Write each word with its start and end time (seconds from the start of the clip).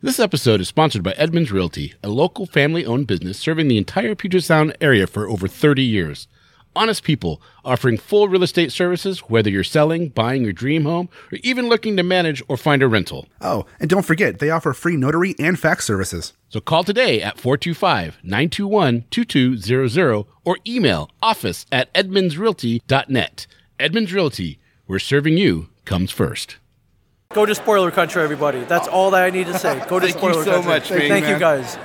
This 0.00 0.20
episode 0.20 0.60
is 0.60 0.68
sponsored 0.68 1.02
by 1.02 1.10
Edmonds 1.16 1.50
Realty, 1.50 1.94
a 2.04 2.08
local 2.08 2.46
family 2.46 2.86
owned 2.86 3.08
business 3.08 3.36
serving 3.36 3.66
the 3.66 3.78
entire 3.78 4.14
Puget 4.14 4.44
Sound 4.44 4.76
area 4.80 5.08
for 5.08 5.28
over 5.28 5.48
30 5.48 5.82
years. 5.82 6.28
Honest 6.76 7.02
people 7.02 7.42
offering 7.64 7.98
full 7.98 8.28
real 8.28 8.44
estate 8.44 8.70
services, 8.70 9.18
whether 9.22 9.50
you're 9.50 9.64
selling, 9.64 10.10
buying 10.10 10.44
your 10.44 10.52
dream 10.52 10.84
home, 10.84 11.08
or 11.32 11.38
even 11.42 11.68
looking 11.68 11.96
to 11.96 12.04
manage 12.04 12.44
or 12.46 12.56
find 12.56 12.80
a 12.80 12.86
rental. 12.86 13.26
Oh, 13.40 13.66
and 13.80 13.90
don't 13.90 14.06
forget, 14.06 14.38
they 14.38 14.50
offer 14.50 14.72
free 14.72 14.96
notary 14.96 15.34
and 15.36 15.58
fax 15.58 15.84
services. 15.84 16.32
So 16.48 16.60
call 16.60 16.84
today 16.84 17.20
at 17.20 17.40
425 17.40 18.18
921 18.22 19.04
2200 19.10 20.26
or 20.44 20.58
email 20.64 21.10
office 21.20 21.66
at 21.72 21.92
edmondsrealty.net. 21.94 23.48
Edmonds 23.80 24.12
Realty, 24.12 24.60
where 24.86 25.00
serving 25.00 25.36
you 25.36 25.70
comes 25.84 26.12
first. 26.12 26.58
Go 27.34 27.44
to 27.44 27.54
spoiler 27.54 27.90
country, 27.90 28.22
everybody. 28.22 28.64
That's 28.64 28.88
all 28.88 29.10
that 29.10 29.22
I 29.22 29.28
need 29.28 29.48
to 29.48 29.58
say. 29.58 29.78
Go 29.86 30.00
to 30.00 30.06
Thank 30.06 30.14
you 30.14 30.18
spoiler 30.32 30.44
so 30.44 30.62
country. 30.62 30.70
much, 30.70 30.88
Thank 30.88 31.24
man. 31.24 31.34
you 31.34 31.38
guys. 31.38 31.76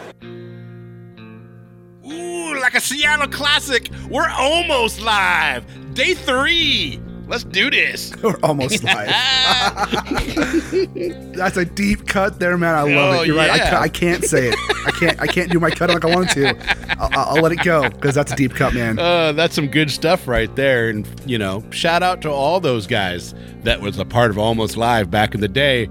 Ooh, 2.10 2.58
like 2.62 2.76
a 2.76 2.80
Seattle 2.80 3.28
classic. 3.28 3.90
We're 4.10 4.30
almost 4.30 5.02
live. 5.02 5.66
Day 5.96 6.14
three. 6.14 7.02
Let's 7.34 7.46
do 7.46 7.72
this. 7.72 8.14
We're 8.24 8.38
almost 8.44 8.84
live. 8.84 9.08
That's 11.34 11.58
a 11.58 11.66
deep 11.66 12.06
cut 12.08 12.40
there, 12.40 12.56
man. 12.60 12.76
I 12.76 12.82
love 12.84 13.16
Oh, 13.16 13.22
it. 13.22 13.28
You're 13.28 13.36
right. 13.36 13.50
I, 13.60 13.82
I 13.82 13.90
can't 13.90 14.24
say 14.24 14.50
it. 14.50 14.56
I 14.86 14.92
can't. 14.92 15.20
I 15.22 15.26
can't 15.26 15.52
do 15.52 15.60
my 15.60 15.72
cut 15.72 15.90
like 15.90 16.06
I 16.06 16.14
wanted 16.14 16.30
to. 16.36 17.00
I'll, 17.02 17.10
I'll 17.36 17.42
let 17.42 17.52
it 17.52 17.64
go 17.64 17.90
because 17.90 18.14
that's 18.14 18.32
a 18.32 18.36
deep 18.36 18.54
cut, 18.54 18.76
man. 18.76 19.00
Uh, 19.00 19.32
that's 19.32 19.56
some 19.56 19.66
good 19.68 19.90
stuff 19.90 20.28
right 20.28 20.56
there. 20.56 20.90
And, 20.90 21.08
you 21.26 21.40
know, 21.40 21.64
shout 21.72 22.04
out 22.04 22.22
to 22.22 22.30
all 22.30 22.60
those 22.60 22.86
guys 22.86 23.34
that 23.64 23.82
was 23.82 23.98
a 23.98 24.06
part 24.06 24.30
of 24.30 24.38
Almost 24.38 24.78
Live 24.78 25.10
back 25.10 25.34
in 25.34 25.42
the 25.42 25.48
day. 25.48 25.90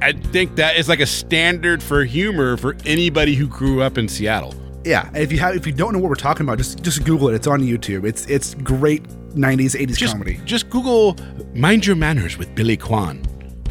I 0.00 0.12
think 0.12 0.54
that 0.54 0.76
is 0.76 0.88
like 0.88 1.00
a 1.00 1.06
standard 1.06 1.82
for 1.82 2.04
humor 2.04 2.56
for 2.56 2.76
anybody 2.86 3.34
who 3.34 3.48
grew 3.48 3.82
up 3.82 3.98
in 3.98 4.06
Seattle. 4.08 4.54
Yeah. 4.84 5.08
and 5.08 5.16
If 5.16 5.32
you 5.32 5.40
have, 5.40 5.56
if 5.56 5.66
you 5.66 5.72
don't 5.72 5.92
know 5.92 5.98
what 5.98 6.10
we're 6.10 6.14
talking 6.14 6.46
about, 6.46 6.58
just 6.58 6.80
just 6.84 7.04
Google 7.04 7.28
it. 7.30 7.34
It's 7.34 7.48
on 7.48 7.60
YouTube. 7.60 8.04
It's 8.06 8.24
it's 8.26 8.54
great 8.54 9.02
'90s 9.34 9.74
'80s 9.78 9.96
Just, 9.96 10.12
comedy. 10.12 10.40
just 10.44 10.70
Google 10.70 11.16
Mind 11.54 11.86
Your 11.86 11.96
Manners 11.96 12.36
with 12.38 12.54
Billy 12.54 12.76
Quan 12.76 13.22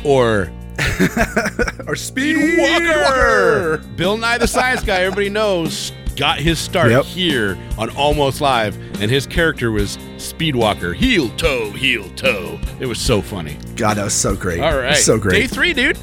or 0.04 0.52
Or 1.88 1.96
Speed 1.96 2.58
Walker. 2.60 3.78
Bill 3.96 4.18
Nye 4.18 4.38
the 4.38 4.48
Science 4.48 4.84
Guy, 4.84 5.02
everybody 5.02 5.30
knows, 5.30 5.92
got 6.16 6.40
his 6.40 6.58
start 6.60 6.90
Yep. 6.92 7.06
here 7.06 7.58
on 7.78 7.90
Almost 7.92 8.42
Live, 8.42 8.76
and 9.02 9.10
his 9.12 9.28
character 9.28 9.72
was 9.72 9.98
Speedwalker. 10.18 10.96
Heel 10.96 11.30
toe, 11.38 11.70
heel 11.72 12.10
toe. 12.16 12.60
It 12.80 12.86
was 12.88 13.00
so 13.00 13.22
funny. 13.22 13.58
God, 13.76 13.98
that 13.98 14.04
was 14.04 14.14
so 14.14 14.36
great. 14.36 14.60
All 14.62 14.76
right. 14.78 14.98
so 14.98 15.18
great. 15.20 15.42
Day 15.42 15.48
three, 15.48 15.74
dude. 15.74 15.98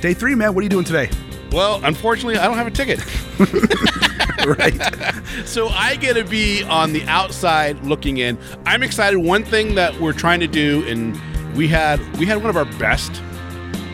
Day 0.00 0.12
three, 0.14 0.34
man. 0.34 0.54
What 0.54 0.60
are 0.60 0.64
you 0.64 0.68
doing 0.70 0.84
today? 0.84 1.08
Well, 1.52 1.80
unfortunately, 1.84 2.36
I 2.38 2.46
don't 2.46 2.56
have 2.56 2.66
a 2.66 2.70
ticket. 2.70 3.00
right. 4.58 4.80
So 5.44 5.68
I 5.68 5.96
get 5.96 6.14
to 6.14 6.24
be 6.24 6.62
on 6.64 6.92
the 6.92 7.04
outside 7.06 7.84
looking 7.84 8.18
in. 8.18 8.38
I'm 8.64 8.82
excited. 8.82 9.18
One 9.18 9.44
thing 9.44 9.74
that 9.74 9.98
we're 10.00 10.12
trying 10.12 10.40
to 10.40 10.46
do, 10.46 10.84
and 10.86 11.18
we 11.56 11.68
had 11.68 11.98
we 12.18 12.26
had 12.26 12.38
one 12.38 12.50
of 12.50 12.56
our 12.56 12.64
best 12.78 13.22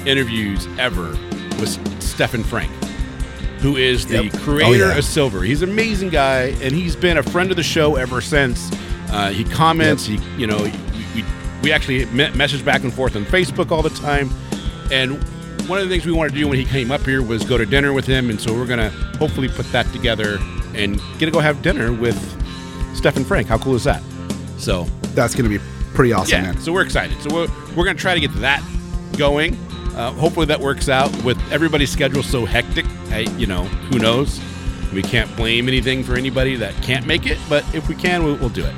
interviews 0.07 0.67
ever 0.79 1.11
with 1.61 2.03
Stefan 2.03 2.43
Franck, 2.43 2.71
who 3.61 3.77
is 3.77 4.07
the 4.07 4.25
Yep. 4.25 4.33
creator 4.41 4.85
Oh, 4.87 4.89
yeah. 4.91 4.99
of 4.99 5.05
Silver. 5.05 5.43
He's 5.43 5.63
an 5.63 5.71
amazing 5.71 6.09
guy, 6.11 6.55
and 6.63 6.73
he's 6.75 6.97
been 6.97 7.19
a 7.19 7.23
friend 7.23 7.51
of 7.51 7.57
the 7.57 7.63
show 7.63 7.97
ever 7.97 8.21
since. 8.21 8.71
Uh, 9.11 9.31
he 9.31 9.45
comments. 9.45 10.07
He, 10.07 10.19
you 10.37 10.47
know, 10.47 10.59
we, 10.63 10.73
we 11.15 11.25
we 11.63 11.73
actually 11.73 12.05
me- 12.07 12.31
message 12.31 12.65
back 12.65 12.83
and 12.83 12.93
forth 12.93 13.15
on 13.15 13.25
Facebook 13.27 13.71
all 13.71 13.83
the 13.83 13.91
time, 13.91 14.31
and 14.91 15.23
one 15.73 15.81
of 15.81 15.89
the 15.89 15.95
things 15.95 16.05
we 16.05 16.13
wanted 16.13 16.35
to 16.35 16.39
do 16.39 16.47
when 16.47 16.59
he 16.59 16.67
came 16.67 16.91
up 16.91 17.01
here 17.01 17.23
was 17.23 17.43
go 17.45 17.57
to 17.57 17.65
dinner 17.65 17.95
with 17.95 18.05
him, 18.05 18.29
and 18.29 18.39
so 18.39 18.53
we're 18.53 18.67
gonna 18.67 18.91
hopefully 19.19 19.49
put 19.49 19.65
that 19.73 19.91
together 19.91 20.37
and 20.75 21.01
get 21.19 21.25
to 21.25 21.31
go 21.31 21.39
have 21.41 21.63
dinner 21.63 21.91
with 21.95 22.15
Stephen 22.95 23.25
Franck. 23.25 23.47
How 23.47 23.57
cool 23.57 23.75
is 23.75 23.85
that? 23.85 24.03
So 24.59 24.85
That's 25.15 25.35
gonna 25.35 25.49
be 25.49 25.61
pretty 25.95 26.13
awesome, 26.13 26.45
yeah, 26.45 26.53
man. 26.53 26.61
so 26.61 26.75
we're 26.75 26.83
excited. 26.83 27.19
So 27.23 27.35
we're 27.35 27.49
we're 27.75 27.87
gonna 27.87 27.95
try 27.99 28.13
to 28.13 28.21
get 28.21 28.35
that 28.43 28.63
going. 29.17 29.55
Uh, 29.97 30.13
hopefully 30.13 30.45
that 30.45 30.61
works 30.61 30.91
out 30.91 31.11
with 31.25 31.39
everybody's 31.51 31.89
schedule 31.91 32.23
so 32.23 32.45
hectic. 32.45 32.85
Hey, 33.09 33.27
you 33.39 33.47
know, 33.47 33.65
who 33.65 33.99
knows? 33.99 34.43
We 34.93 35.01
can't 35.01 35.35
blame 35.37 35.69
anything 35.69 36.05
for 36.05 36.17
anybody 36.17 36.55
that 36.57 36.75
can't 36.83 37.07
make 37.07 37.27
it, 37.27 37.39
but 37.49 37.65
if 37.75 37.89
we 37.89 37.95
can, 37.95 38.25
we'll, 38.25 38.37
we'll 38.37 38.51
do 38.51 38.67
it. 38.67 38.75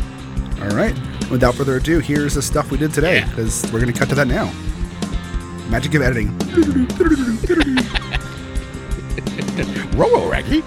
All 0.63 0.69
right. 0.77 0.95
Without 1.29 1.57
further 1.57 1.75
ado, 1.79 1.99
here's 1.99 2.35
the 2.35 2.43
stuff 2.43 2.71
we 2.71 2.79
did 2.79 2.93
today 2.95 3.17
Yeah. 3.19 3.29
because 3.31 3.69
we're 3.73 3.81
gonna 3.81 3.93
cut 3.93 4.09
to 4.11 4.15
that 4.15 4.29
now. 4.29 4.53
Magic 5.69 5.95
of 5.95 6.03
editing. 6.03 6.37
Roll, 9.99 10.29
Raggy. 10.29 10.63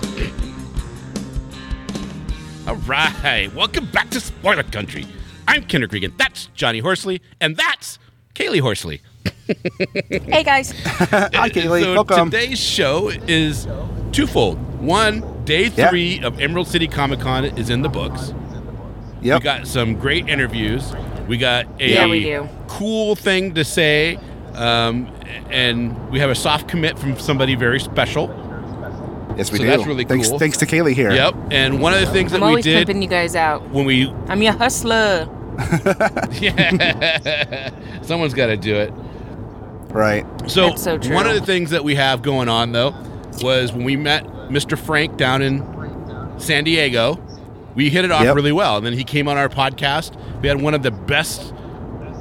All 2.68 2.76
right, 2.78 3.50
welcome 3.56 3.86
back 3.92 4.10
to 4.12 4.20
Spoiler 4.20 4.64
Country. 4.64 5.06
I'm 5.48 5.64
Kenric 5.64 5.92
Regan. 5.94 6.14
That's 6.18 6.48
Johnny 6.48 6.80
Horsley, 6.80 7.22
and 7.40 7.56
that's 7.56 8.00
Kaylie 8.36 8.60
Horsley. 8.62 9.02
Hey 10.10 10.44
guys. 10.44 10.72
Hi, 10.86 11.50
Kaylie. 11.50 11.82
So 11.84 11.94
Welcome. 11.94 12.30
today's 12.30 12.60
show 12.60 13.10
is 13.28 13.66
twofold. 14.12 14.58
One, 14.82 15.24
day 15.46 15.68
Yeah. 15.68 15.90
three 15.90 16.20
of 16.22 16.42
Emerald 16.42 16.68
City 16.68 16.86
Comic 16.88 17.22
Con 17.22 17.46
is 17.46 17.70
in 17.70 17.82
the 17.82 17.88
books. 17.88 18.34
Yep. 19.22 19.40
We 19.40 19.44
got 19.46 19.66
some 19.68 19.96
great 19.96 20.28
interviews. 20.28 20.94
We 21.30 21.38
got 21.38 21.66
a 21.80 21.94
Yeah, 21.94 22.08
we 22.08 22.24
do. 22.26 22.50
cool 22.68 23.16
thing 23.16 23.54
to 23.54 23.64
say, 23.64 24.20
um, 24.58 25.08
and 25.50 26.10
we 26.10 26.20
have 26.20 26.30
a 26.30 26.36
soft 26.36 26.68
commit 26.68 26.98
from 27.00 27.18
somebody 27.20 27.56
very 27.56 27.80
special. 27.80 28.28
yes, 29.38 29.52
we 29.52 29.58
so 29.60 29.64
do. 29.64 29.70
that's 29.70 29.86
really 29.86 30.06
thanks, 30.06 30.30
cool. 30.30 30.40
Thanks 30.40 30.58
to 30.58 30.66
Kaylie 30.66 30.94
here. 30.94 31.12
Yep. 31.12 31.36
And 31.52 31.82
one 31.82 31.94
of 31.94 32.00
the 32.02 32.08
things 32.08 32.34
I'm 32.34 32.40
that 32.40 32.46
we 32.46 32.50
always 32.50 32.66
did 32.66 32.88
pimping 32.88 33.02
you 33.02 33.08
guys 33.10 33.36
out. 33.36 33.70
when 33.70 33.86
we 33.86 34.10
I'm 34.28 34.42
your 34.42 34.54
hustler. 34.54 35.30
yeah, 36.34 37.70
someone's 38.04 38.34
got 38.34 38.48
to 38.48 38.58
do 38.58 38.76
it. 38.76 38.92
Right. 39.90 40.26
So, 40.50 40.70
That's 40.70 40.84
so 40.84 40.98
true. 40.98 41.16
one 41.16 41.26
of 41.28 41.34
the 41.34 41.42
things 41.46 41.72
that 41.72 41.84
we 41.84 41.96
have 41.96 42.22
going 42.22 42.50
on 42.50 42.72
though 42.74 42.94
was 43.42 43.72
when 43.74 43.84
we 43.84 43.96
met 43.96 44.26
Mr. 44.50 44.78
Franck 44.78 45.18
down 45.18 45.42
in 45.42 45.64
San 46.40 46.64
Diego, 46.64 47.20
we 47.76 47.90
hit 47.90 48.06
it 48.06 48.12
off 48.12 48.24
Yep. 48.24 48.36
really 48.36 48.52
well. 48.52 48.78
And 48.78 48.86
then 48.86 48.94
he 48.94 49.04
came 49.04 49.28
on 49.28 49.38
our 49.38 49.50
podcast. 49.50 50.16
We 50.42 50.48
had 50.48 50.62
one 50.62 50.74
of 50.74 50.84
the 50.84 50.92
best 50.92 51.54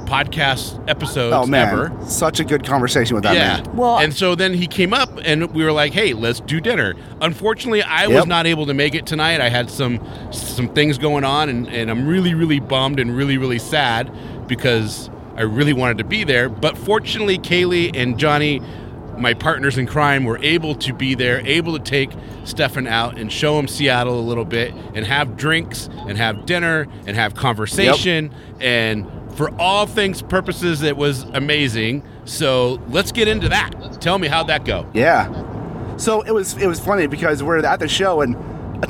podcast 0.07 0.83
episodes 0.89 1.35
Oh 1.35 1.45
man, 1.45 1.67
ever. 1.67 1.91
such 2.07 2.39
a 2.39 2.43
good 2.45 2.65
conversation 2.65 3.13
with 3.15 3.23
that 3.23 3.35
yeah. 3.35 3.61
man. 3.61 3.75
Well- 3.75 3.99
and 3.99 4.13
so 4.13 4.33
then 4.35 4.53
he 4.53 4.65
came 4.67 4.93
up 4.93 5.09
and 5.23 5.53
we 5.53 5.63
were 5.63 5.71
like, 5.71 5.93
"Hey, 5.93 6.13
let's 6.13 6.39
do 6.39 6.59
dinner." 6.59 6.95
Unfortunately, 7.21 7.83
I 7.83 8.07
was 8.07 8.25
not 8.25 8.47
able 8.47 8.65
to 8.65 8.73
make 8.73 8.95
it 8.95 9.05
tonight. 9.05 9.41
I 9.41 9.49
had 9.49 9.69
some 9.69 9.99
some 10.31 10.69
things 10.69 10.97
going 10.97 11.23
on 11.23 11.49
and, 11.49 11.67
and 11.67 11.91
I'm 11.91 12.07
really 12.07 12.33
really 12.33 12.59
bummed 12.59 12.99
and 12.99 13.15
really 13.15 13.37
really 13.37 13.59
sad 13.59 14.11
because 14.47 15.09
I 15.35 15.41
really 15.41 15.73
wanted 15.73 15.97
to 15.99 16.03
be 16.03 16.23
there, 16.23 16.49
but 16.49 16.77
fortunately 16.77 17.37
Kaylie 17.37 17.91
and 17.95 18.17
Johnny 18.17 18.61
my 19.17 19.33
partners 19.33 19.79
in 19.79 19.87
crime 19.87 20.25
were 20.25 20.37
able 20.43 20.75
to 20.75 20.93
be 20.93 21.15
there, 21.15 21.39
able 21.43 21.75
to 21.75 21.83
take 21.83 22.11
Stefan 22.43 22.85
out 22.85 23.17
and 23.17 23.31
show 23.31 23.57
him 23.57 23.67
Seattle 23.67 24.19
a 24.19 24.21
little 24.21 24.45
bit 24.45 24.71
and 24.93 25.05
have 25.07 25.35
drinks 25.35 25.89
and 26.07 26.17
have 26.19 26.45
dinner 26.45 26.87
and 27.07 27.17
have 27.17 27.33
conversation 27.33 28.31
and 28.59 29.07
for 29.37 29.49
all 29.61 29.85
things 29.85 30.21
purposes 30.21 30.81
it 30.81 30.97
was 30.97 31.23
amazing. 31.33 32.03
So 32.25 32.81
let's 32.89 33.11
get 33.13 33.27
into 33.29 33.47
that. 33.49 33.71
Tell 34.01 34.17
me 34.17 34.27
how'd 34.27 34.47
that 34.47 34.65
go? 34.65 34.85
Yeah. 34.93 35.95
So 35.97 36.21
it 36.23 36.31
was 36.31 36.57
it 36.57 36.67
was 36.67 36.79
funny 36.79 37.07
because 37.07 37.41
we're 37.41 37.59
at 37.65 37.79
the 37.79 37.87
show 37.87 38.21
and 38.21 38.35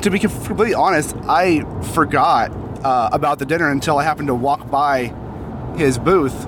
to 0.02 0.10
be 0.10 0.18
completely 0.18 0.74
honest, 0.74 1.14
I 1.28 1.60
forgot 1.92 2.50
uh, 2.84 3.08
about 3.12 3.38
the 3.38 3.46
dinner 3.46 3.70
until 3.70 3.98
I 3.98 4.04
happened 4.04 4.28
to 4.28 4.34
walk 4.34 4.70
by 4.70 5.14
his 5.76 5.96
booth, 5.98 6.44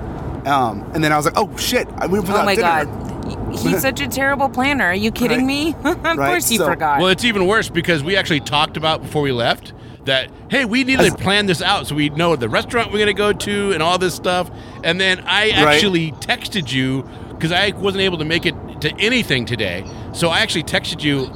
um, 0.46 0.90
and 0.94 1.02
then 1.02 1.12
I 1.12 1.16
was 1.16 1.24
like, 1.24 1.34
"Oh 1.38 1.56
shit! 1.56 1.88
I 1.96 2.06
we 2.06 2.20
forgot 2.20 2.42
Oh 2.42 2.44
my 2.44 2.54
dinner." 2.54 2.84
god. 2.84 3.56
He's 3.58 3.80
such 3.80 4.00
a 4.00 4.08
terrible 4.08 4.48
planner. 4.48 4.84
Are 4.86 4.94
you 4.94 5.10
kidding 5.10 5.46
me? 5.46 5.74
of 5.84 6.02
Right, 6.02 6.16
course 6.16 6.48
he 6.48 6.56
so- 6.58 6.66
forgot. 6.66 6.98
Well, 7.00 7.08
it's 7.08 7.24
even 7.24 7.46
worse 7.46 7.68
because 7.70 8.02
we 8.04 8.16
actually 8.16 8.40
talked 8.40 8.76
about 8.76 9.02
before 9.02 9.22
we 9.22 9.32
left 9.32 9.72
that 10.10 10.30
hey, 10.50 10.64
we 10.64 10.84
need 10.84 10.98
to 10.98 11.12
plan 11.14 11.46
this 11.46 11.62
out 11.62 11.86
so 11.86 11.94
we 11.94 12.08
know 12.10 12.36
the 12.36 12.48
restaurant 12.48 12.88
we're 12.92 12.98
going 12.98 13.06
to 13.06 13.14
go 13.14 13.32
to 13.32 13.72
and 13.72 13.82
all 13.82 13.98
this 13.98 14.14
stuff. 14.14 14.50
And 14.84 15.00
then 15.00 15.20
I 15.26 15.48
Right. 15.50 15.54
actually 15.74 16.12
texted 16.12 16.72
you 16.72 17.08
because 17.30 17.52
I 17.52 17.70
wasn't 17.70 18.02
able 18.02 18.18
to 18.18 18.24
make 18.24 18.44
it 18.46 18.54
to 18.82 18.92
anything 18.98 19.46
today. 19.46 19.84
So 20.12 20.28
I 20.28 20.40
actually 20.40 20.64
texted 20.64 21.02
you 21.02 21.30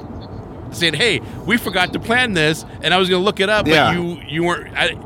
saying, 0.73 0.95
"Hey, 0.95 1.21
we 1.47 1.57
forgot 1.57 1.93
to 1.93 1.99
plan 2.01 2.33
this," 2.35 2.65
and 2.83 2.93
I 2.93 2.99
was 2.99 3.09
going 3.09 3.21
to 3.21 3.25
look 3.25 3.41
it 3.41 3.49
up, 3.49 3.67
Yeah. 3.67 3.87
but 3.87 3.95
you 4.01 4.21
you 4.29 4.45
weren't. 4.45 4.77
I, 4.77 4.97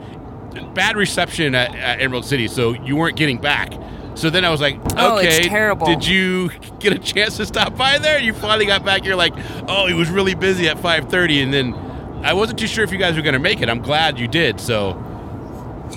bad 0.74 0.96
reception 0.96 1.54
at, 1.54 1.74
at 1.74 2.00
Emerald 2.00 2.24
City, 2.24 2.48
so 2.48 2.72
you 2.72 2.96
weren't 2.96 3.16
getting 3.16 3.38
back. 3.38 3.72
So 4.14 4.30
then 4.30 4.44
I 4.44 4.50
was 4.50 4.60
like, 4.60 4.76
Oh, 4.96 5.18
it's 5.18 5.38
okay, 5.38 5.48
terrible. 5.48 5.86
did 5.86 6.04
you 6.06 6.50
get 6.80 6.92
a 6.92 6.98
chance 6.98 7.36
to 7.36 7.46
stop 7.46 7.76
by 7.76 7.98
there? 7.98 8.18
You 8.18 8.32
finally 8.32 8.66
got 8.66 8.84
back. 8.84 9.04
You're 9.04 9.14
like, 9.16 9.34
oh, 9.68 9.86
he 9.86 9.94
was 9.94 10.08
really 10.10 10.34
busy 10.34 10.68
at 10.68 10.76
5:30, 10.78 11.42
and 11.44 11.52
then 11.54 11.74
I 12.22 12.32
wasn't 12.32 12.58
too 12.58 12.66
sure 12.66 12.84
if 12.84 12.92
you 12.92 12.98
guys 12.98 13.16
were 13.16 13.22
going 13.22 13.34
to 13.34 13.38
make 13.38 13.60
it. 13.60 13.68
I'm 13.68 13.80
glad 13.82 14.18
you 14.18 14.28
did. 14.28 14.60
So 14.60 14.96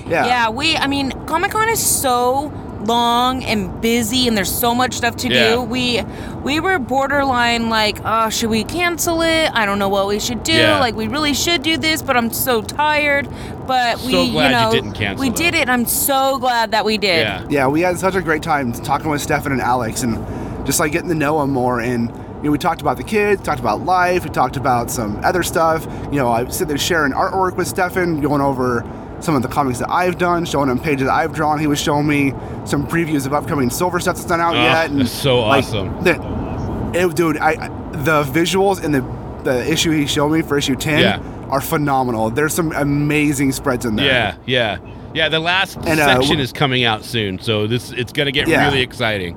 Yeah. 0.06 0.26
yeah, 0.26 0.48
we 0.50 0.76
I 0.76 0.86
mean, 0.86 1.10
Comic 1.26 1.50
Con 1.52 1.68
is 1.68 1.84
so 1.84 2.52
long 2.84 3.44
and 3.44 3.80
busy 3.80 4.26
and 4.26 4.36
there's 4.36 4.52
so 4.52 4.74
much 4.74 4.94
stuff 4.94 5.14
to 5.14 5.28
Yeah. 5.28 5.54
do. 5.54 5.62
We 5.62 6.02
we 6.42 6.58
were 6.60 6.78
borderline 6.80 7.68
like, 7.70 7.98
oh, 8.04 8.28
should 8.30 8.50
we 8.50 8.64
cancel 8.64 9.22
it? 9.22 9.50
I 9.54 9.64
don't 9.66 9.78
know 9.78 9.88
what 9.88 10.08
we 10.08 10.18
should 10.18 10.42
do. 10.42 10.52
Yeah. 10.52 10.80
Like 10.80 10.94
we 10.96 11.06
really 11.08 11.34
should 11.34 11.62
do 11.62 11.76
this, 11.76 12.02
but 12.02 12.16
I'm 12.16 12.32
so 12.32 12.62
tired. 12.62 13.28
But 13.66 13.98
So 13.98 14.06
we, 14.06 14.30
glad 14.32 14.50
you 14.50 14.56
you 14.56 14.64
know, 14.64 14.72
didn't 14.72 14.92
cancel, 14.94 15.20
we 15.20 15.28
though. 15.28 15.36
did 15.36 15.54
it. 15.54 15.68
I'm 15.68 15.86
so 15.86 16.38
glad 16.38 16.72
that 16.72 16.84
we 16.84 16.98
did. 16.98 17.20
Yeah. 17.26 17.44
Yeah, 17.48 17.66
we 17.68 17.80
had 17.82 17.98
such 17.98 18.16
a 18.16 18.20
great 18.22 18.42
time 18.42 18.72
talking 18.72 19.08
with 19.10 19.20
Stefan 19.22 19.52
and 19.52 19.60
Alex 19.60 20.02
and 20.02 20.18
just 20.66 20.80
like 20.80 20.90
getting 20.92 21.08
to 21.10 21.14
know 21.14 21.40
them 21.40 21.50
more. 21.52 21.78
And 21.80 22.10
you 22.42 22.48
know, 22.48 22.50
we 22.52 22.58
talked 22.58 22.80
about 22.80 22.96
the 22.96 23.04
kids, 23.04 23.40
talked 23.42 23.60
about 23.60 23.82
life, 23.84 24.24
we 24.24 24.30
talked 24.30 24.56
about 24.56 24.90
some 24.90 25.16
other 25.24 25.42
stuff. 25.42 25.86
You 26.12 26.18
know, 26.18 26.28
I 26.30 26.48
sit 26.48 26.68
there 26.68 26.78
sharing 26.78 27.12
artwork 27.12 27.56
with 27.56 27.68
Stefan, 27.68 28.20
going 28.20 28.40
over 28.40 28.84
some 29.20 29.36
of 29.36 29.42
the 29.42 29.48
comics 29.48 29.78
that 29.78 29.88
I've 29.90 30.18
done, 30.18 30.44
showing 30.44 30.68
him 30.68 30.80
pages 30.80 31.06
that 31.06 31.14
I've 31.14 31.32
drawn. 31.32 31.60
He 31.60 31.68
was 31.68 31.80
showing 31.80 32.06
me 32.08 32.32
some 32.64 32.86
previews 32.86 33.24
of 33.26 33.32
upcoming 33.32 33.70
Silver 33.70 34.00
stuff 34.00 34.16
that's 34.16 34.28
not 34.28 34.40
out 34.40 34.54
Oh, 34.56 34.62
yet. 34.62 34.90
And 34.90 35.08
so 35.08 35.40
like, 35.46 35.64
awesome. 35.64 36.02
The, 36.02 36.92
it, 36.94 37.14
dude, 37.14 37.38
I, 37.38 37.68
the 37.92 38.24
visuals 38.24 38.82
in 38.82 38.92
the 38.92 39.22
the 39.44 39.68
issue 39.68 39.90
he 39.90 40.06
showed 40.06 40.28
me 40.30 40.40
for 40.42 40.56
issue 40.56 40.76
ten 40.76 41.00
Yeah. 41.00 41.18
are 41.50 41.60
phenomenal. 41.60 42.30
There's 42.30 42.54
some 42.54 42.70
amazing 42.72 43.50
spreads 43.52 43.84
in 43.84 43.96
there. 43.96 44.06
Yeah, 44.06 44.36
yeah, 44.46 44.78
yeah. 45.14 45.28
The 45.28 45.40
last 45.40 45.76
And, 45.78 45.98
uh, 45.98 46.14
section 46.20 46.38
is 46.38 46.52
coming 46.52 46.84
out 46.84 47.02
soon, 47.04 47.40
so 47.40 47.66
this 47.66 47.90
it's 47.90 48.12
gonna 48.12 48.30
get 48.30 48.46
Yeah. 48.46 48.66
really 48.66 48.82
exciting. 48.82 49.36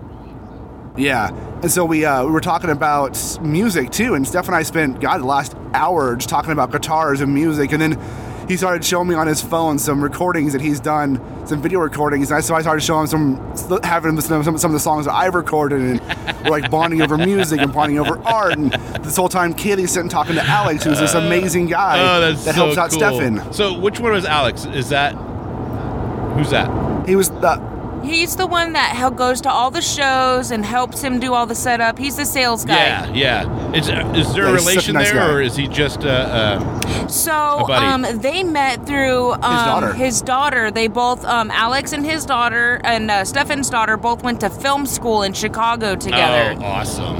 Yeah, 0.97 1.31
and 1.65 1.71
so 1.71 1.83
we 1.83 2.05
uh, 2.05 2.23
we 2.23 2.29
were 2.29 2.41
talking 2.41 2.69
about 2.69 3.39
music 3.41 3.89
too, 3.89 4.13
and 4.13 4.27
Steph 4.27 4.45
and 4.45 4.55
I 4.55 4.61
spent 4.61 5.01
God 5.01 5.21
the 5.21 5.25
last 5.25 5.55
hour 5.73 6.15
just 6.15 6.29
talking 6.29 6.51
about 6.51 6.71
guitars 6.71 7.21
and 7.21 7.33
music, 7.33 7.71
and 7.71 7.81
then 7.81 7.99
he 8.47 8.55
started 8.55 8.85
showing 8.85 9.07
me 9.07 9.15
on 9.15 9.25
his 9.25 9.41
phone 9.41 9.79
some 9.79 9.99
recordings 9.99 10.53
that 10.53 10.61
he's 10.61 10.79
done, 10.79 11.19
some 11.47 11.63
video 11.63 11.79
recordings, 11.79 12.29
and 12.29 12.37
I, 12.37 12.41
so 12.41 12.53
I 12.53 12.61
started 12.61 12.81
showing 12.81 13.07
him 13.07 13.57
some, 13.57 13.81
having 13.81 14.09
him 14.09 14.15
listen 14.15 14.37
to 14.37 14.43
some, 14.43 14.59
some 14.59 14.69
of 14.69 14.73
the 14.73 14.79
songs 14.79 15.07
that 15.07 15.15
I've 15.15 15.33
recorded, 15.33 15.81
and 15.81 16.43
we're 16.43 16.51
like 16.51 16.69
bonding 16.69 17.01
over 17.01 17.17
music 17.17 17.59
and 17.59 17.73
bonding 17.73 17.97
over 17.97 18.19
art, 18.19 18.55
and 18.59 18.71
this 19.03 19.15
whole 19.15 19.27
time 19.27 19.55
Kaylie's 19.55 19.89
sitting 19.89 20.07
talking 20.07 20.35
to 20.35 20.43
Alex, 20.43 20.83
who's 20.83 20.99
this 20.99 21.15
amazing 21.15 21.65
guy 21.65 21.97
oh, 21.99 22.21
that's 22.21 22.45
that 22.45 22.53
so 22.53 22.65
helps 22.65 22.77
out 22.77 22.91
cool. 22.91 22.99
Stefan. 22.99 23.53
So 23.53 23.75
which 23.79 23.99
one 23.99 24.11
was 24.11 24.25
Alex? 24.25 24.65
Is 24.65 24.89
that 24.89 25.13
who's 26.35 26.51
that? 26.51 27.09
He 27.09 27.15
was 27.15 27.31
the 27.31 27.74
He's 28.05 28.35
the 28.35 28.47
one 28.47 28.73
that 28.73 29.11
goes 29.15 29.41
to 29.41 29.49
all 29.51 29.71
the 29.71 29.81
shows 29.81 30.51
and 30.51 30.65
helps 30.65 31.01
him 31.01 31.19
do 31.19 31.33
all 31.33 31.45
the 31.45 31.55
setup. 31.55 31.97
He's 31.97 32.15
the 32.15 32.25
sales 32.25 32.63
guy. 32.65 32.75
Yeah, 32.75 33.13
yeah. 33.45 33.71
Is 33.73 33.89
is 33.89 34.33
there 34.33 34.45
a 34.45 34.51
he's 34.51 34.63
such 34.63 34.67
a 34.67 34.71
relation 34.71 34.93
nice 34.93 35.11
there, 35.11 35.21
guy. 35.21 35.33
or 35.33 35.41
is 35.41 35.55
he 35.55 35.67
just 35.67 36.03
uh, 36.03 36.07
uh 36.09 37.07
So 37.07 37.31
A 37.59 37.67
buddy. 37.67 37.85
um, 37.85 38.19
they 38.19 38.43
met 38.43 38.85
through 38.85 39.33
um, 39.33 39.39
daughter. 39.41 39.93
his 39.93 40.21
daughter. 40.21 40.71
They 40.71 40.87
both, 40.87 41.23
um, 41.25 41.51
Alex 41.51 41.91
and 41.93 42.05
his 42.05 42.25
daughter, 42.25 42.79
and 42.83 43.09
uh, 43.11 43.25
Stefan's 43.25 43.69
daughter, 43.69 43.97
both 43.97 44.23
went 44.23 44.39
to 44.41 44.49
film 44.49 44.85
school 44.85 45.23
in 45.23 45.33
Chicago 45.33 45.95
together. 45.95 46.55
Oh, 46.59 46.65
awesome. 46.65 47.15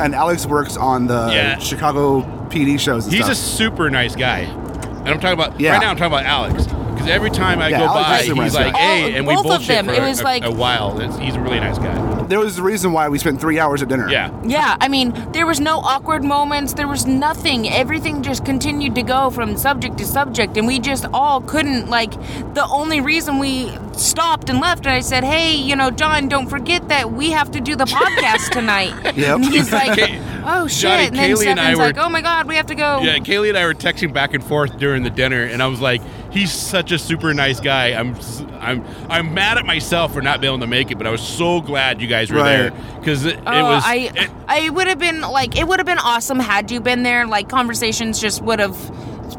and 0.00 0.14
Alex 0.14 0.46
works 0.46 0.76
on 0.76 1.06
the 1.06 1.30
Yeah. 1.32 1.58
Chicago 1.58 2.22
PD 2.48 2.78
shows. 2.78 3.04
And 3.06 3.14
He's 3.14 3.28
a 3.28 3.34
stuff. 3.34 3.56
super 3.58 3.90
nice 3.90 4.14
guy. 4.16 4.46
And 5.08 5.14
I'm 5.14 5.20
talking 5.20 5.38
about 5.38 5.60
Yeah. 5.60 5.72
right 5.72 5.80
now. 5.80 5.90
I'm 5.90 5.96
talking 5.96 6.12
about 6.12 6.24
Alex 6.26 6.66
because 6.66 7.08
every 7.08 7.30
time 7.30 7.60
I 7.60 7.68
Yeah, 7.68 7.78
go 7.78 7.84
Alex 7.86 8.08
by, 8.08 8.22
he's 8.24 8.34
nice 8.34 8.54
like, 8.54 8.72
guy. 8.72 8.78
"Hey," 8.78 9.14
and 9.16 9.26
we 9.26 9.34
both 9.34 9.44
of 9.46 9.50
bullshit 9.52 9.68
them. 9.68 9.86
for 9.86 9.92
It 9.92 10.02
a- 10.02 10.06
was 10.08 10.20
a, 10.20 10.24
like- 10.24 10.44
a 10.44 10.50
while. 10.50 10.98
It's, 11.00 11.16
he's 11.18 11.36
a 11.36 11.40
really 11.40 11.60
nice 11.60 11.78
guy. 11.78 11.94
there 12.28 12.38
was 12.40 12.58
a 12.58 12.62
reason 12.62 12.92
why 12.92 13.08
we 13.08 13.18
spent 13.18 13.40
three 13.40 13.58
hours 13.58 13.80
at 13.82 13.88
dinner. 13.88 14.08
Yeah. 14.10 14.30
Yeah, 14.44 14.76
I 14.82 14.88
mean, 14.88 15.14
there 15.32 15.46
was 15.46 15.60
no 15.60 15.78
awkward 15.78 16.22
moments. 16.24 16.74
There 16.74 16.88
was 16.88 17.06
nothing. 17.06 17.70
Everything 17.70 18.22
just 18.22 18.44
continued 18.44 18.94
to 18.96 19.02
go 19.02 19.30
from 19.30 19.56
subject 19.56 19.96
to 19.98 20.04
subject, 20.04 20.56
and 20.58 20.66
we 20.66 20.78
just 20.78 21.06
all 21.14 21.40
couldn't. 21.40 21.88
Like, 21.88 22.12
the 22.54 22.66
only 22.70 23.00
reason 23.00 23.38
we 23.38 23.72
stopped 23.92 24.50
and 24.50 24.60
left, 24.60 24.84
and 24.84 24.94
I 24.94 25.00
said, 25.00 25.24
"Hey, 25.24 25.54
you 25.54 25.74
know, 25.76 25.90
John, 25.90 26.28
don't 26.28 26.48
forget 26.48 26.88
that 26.88 27.12
we 27.12 27.30
have 27.30 27.50
to 27.52 27.60
do 27.60 27.76
the 27.76 27.84
podcast 27.98 28.50
tonight." 28.50 28.92
Yep. 29.16 29.36
And 29.36 29.44
he's 29.46 29.72
like, 29.72 29.96
Kay- 29.98 30.20
"Oh 30.50 30.66
shit!" 30.66 30.80
Johnny, 30.82 31.06
and 31.08 31.16
then 31.16 31.30
Kaylie 31.30 31.46
and 31.46 31.60
I 31.60 31.74
were- 31.74 31.82
like, 31.82 31.98
"Oh 31.98 32.08
my 32.08 32.20
god, 32.20 32.46
we 32.48 32.56
have 32.56 32.66
to 32.66 32.74
go." 32.74 33.00
Yeah, 33.02 33.18
Kaylie 33.18 33.48
and 33.50 33.58
I 33.58 33.64
were 33.66 33.74
texting 33.74 34.12
back 34.12 34.34
and 34.34 34.42
forth 34.42 34.78
during 34.78 35.02
the 35.02 35.10
dinner, 35.10 35.42
and 35.44 35.62
I 35.62 35.66
was 35.66 35.80
like, 35.80 36.00
"He's 36.30 36.52
such 36.52 36.92
a 36.92 36.98
super 36.98 37.32
nice 37.34 37.60
guy." 37.60 37.88
I'm, 37.88 38.14
s- 38.16 38.42
I'm, 38.60 38.84
I'm 39.08 39.34
mad 39.34 39.58
at 39.58 39.66
myself 39.66 40.12
for 40.14 40.20
not 40.22 40.40
being 40.40 40.52
able 40.52 40.60
to 40.60 40.66
make 40.66 40.90
it, 40.90 40.98
but 40.98 41.06
I 41.06 41.10
was 41.10 41.20
so 41.22 41.60
glad 41.60 42.00
you 42.00 42.08
guys 42.08 42.30
were 42.30 42.38
Right. 42.38 42.56
there 42.56 42.70
because 42.98 43.24
it, 43.24 43.34
it 43.36 43.42
Oh, 43.46 43.64
was. 43.64 43.82
I 43.86 44.10
it- 44.14 44.30
I 44.48 44.70
would 44.70 44.86
have 44.86 44.98
been 44.98 45.20
like 45.20 45.56
it 45.58 45.68
would 45.68 45.78
have 45.78 45.86
been 45.86 45.98
awesome 45.98 46.38
had 46.40 46.70
you 46.70 46.80
been 46.80 47.02
there. 47.02 47.26
Like 47.26 47.48
conversations 47.48 48.20
just 48.20 48.42
would 48.42 48.58
have 48.58 48.76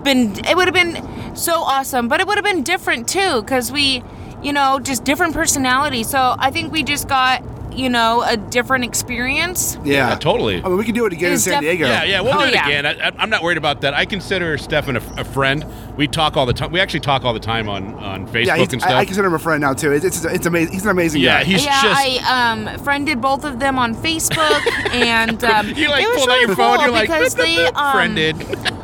been 0.04 0.34
it 0.48 0.56
would 0.56 0.68
have 0.68 0.74
been 0.76 1.36
so 1.36 1.54
awesome, 1.64 2.08
but 2.08 2.20
it 2.22 2.28
would 2.28 2.38
have 2.38 2.46
been 2.46 2.64
different 2.64 3.08
too 3.08 3.42
because 3.42 3.72
we, 3.72 4.04
you 4.44 4.54
know, 4.54 4.80
just 4.80 5.04
different 5.04 5.34
personalities. 5.34 6.10
So 6.10 6.36
I 6.38 6.52
think 6.52 6.72
we 6.72 6.84
just 6.84 7.08
got 7.08 7.44
you 7.80 7.90
know 7.90 8.24
a 8.24 8.38
different 8.38 8.84
experience. 8.86 9.78
Yeah. 9.84 10.10
yeah, 10.10 10.16
totally. 10.16 10.58
I 10.64 10.68
mean, 10.68 10.78
we 10.78 10.84
can 10.86 10.94
do 10.94 11.06
it 11.06 11.14
again 11.14 11.30
in 11.30 11.34
It's 11.36 11.44
San 11.44 11.54
def- 11.54 11.62
Diego. 11.62 11.88
Yeah, 11.88 12.04
yeah, 12.04 12.22
we'll 12.22 12.34
Oh, 12.36 12.40
do 12.40 12.46
it 12.46 12.54
yeah. 12.54 12.68
again. 12.68 12.86
I, 12.86 13.08
I- 13.08 13.12
I'm 13.18 13.30
not 13.30 13.42
worried 13.44 13.58
about 13.58 13.82
that. 13.82 13.94
I 13.94 14.06
consider 14.06 14.58
Stefan 14.58 14.98
a, 14.98 15.02
a 15.18 15.24
friend. 15.24 15.66
We 15.98 16.08
talk 16.08 16.38
all 16.38 16.46
the 16.46 16.54
time. 16.54 16.72
We 16.72 16.80
actually 16.80 17.02
talk 17.02 17.24
all 17.26 17.34
the 17.34 17.40
time 17.40 17.68
on, 17.68 17.94
on 17.96 18.28
Facebook 18.28 18.46
Yeah, 18.46 18.58
he's, 18.58 18.72
and 18.74 18.82
stuff. 18.82 18.94
I, 18.94 19.00
I 19.00 19.06
consider 19.06 19.28
him 19.28 19.34
a 19.34 19.40
friend 19.40 19.62
now 19.62 19.74
too. 19.74 19.92
It's 19.92 20.06
it's, 20.06 20.24
it's 20.26 20.46
amazing. 20.46 20.74
He's 20.74 20.84
an 20.86 20.92
amazing 20.92 21.22
yeah, 21.22 21.40
guy. 21.40 21.44
he's 21.46 21.66
yeah, 21.66 21.82
just. 21.82 22.00
I 22.00 22.44
um 22.54 22.80
friended 22.84 23.22
both 23.22 23.44
of 23.44 23.60
them 23.60 23.78
on 23.80 23.96
Facebook, 23.96 24.62
and 24.92 25.44
um, 25.44 25.68
you 25.70 25.90
like 25.90 26.04
it 26.04 26.08
was 26.10 26.18
pulled 26.18 26.30
out 26.30 26.34
really 26.34 26.48
your 26.48 26.56
phone. 26.56 26.76
cool 26.78 26.84
You're 26.86 26.92
like, 26.94 27.10
because 27.10 27.36
"Boop, 27.36 27.40
boop, 27.40 27.56
they 27.56 27.56
boop," 27.72 27.76
um, 27.76 27.94
friended. 27.94 28.38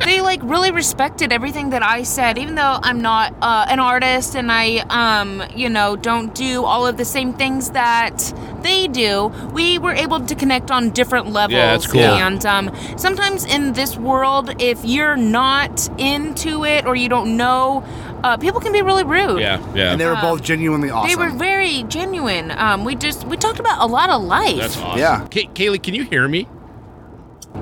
They 0.06 0.20
like 0.20 0.40
really 0.44 0.70
respected 0.70 1.32
everything 1.32 1.70
that 1.70 1.82
I 1.82 2.04
said, 2.04 2.38
even 2.38 2.54
though 2.54 2.78
I'm 2.88 3.00
not 3.02 3.34
uh, 3.42 3.66
an 3.68 3.80
artist 3.80 4.36
and 4.36 4.52
I, 4.52 4.78
um, 5.02 5.42
you 5.54 5.68
know, 5.68 5.96
don't 5.96 6.32
do 6.34 6.64
all 6.64 6.86
of 6.86 6.96
the 6.96 7.04
same 7.04 7.32
things 7.34 7.70
that 7.72 8.16
they 8.62 8.86
do. 8.86 9.32
We 9.52 9.78
were 9.78 9.92
able 9.92 10.20
to 10.20 10.34
connect 10.36 10.70
on 10.70 10.90
different 10.90 11.26
levels. 11.32 11.54
Yeah, 11.58 11.72
that's 11.72 11.86
cool. 11.88 12.00
And 12.02 12.46
um, 12.46 12.70
sometimes 12.96 13.44
in 13.44 13.72
this 13.72 13.96
world, 13.96 14.54
if 14.62 14.84
you're 14.84 15.16
not 15.16 15.88
into 15.98 16.64
it 16.64 16.86
or 16.86 16.94
you 16.94 17.08
don't 17.08 17.36
know, 17.36 17.82
uh, 18.22 18.36
people 18.36 18.60
can 18.60 18.72
be 18.72 18.82
really 18.82 19.04
rude. 19.04 19.40
yeah, 19.40 19.58
yeah. 19.74 19.90
and 19.90 20.00
they 20.00 20.06
were 20.06 20.14
Um, 20.16 20.22
both 20.22 20.42
genuinely 20.42 20.88
awesome. 20.90 21.08
They 21.10 21.16
were 21.16 21.30
very 21.36 21.82
genuine. 21.88 22.52
Um, 22.52 22.84
we 22.84 22.94
just 22.94 23.26
we 23.26 23.36
talked 23.36 23.58
about 23.60 23.78
a 23.80 23.86
lot 23.86 24.08
of 24.10 24.22
life. 24.22 24.56
That's 24.56 24.76
awesome. 24.78 24.98
Yeah. 25.00 25.26
Kay- 25.30 25.50
Kaylie, 25.52 25.82
can 25.82 25.94
you 25.94 26.04
hear 26.04 26.26
me? 26.28 26.46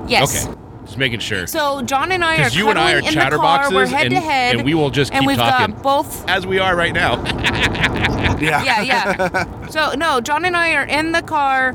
Yes. 0.07 0.45
Okay. 0.47 0.55
Just 0.85 0.97
making 0.97 1.19
sure. 1.19 1.47
So 1.47 1.81
John 1.81 2.11
and 2.11 2.23
I 2.23 2.35
are 2.35 2.43
'Cause 2.43 2.55
you 2.55 2.69
and 2.69 2.77
I 2.77 2.93
are 2.93 2.99
in 2.99 3.05
the 3.05 3.11
car. 3.11 3.71
We're 3.71 3.85
chatterboxes, 3.85 3.91
head 3.91 4.05
and- 4.07 4.15
to 4.15 4.21
head, 4.21 4.55
and 4.55 4.65
we 4.65 4.73
will 4.75 4.89
just 4.91 5.11
and 5.11 5.21
keep 5.21 5.27
we've 5.27 5.37
talking. 5.37 5.73
got 5.73 5.81
both 5.83 6.29
As 6.29 6.45
we 6.45 6.59
are 6.59 6.75
right 6.75 6.93
now. 6.93 7.15
yeah. 8.39 8.63
yeah, 8.63 8.81
yeah. 8.81 9.67
So 9.69 9.93
no, 9.97 10.21
John 10.21 10.45
and 10.45 10.55
I 10.55 10.73
are 10.75 10.83
in 10.85 11.11
the 11.11 11.21
car, 11.23 11.73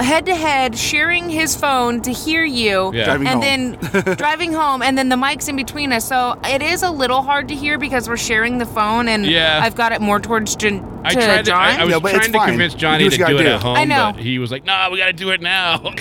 head 0.00 0.26
to 0.26 0.34
head, 0.34 0.76
sharing 0.76 1.28
his 1.30 1.54
phone 1.56 2.00
to 2.02 2.12
hear 2.12 2.44
you, 2.44 2.90
Yeah. 2.94 3.04
Driving 3.04 3.26
and 3.28 3.76
home. 3.76 4.02
then 4.04 4.16
driving 4.16 4.52
home, 4.52 4.82
and 4.82 4.96
then 4.98 5.08
the 5.08 5.16
mic's 5.16 5.48
in 5.48 5.56
between 5.56 5.92
us. 5.92 6.06
So 6.06 6.38
it 6.44 6.62
is 6.62 6.82
a 6.82 6.90
little 6.90 7.22
hard 7.22 7.48
to 7.48 7.54
hear 7.54 7.78
because 7.78 8.08
we're 8.08 8.16
sharing 8.16 8.58
the 8.58 8.66
phone, 8.66 9.08
and 9.08 9.24
Yeah. 9.26 9.60
I've 9.62 9.74
got 9.74 9.92
it 9.92 10.00
more 10.00 10.18
towards 10.20 10.56
Jan- 10.56 10.80
to 10.80 10.92
I 11.04 11.12
tried 11.14 11.36
to, 11.38 11.42
John. 11.42 11.60
I, 11.62 11.80
I 11.80 11.84
was 11.84 11.92
Yeah, 11.94 11.98
but 12.00 12.08
it's 12.14 12.18
trying 12.18 12.32
to 12.32 12.38
fine. 12.38 12.48
convince 12.50 12.72
You 12.74 12.78
Johnny 12.78 12.98
to 12.98 13.04
what 13.04 13.10
do 13.10 13.16
it 13.16 13.18
gotta 13.38 13.50
at 13.54 13.60
do. 13.60 13.66
home, 13.66 13.76
I 13.76 13.84
know. 13.84 14.12
but 14.14 14.22
he 14.22 14.38
was 14.38 14.50
like, 14.52 14.64
"No, 14.64 14.88
we 14.92 14.98
got 14.98 15.06
to 15.06 15.12
do 15.12 15.30
it 15.30 15.40
now." 15.40 15.82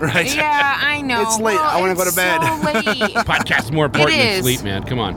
Right. 0.00 0.32
yeah, 0.32 0.78
I 0.80 1.00
know. 1.02 1.22
It's 1.22 1.40
late. 1.40 1.58
I 1.58 1.80
wanna 1.80 1.94
Well, 1.94 2.04
go 2.04 2.10
to 2.10 2.14
bed. 2.14 2.38
it's 2.40 2.86
So 2.86 3.04
late. 3.04 3.14
Podcast 3.26 3.64
is 3.64 3.72
more 3.72 3.86
important 3.86 4.16
than 4.16 4.28
is. 4.28 4.42
sleep, 4.44 4.62
man. 4.62 4.84
Come 4.84 5.00
on. 5.00 5.14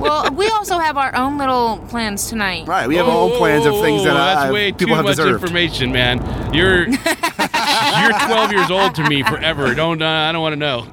Well, 0.00 0.30
we 0.32 0.48
also 0.48 0.78
have 0.78 0.96
our 0.96 1.14
own 1.16 1.38
little 1.38 1.78
plans 1.88 2.28
tonight. 2.28 2.66
Right. 2.66 2.86
We 2.88 2.96
have 2.96 3.08
our 3.08 3.16
own 3.16 3.36
plans 3.38 3.66
of 3.66 3.80
things 3.80 4.04
that 4.04 4.14
Oh, 4.14 4.18
uh, 4.18 4.34
that's 4.34 4.52
way 4.52 4.72
people 4.72 4.88
too 4.88 4.94
have 4.94 5.04
much 5.04 5.16
deserved. 5.16 5.42
information, 5.42 5.92
man. 5.92 6.18
You're 6.54 6.88
you're 6.88 6.96
12 6.98 8.52
years 8.52 8.70
old 8.70 8.94
to 8.96 9.08
me 9.08 9.22
forever. 9.22 9.74
Don't 9.74 10.02
uh, 10.02 10.06
I 10.06 10.32
don't 10.32 10.42
want 10.42 10.52
to 10.52 10.56
know. 10.56 10.86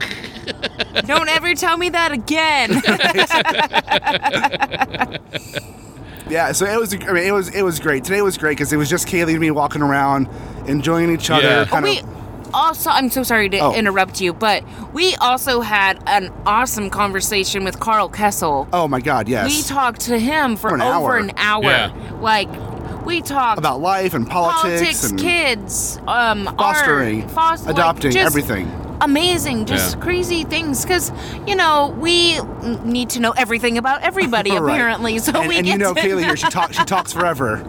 Don't 1.05 1.27
ever 1.29 1.53
tell 1.55 1.77
me 1.77 1.89
that 1.89 2.11
again. 2.11 2.81
Yeah. 6.27 6.53
So 6.53 6.65
it 6.65 6.79
was. 6.79 6.91
I 6.91 6.97
mean, 7.13 7.23
it 7.23 7.31
was. 7.31 7.53
It 7.53 7.61
was 7.61 7.79
great. 7.79 8.03
Today 8.03 8.23
was 8.23 8.35
great 8.35 8.57
because 8.57 8.73
it 8.73 8.77
was 8.77 8.89
just 8.89 9.07
Kaylie 9.07 9.33
and 9.33 9.39
me 9.39 9.51
walking 9.51 9.83
around, 9.83 10.27
enjoying 10.67 11.11
each 11.11 11.29
other. 11.29 11.43
Yeah. 11.43 11.65
Kind 11.65 11.83
we 11.83 11.99
of. 11.99 12.14
Also 12.55 12.89
i'm 12.89 13.09
so 13.09 13.21
sorry 13.23 13.49
to 13.49 13.59
Oh. 13.59 13.73
interrupt 13.73 14.21
you 14.21 14.31
but 14.33 14.63
we 14.93 15.15
also 15.17 15.61
had 15.61 16.01
an 16.07 16.31
awesome 16.45 16.89
conversation 16.89 17.63
with 17.65 17.79
Karl 17.79 18.09
Kesel 18.09 18.67
Oh 18.73 18.87
my 18.87 19.01
God. 19.01 19.27
Yes. 19.27 19.47
we 19.47 19.61
talked 19.63 20.01
to 20.01 20.17
him 20.17 20.55
for, 20.55 20.69
For 20.69 20.75
an 20.75 20.81
over 20.81 21.11
hour. 21.13 21.17
an 21.17 21.31
hour 21.37 21.63
Yeah. 21.63 21.91
like 22.21 22.49
we 23.05 23.21
talked 23.21 23.59
about 23.59 23.81
life 23.81 24.13
and 24.15 24.27
politics, 24.27 24.61
politics 24.63 25.09
and 25.11 25.19
kids 25.19 25.99
um 26.07 26.45
fostering, 26.57 27.21
art, 27.23 27.31
fos- 27.31 27.65
like, 27.65 27.75
adopting, 27.75 28.11
just 28.11 28.25
everything. 28.25 28.71
amazing 29.01 29.65
just 29.65 29.95
Yeah. 29.97 30.01
crazy 30.03 30.43
things 30.45 30.83
because 30.83 31.11
you 31.45 31.55
know 31.55 31.93
we 31.99 32.39
need 32.83 33.09
to 33.11 33.19
know 33.19 33.31
everything 33.31 33.77
about 33.77 34.01
everybody 34.01 34.51
Right. 34.57 34.73
apparently 34.75 35.19
so 35.19 35.33
and 35.39 35.49
we 35.49 35.57
and 35.57 35.65
get 35.67 35.73
you 35.73 35.77
know 35.79 35.93
to 35.93 35.99
Kaylie 36.01 36.23
here. 36.23 36.35
She 36.37 36.47
talks. 36.57 36.77
She 36.77 36.85
talks 36.85 37.11
forever. 37.13 37.63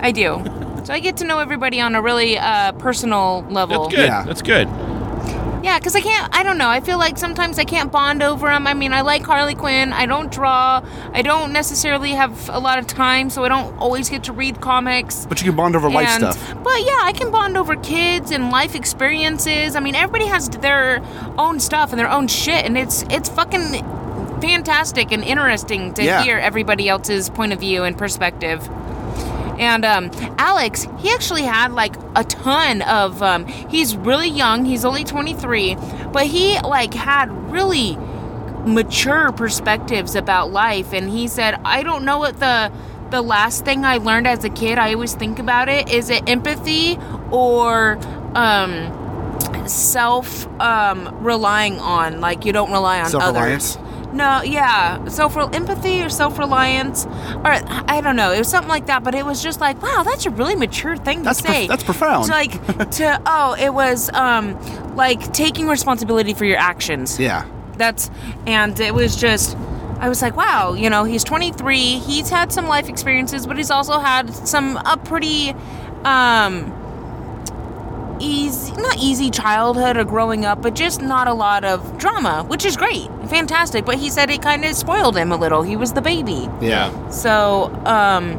i 0.00 0.10
do 0.12 0.38
so 0.84 0.92
i 0.92 0.98
get 1.00 1.16
to 1.18 1.24
know 1.24 1.38
everybody 1.38 1.80
on 1.80 1.94
a 1.94 2.02
really 2.02 2.38
uh, 2.38 2.72
personal 2.72 3.44
level 3.50 3.84
That's 3.88 3.94
good. 3.96 4.06
Yeah. 4.06 4.24
That's 4.24 4.42
good. 4.42 4.68
Yeah, 5.62 5.78
because 5.78 5.94
I 5.94 6.00
can't. 6.00 6.34
I 6.34 6.42
don't 6.42 6.58
know. 6.58 6.68
I 6.68 6.80
feel 6.80 6.98
like 6.98 7.16
sometimes 7.16 7.56
I 7.56 7.64
can't 7.64 7.92
bond 7.92 8.20
over 8.20 8.48
them. 8.48 8.66
I 8.66 8.74
mean, 8.74 8.92
I 8.92 9.02
like 9.02 9.22
Harley 9.22 9.54
Quinn. 9.54 9.92
I 9.92 10.06
don't 10.06 10.28
draw. 10.32 10.84
I 11.12 11.22
don't 11.22 11.52
necessarily 11.52 12.10
have 12.10 12.48
a 12.48 12.58
lot 12.58 12.80
of 12.80 12.88
time, 12.88 13.30
so 13.30 13.44
I 13.44 13.48
don't 13.48 13.72
always 13.78 14.08
get 14.10 14.24
to 14.24 14.32
read 14.32 14.60
comics. 14.60 15.24
But 15.24 15.40
you 15.40 15.46
can 15.48 15.54
bond 15.56 15.76
over 15.76 15.88
life 15.88 16.08
stuff. 16.10 16.36
But 16.64 16.80
yeah, 16.80 16.98
I 17.02 17.12
can 17.16 17.30
bond 17.30 17.56
over 17.56 17.76
kids 17.76 18.32
and 18.32 18.50
life 18.50 18.74
experiences. 18.74 19.76
I 19.76 19.80
mean, 19.80 19.94
everybody 19.94 20.26
has 20.26 20.48
their 20.48 21.00
own 21.38 21.60
stuff 21.60 21.90
and 21.92 21.98
their 22.00 22.10
own 22.10 22.26
shit, 22.26 22.64
and 22.64 22.76
it's 22.76 23.04
it's 23.08 23.28
fucking 23.28 23.84
fantastic 24.40 25.12
and 25.12 25.22
interesting 25.22 25.94
to 25.94 26.02
Yeah. 26.02 26.24
hear 26.24 26.38
everybody 26.38 26.88
else's 26.88 27.30
point 27.30 27.52
of 27.52 27.60
view 27.60 27.84
and 27.84 27.96
perspective. 27.96 28.68
And 29.62 29.84
um, 29.84 30.10
Alex, 30.38 30.88
he 30.98 31.08
actually 31.10 31.42
had 31.42 31.70
like 31.70 31.94
a 32.16 32.24
ton 32.24 32.82
of. 32.82 33.22
Um, 33.22 33.46
he's 33.46 33.94
really 33.96 34.28
young. 34.28 34.64
He's 34.64 34.84
only 34.84 35.04
23, 35.04 35.76
but 36.12 36.26
he 36.26 36.58
like 36.62 36.92
had 36.92 37.30
really 37.48 37.96
mature 38.66 39.30
perspectives 39.30 40.16
about 40.16 40.50
life. 40.50 40.92
And 40.92 41.08
he 41.08 41.28
said, 41.28 41.60
"I 41.64 41.84
don't 41.84 42.04
know 42.04 42.18
what 42.18 42.40
the 42.40 42.72
the 43.10 43.22
last 43.22 43.64
thing 43.64 43.84
I 43.84 43.98
learned 43.98 44.26
as 44.26 44.42
a 44.42 44.50
kid. 44.50 44.78
I 44.78 44.94
always 44.94 45.14
think 45.14 45.38
about 45.38 45.68
it. 45.68 45.88
Is 45.92 46.10
it 46.10 46.28
empathy 46.28 46.98
or 47.30 47.98
um, 48.34 49.68
self 49.68 50.44
um, 50.60 51.22
relying 51.22 51.78
on? 51.78 52.20
Like 52.20 52.44
you 52.44 52.52
don't 52.52 52.72
rely 52.72 53.00
on 53.00 53.10
others." 53.22 53.78
No, 54.12 54.42
yeah, 54.42 55.06
self 55.08 55.36
empathy 55.36 56.02
or 56.02 56.08
self 56.10 56.38
reliance, 56.38 57.06
or 57.06 57.46
I 57.46 58.00
don't 58.02 58.16
know. 58.16 58.32
It 58.32 58.38
was 58.38 58.48
something 58.48 58.68
like 58.68 58.86
that, 58.86 59.02
but 59.02 59.14
it 59.14 59.24
was 59.24 59.42
just 59.42 59.60
like, 59.60 59.80
wow, 59.82 60.02
that's 60.02 60.26
a 60.26 60.30
really 60.30 60.54
mature 60.54 60.96
thing 60.96 61.22
That's 61.22 61.38
to 61.38 61.44
prof- 61.44 61.56
say. 61.56 61.66
that's 61.66 61.82
profound. 61.84 62.26
To 62.26 62.30
like 62.32 62.52
to 62.92 63.22
oh, 63.24 63.56
it 63.58 63.72
was 63.72 64.10
um 64.12 64.56
like 64.96 65.32
taking 65.32 65.66
responsibility 65.66 66.34
for 66.34 66.44
your 66.44 66.58
actions. 66.58 67.18
Yeah. 67.18 67.46
That's 67.78 68.10
and 68.46 68.78
it 68.78 68.94
was 68.94 69.16
just. 69.16 69.56
I 69.98 70.08
was 70.08 70.20
like, 70.20 70.36
wow, 70.36 70.74
you 70.74 70.90
know, 70.90 71.04
he's 71.04 71.22
23. 71.22 71.78
He's 72.00 72.28
had 72.28 72.52
some 72.52 72.66
life 72.66 72.88
experiences, 72.88 73.46
but 73.46 73.56
he's 73.56 73.70
also 73.70 74.00
had 74.00 74.34
some 74.34 74.76
a 74.78 74.96
pretty 74.96 75.54
um 76.04 76.78
easy 78.20 78.72
not 78.74 78.96
easy 78.98 79.30
childhood 79.30 79.96
or 79.96 80.04
growing 80.04 80.44
up 80.44 80.62
but 80.62 80.74
just 80.74 81.02
not 81.02 81.26
a 81.26 81.32
lot 81.34 81.64
of 81.64 81.98
drama 81.98 82.44
which 82.44 82.64
is 82.64 82.76
great 82.76 83.08
fantastic 83.32 83.84
but 83.84 83.96
he 83.96 84.10
said 84.10 84.30
it 84.30 84.42
kind 84.42 84.64
of 84.64 84.74
spoiled 84.76 85.16
him 85.16 85.32
a 85.32 85.36
little 85.36 85.62
he 85.62 85.76
was 85.76 85.92
the 85.94 86.02
baby 86.02 86.48
Yeah. 86.60 86.90
so 87.08 87.72
um 87.86 88.38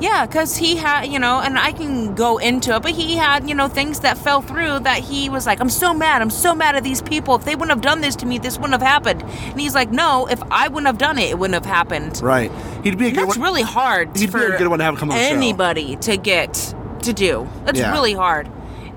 yeah 0.00 0.26
because 0.26 0.56
he 0.56 0.76
had 0.76 1.06
you 1.08 1.18
know 1.18 1.40
and 1.40 1.58
i 1.58 1.72
can 1.72 2.14
go 2.14 2.38
into 2.38 2.72
it 2.76 2.82
but 2.82 2.92
he 2.92 3.16
had 3.16 3.48
you 3.48 3.54
know 3.54 3.66
things 3.68 4.00
that 4.00 4.16
fell 4.16 4.40
through 4.42 4.78
that 4.80 4.98
he 5.00 5.28
was 5.28 5.44
like 5.46 5.60
i'm 5.60 5.70
so 5.70 5.92
mad 5.92 6.22
i'm 6.22 6.30
so 6.30 6.54
mad 6.54 6.76
at 6.76 6.84
these 6.84 7.02
people 7.02 7.34
if 7.34 7.44
they 7.44 7.56
wouldn't 7.56 7.70
have 7.70 7.80
done 7.80 8.00
this 8.00 8.14
to 8.14 8.26
me 8.26 8.38
this 8.38 8.58
wouldn't 8.58 8.80
have 8.80 8.88
happened 8.96 9.22
and 9.22 9.60
he's 9.60 9.74
like 9.74 9.90
no 9.90 10.26
if 10.30 10.40
i 10.52 10.68
wouldn't 10.68 10.86
have 10.86 10.98
done 10.98 11.18
it 11.18 11.30
it 11.30 11.38
wouldn't 11.38 11.54
have 11.54 11.66
happened 11.66 12.20
Right. 12.22 12.52
He'd 12.84 12.96
be 12.98 13.08
a 13.08 13.10
good 13.10 13.26
that's 13.26 13.38
one. 13.38 13.44
really 13.48 13.62
hard 13.62 14.16
He'd 14.16 14.26
be 14.26 14.30
for 14.32 14.54
a 14.54 14.58
good 14.58 14.68
one 14.68 14.78
to 14.78 14.84
have 14.84 14.96
come 14.98 15.10
on 15.10 15.16
anybody 15.16 15.96
to 15.96 16.16
get 16.16 16.74
to 17.02 17.12
do. 17.12 17.48
That's 17.64 17.78
Yeah. 17.78 17.92
really 17.92 18.12
hard. 18.14 18.48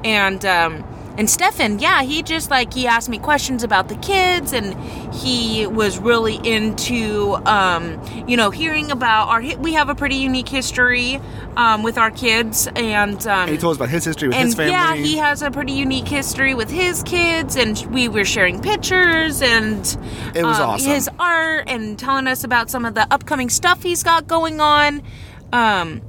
And 0.03 0.43
um 0.45 0.83
and 1.17 1.29
Stefan, 1.29 1.79
yeah, 1.79 2.03
he 2.03 2.23
just 2.23 2.49
like 2.49 2.73
he 2.73 2.87
asked 2.87 3.09
me 3.09 3.17
questions 3.19 3.63
about 3.63 3.89
the 3.89 3.95
kids 3.95 4.53
and 4.53 4.73
he 5.13 5.67
was 5.67 5.99
really 5.99 6.35
into 6.43 7.33
um 7.45 8.01
you 8.27 8.37
know 8.37 8.49
hearing 8.49 8.91
about 8.91 9.27
our 9.27 9.41
we 9.57 9.73
have 9.73 9.89
a 9.89 9.95
pretty 9.95 10.15
unique 10.15 10.47
history 10.47 11.19
um 11.57 11.83
with 11.83 11.97
our 11.97 12.11
kids 12.11 12.67
and 12.75 13.27
um 13.27 13.41
And 13.41 13.49
he 13.51 13.57
told 13.57 13.71
us 13.73 13.77
about 13.77 13.89
his 13.89 14.05
history 14.05 14.29
with 14.29 14.37
and 14.37 14.45
his 14.47 14.55
family. 14.55 14.71
yeah, 14.71 14.95
he 14.95 15.17
has 15.17 15.41
a 15.41 15.51
pretty 15.51 15.73
unique 15.73 16.07
history 16.07 16.53
with 16.53 16.69
his 16.69 17.03
kids, 17.03 17.55
and 17.57 17.77
we 17.93 18.07
were 18.07 18.25
sharing 18.25 18.61
pictures 18.61 19.41
and 19.41 19.79
It 20.33 20.43
was 20.43 20.59
um, 20.59 20.69
awesome. 20.71 20.91
his 20.91 21.09
art 21.19 21.65
and 21.67 21.99
telling 21.99 22.27
us 22.27 22.43
about 22.43 22.69
some 22.69 22.85
of 22.85 22.93
the 22.95 23.05
upcoming 23.11 23.49
stuff 23.49 23.83
he's 23.83 24.01
got 24.03 24.27
going 24.27 24.61
on. 24.61 25.01
Um, 25.51 26.01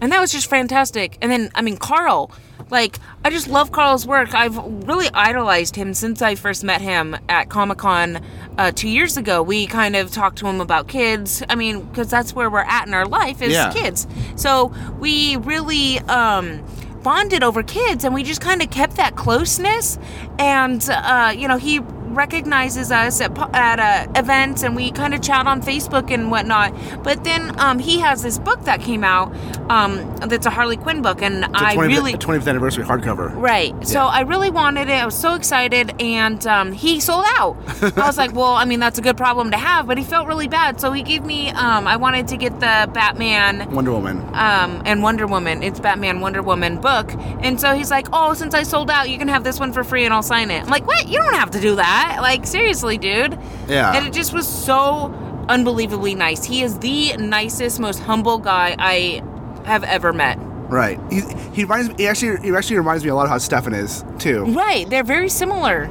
and 0.00 0.10
that 0.12 0.20
was 0.20 0.32
just 0.32 0.48
fantastic. 0.50 1.16
And 1.22 1.30
then, 1.30 1.50
I 1.54 1.62
mean, 1.62 1.76
Karl, 1.76 2.30
like, 2.70 2.98
I 3.24 3.30
just 3.30 3.48
love 3.48 3.72
Karl's 3.72 4.06
work. 4.06 4.34
I've 4.34 4.56
really 4.86 5.08
idolized 5.12 5.76
him 5.76 5.94
since 5.94 6.22
I 6.22 6.34
first 6.34 6.64
met 6.64 6.80
him 6.80 7.16
at 7.28 7.48
Comic 7.48 7.78
Con 7.78 8.20
uh, 8.58 8.70
two 8.72 8.88
years 8.88 9.16
ago. 9.16 9.42
We 9.42 9.66
kind 9.66 9.96
of 9.96 10.10
talked 10.10 10.38
to 10.38 10.46
him 10.46 10.60
about 10.60 10.88
kids. 10.88 11.42
I 11.48 11.54
mean, 11.54 11.80
because 11.82 12.10
that's 12.10 12.34
where 12.34 12.50
we're 12.50 12.60
at 12.60 12.86
in 12.86 12.94
our 12.94 13.06
life 13.06 13.42
is 13.42 13.52
Yeah. 13.52 13.72
kids. 13.72 14.06
So 14.36 14.72
we 14.98 15.36
really 15.36 15.98
um, 16.00 16.64
bonded 17.02 17.42
over 17.42 17.62
kids, 17.62 18.04
and 18.04 18.12
we 18.14 18.22
just 18.22 18.40
kind 18.40 18.62
of 18.62 18.70
kept 18.70 18.96
that 18.96 19.16
closeness. 19.16 19.98
And 20.38 20.86
uh, 20.90 21.32
you 21.36 21.48
know, 21.48 21.56
he 21.56 21.80
recognizes 22.14 22.90
us 22.92 23.20
at 23.20 23.36
at 23.54 23.78
uh, 23.80 24.10
events, 24.18 24.62
and 24.62 24.74
we 24.76 24.90
kind 24.90 25.14
of 25.14 25.22
chat 25.22 25.46
on 25.46 25.62
Facebook 25.62 26.10
and 26.12 26.30
whatnot. 26.30 26.72
But 27.02 27.24
then 27.24 27.58
um, 27.60 27.78
he 27.78 27.98
has 27.98 28.22
this 28.22 28.38
book 28.38 28.62
that 28.64 28.80
came 28.80 29.04
out 29.04 29.32
um, 29.70 30.16
that's 30.28 30.46
a 30.46 30.50
Harley 30.50 30.76
Quinn 30.76 31.02
book, 31.02 31.22
and 31.22 31.44
It's 31.44 31.60
a 31.60 31.66
I 31.66 31.76
20th, 31.76 31.88
really 31.88 32.12
20th 32.14 32.48
anniversary 32.48 32.84
hardcover. 32.84 33.32
Right. 33.34 33.74
So 33.86 34.00
I 34.00 34.20
really 34.22 34.50
wanted 34.50 34.88
it. 34.88 34.92
I 35.02 35.04
was 35.04 35.16
so 35.18 35.34
excited, 35.34 35.92
and 36.00 36.46
um, 36.46 36.72
he 36.72 37.00
sold 37.00 37.24
out. 37.36 37.56
I 37.96 38.06
was 38.06 38.16
like, 38.18 38.34
well, 38.34 38.52
I 38.54 38.64
mean, 38.64 38.80
that's 38.80 38.98
a 38.98 39.02
good 39.02 39.16
problem 39.16 39.50
to 39.50 39.56
have, 39.58 39.86
but 39.86 39.98
he 39.98 40.04
felt 40.04 40.26
really 40.26 40.48
bad. 40.48 40.80
So 40.80 40.92
he 40.92 41.02
gave 41.02 41.24
me, 41.24 41.50
um, 41.50 41.86
I 41.86 41.96
wanted 41.96 42.28
to 42.28 42.36
get 42.36 42.54
the 42.60 42.90
Batman 42.92 43.70
Wonder 43.72 43.92
Woman. 43.92 44.18
um, 44.34 44.82
and 44.84 45.02
Wonder 45.02 45.26
Woman. 45.26 45.62
It's 45.62 45.80
Batman 45.80 46.20
Wonder 46.20 46.42
Woman 46.42 46.80
book. 46.80 47.12
And 47.40 47.60
so 47.60 47.74
he's 47.74 47.90
like, 47.90 48.06
oh, 48.12 48.34
since 48.34 48.54
I 48.54 48.62
sold 48.62 48.90
out, 48.90 49.08
you 49.10 49.18
can 49.18 49.28
have 49.28 49.44
this 49.44 49.60
one 49.60 49.72
for 49.72 49.84
free 49.84 50.04
and 50.04 50.14
I'll 50.14 50.22
sign 50.22 50.50
it. 50.50 50.62
I'm 50.62 50.68
like, 50.70 50.86
what? 50.86 51.08
You 51.08 51.18
don't 51.18 51.34
have 51.34 51.50
to 51.52 51.60
do 51.60 51.76
that. 51.76 51.97
Like, 52.20 52.46
seriously, 52.46 52.98
dude. 52.98 53.38
Yeah. 53.68 53.94
And 53.94 54.06
it 54.06 54.12
just 54.12 54.32
was 54.32 54.46
so 54.46 55.12
unbelievably 55.48 56.14
nice. 56.14 56.44
He 56.44 56.62
is 56.62 56.78
the 56.78 57.16
nicest, 57.16 57.80
most 57.80 58.00
humble 58.00 58.38
guy 58.38 58.76
I 58.78 59.22
have 59.64 59.84
ever 59.84 60.12
met. 60.12 60.38
Right. 60.68 61.00
He, 61.10 61.22
he 61.54 61.62
reminds 61.62 61.88
me. 61.88 61.94
He 61.98 62.06
actually 62.06 62.40
he 62.42 62.54
actually 62.54 62.76
reminds 62.76 63.02
me 63.02 63.10
a 63.10 63.14
lot 63.14 63.24
of 63.24 63.30
how 63.30 63.38
Stefan 63.38 63.72
is 63.72 64.04
too. 64.18 64.44
Right. 64.44 64.88
They're 64.88 65.02
very 65.02 65.30
similar. 65.30 65.90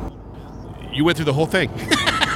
You 0.94 1.04
went 1.04 1.18
through 1.18 1.26
the 1.26 1.34
whole 1.34 1.48
thing. 1.48 1.72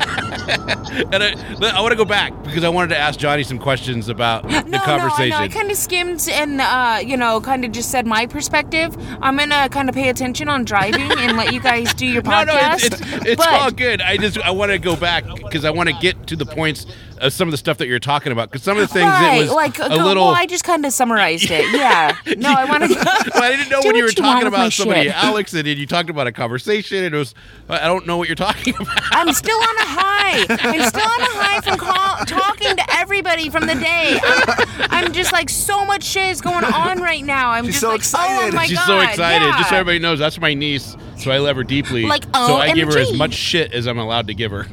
and 1.11 1.23
I, 1.23 1.33
I 1.61 1.81
want 1.81 1.91
to 1.91 1.97
go 1.97 2.05
back 2.05 2.33
because 2.43 2.63
I 2.63 2.69
wanted 2.69 2.89
to 2.89 2.97
ask 2.97 3.19
Johnny 3.19 3.43
some 3.43 3.59
questions 3.59 4.09
about 4.09 4.43
the 4.43 4.63
no, 4.63 4.79
conversation. 4.79 5.29
No, 5.29 5.37
I. 5.37 5.43
I 5.43 5.47
kind 5.47 5.71
of 5.71 5.77
skimmed 5.77 6.27
and, 6.29 6.59
uh, 6.59 6.99
you 7.03 7.17
know, 7.17 7.39
kind 7.41 7.63
of 7.63 7.71
just 7.71 7.91
said 7.91 8.05
my 8.05 8.25
perspective. 8.25 8.95
I'm 9.21 9.37
going 9.37 9.49
to 9.49 9.69
kind 9.71 9.89
of 9.89 9.95
pay 9.95 10.09
attention 10.09 10.49
on 10.49 10.65
driving 10.65 11.11
and 11.11 11.37
let 11.37 11.53
you 11.53 11.59
guys 11.59 11.93
do 11.93 12.05
your 12.05 12.21
no, 12.23 12.31
podcast. 12.31 12.47
no, 12.47 12.73
it's, 12.73 12.85
it's, 12.85 13.25
it's 13.25 13.45
but, 13.45 13.53
all 13.53 13.71
good. 13.71 14.01
I 14.01 14.17
just 14.17 14.37
I 14.39 14.51
want 14.51 14.71
to 14.71 14.79
go 14.79 14.95
back 14.95 15.23
because 15.25 15.65
I 15.65 15.71
want 15.71 15.89
to 15.89 15.95
get 16.01 16.27
to 16.27 16.35
the 16.35 16.45
points 16.45 16.85
of 17.21 17.31
some 17.33 17.47
of 17.47 17.51
the 17.51 17.57
stuff 17.57 17.77
that 17.77 17.87
you're 17.87 17.99
talking 17.99 18.31
about. 18.31 18.49
Because 18.49 18.63
some 18.63 18.77
of 18.77 18.81
the 18.81 18.93
things 18.93 19.05
right, 19.05 19.37
it 19.37 19.41
was 19.43 19.51
like, 19.51 19.79
a 19.79 19.89
go- 19.89 19.95
little. 19.95 20.25
Well, 20.25 20.35
I 20.35 20.45
just 20.45 20.63
kind 20.63 20.85
of 20.85 20.91
summarized 20.93 21.49
it. 21.49 21.61
Yeah. 21.81 22.15
No, 22.37 22.49
I 22.51 22.65
want 22.65 22.83
to. 22.83 22.89
well, 23.33 23.43
I 23.43 23.55
didn't 23.55 23.69
know 23.69 23.81
Do 23.81 23.87
when 23.87 23.95
you 23.95 24.03
were 24.03 24.09
you 24.09 24.15
talking 24.15 24.47
about 24.47 24.73
somebody, 24.73 25.03
shit. 25.03 25.15
Alex, 25.15 25.53
and 25.53 25.67
you 25.67 25.87
talked 25.87 26.09
about 26.09 26.27
a 26.27 26.31
conversation. 26.31 27.03
And 27.03 27.15
it 27.15 27.17
was 27.17 27.33
I 27.69 27.87
don't 27.87 28.05
know 28.05 28.17
what 28.17 28.27
you're 28.27 28.35
talking 28.35 28.75
about. 28.75 28.87
I'm 29.11 29.31
still 29.33 29.57
on 29.57 29.77
a 29.77 29.85
high. 29.85 30.45
I'm 30.49 30.81
still 30.83 31.01
on 31.01 31.21
a 31.21 31.25
high 31.25 31.61
from 31.61 31.77
call, 31.77 32.25
talking 32.25 32.75
to 32.75 32.83
everybody 32.97 33.49
from 33.49 33.67
the 33.67 33.75
day. 33.75 34.19
I'm, 34.21 35.05
I'm 35.05 35.13
just 35.13 35.31
like 35.31 35.49
so 35.49 35.85
much 35.85 36.03
shit 36.03 36.29
is 36.29 36.41
going 36.41 36.65
on 36.65 36.99
right 37.01 37.23
now. 37.23 37.51
I'm 37.51 37.65
She's 37.65 37.79
just 37.79 37.81
so 37.81 37.87
like, 37.89 37.93
oh 37.93 37.97
excited. 37.97 38.53
oh 38.53 38.55
my 38.55 38.65
She's 38.65 38.77
god, 38.77 38.87
so 38.87 38.99
excited. 38.99 39.45
Yeah. 39.45 39.57
Just 39.57 39.69
so 39.69 39.75
everybody 39.75 39.99
knows, 39.99 40.19
that's 40.19 40.39
my 40.39 40.53
niece. 40.53 40.95
So 41.17 41.31
I 41.31 41.37
love 41.37 41.55
her 41.55 41.63
deeply. 41.63 42.03
Like, 42.03 42.23
so 42.35 42.55
I 42.55 42.73
give 42.73 42.87
her 42.91 42.99
as 42.99 43.13
much 43.13 43.33
shit 43.33 43.73
as 43.73 43.87
I'm 43.87 43.99
allowed 43.99 44.27
to 44.27 44.33
give 44.33 44.51
her. 44.51 44.65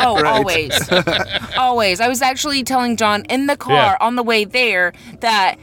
Oh, 0.06 0.14
Right. 0.20 0.26
always. 0.26 0.90
always. 1.58 2.00
I 2.00 2.08
was 2.08 2.22
actually 2.22 2.62
telling 2.64 2.96
John 2.96 3.24
in 3.26 3.46
the 3.46 3.56
car 3.56 3.72
Yeah. 3.74 3.96
on 4.06 4.16
the 4.16 4.22
way 4.22 4.44
there 4.44 4.92
that 5.20 5.56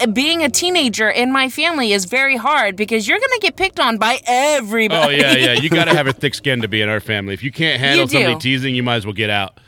uh, 0.00 0.06
being 0.06 0.42
a 0.44 0.48
teenager 0.48 1.08
in 1.10 1.32
my 1.32 1.48
family 1.48 1.92
is 1.92 2.04
very 2.04 2.36
hard 2.36 2.76
because 2.76 3.08
you're 3.08 3.18
going 3.18 3.32
to 3.32 3.40
get 3.40 3.56
picked 3.56 3.80
on 3.80 3.98
by 3.98 4.20
everybody. 4.26 5.04
Oh 5.04 5.08
yeah, 5.10 5.34
yeah. 5.36 5.52
You 5.54 5.68
got 5.68 5.86
to 5.86 5.94
have 5.94 6.06
a 6.06 6.12
thick 6.22 6.34
skin 6.34 6.62
to 6.62 6.68
be 6.68 6.80
in 6.82 6.88
our 6.88 7.00
family. 7.00 7.34
If 7.34 7.42
you 7.42 7.50
can't 7.50 7.80
handle 7.80 8.04
You 8.06 8.10
somebody 8.10 8.36
teasing, 8.38 8.74
you 8.74 8.82
might 8.84 8.96
as 8.96 9.06
well 9.06 9.12
get 9.14 9.30
out. 9.30 9.58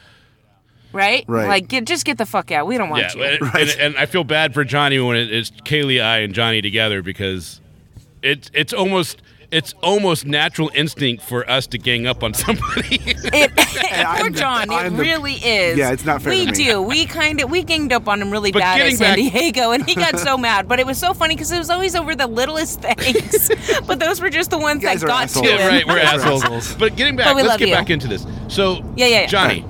right? 0.93 1.25
Right. 1.27 1.49
Like, 1.49 1.69
get, 1.69 1.85
just 1.87 2.05
get 2.05 2.19
the 2.19 2.27
fuck 2.27 2.53
out. 2.53 2.67
We 2.67 2.79
don't 2.79 2.91
want 2.91 3.03
Yeah, 3.03 3.15
you. 3.15 3.23
and, 3.25 3.55
and, 3.57 3.71
and 3.81 3.97
I 3.97 4.07
feel 4.07 4.25
bad 4.25 4.55
for 4.55 4.65
Johnny 4.65 4.99
when 5.01 5.17
it, 5.17 5.33
it's 5.33 5.51
Kaylie, 5.51 6.03
I, 6.03 6.19
and 6.19 6.33
Johnny 6.35 6.63
together 6.63 7.03
because 7.03 7.61
it's 8.23 8.51
it's 8.55 8.73
almost 8.73 9.21
it's 9.55 9.73
almost 9.83 10.27
natural 10.27 10.71
instinct 10.75 11.23
for 11.23 11.49
us 11.49 11.67
to 11.69 11.79
gang 11.79 12.07
up 12.07 12.23
on 12.25 12.35
somebody. 12.45 12.99
It, 13.07 13.53
I'm 14.07 14.17
poor 14.21 14.31
the- 14.31 14.39
John, 14.39 14.71
it 14.71 14.91
the- 14.91 14.97
really 14.97 15.35
is. 15.35 15.79
Yeah, 15.79 15.93
it's 15.93 16.05
not 16.05 16.21
fair 16.23 16.33
We 16.33 16.47
to 16.47 16.53
me. 16.53 16.65
do. 16.65 16.83
We 16.83 17.07
kind 17.07 17.41
of 17.41 17.51
we 17.51 17.63
ganged 17.63 17.93
up 17.93 18.09
on 18.09 18.21
him 18.21 18.31
really 18.31 18.51
But 18.53 18.61
bad 18.61 18.81
at 18.81 18.83
getting 18.85 18.97
San 18.97 19.17
back- 19.19 19.33
Diego, 19.33 19.71
and 19.71 19.89
he 19.89 19.95
got 19.95 20.19
so 20.19 20.37
mad. 20.37 20.67
But 20.69 20.81
it 20.81 20.87
was 20.87 20.99
so 20.99 21.15
funny 21.15 21.35
because 21.35 21.53
it 21.53 21.59
was 21.59 21.71
always 21.71 21.95
over 21.95 22.15
the 22.15 22.27
littlest 22.27 22.81
things. 22.83 23.49
but 23.87 24.01
those 24.01 24.21
were 24.21 24.31
just 24.31 24.51
the 24.51 24.59
ones 24.59 24.83
You 24.83 24.89
that 24.89 25.01
got 25.01 25.25
assholes. 25.25 25.47
to 25.47 25.53
yeah, 25.55 25.67
right. 25.69 25.87
We're 25.87 25.95
We're 25.95 26.01
assholes. 26.01 26.43
assholes. 26.45 26.75
But 26.75 26.97
getting 26.97 27.17
back, 27.17 27.27
But 27.35 27.45
let's 27.45 27.57
get 27.59 27.69
you. 27.69 27.75
back 27.75 27.91
into 27.91 28.09
this. 28.09 28.27
So 28.49 28.77
Yeah, 28.97 29.07
yeah, 29.07 29.21
yeah. 29.21 29.27
Johnny, 29.27 29.65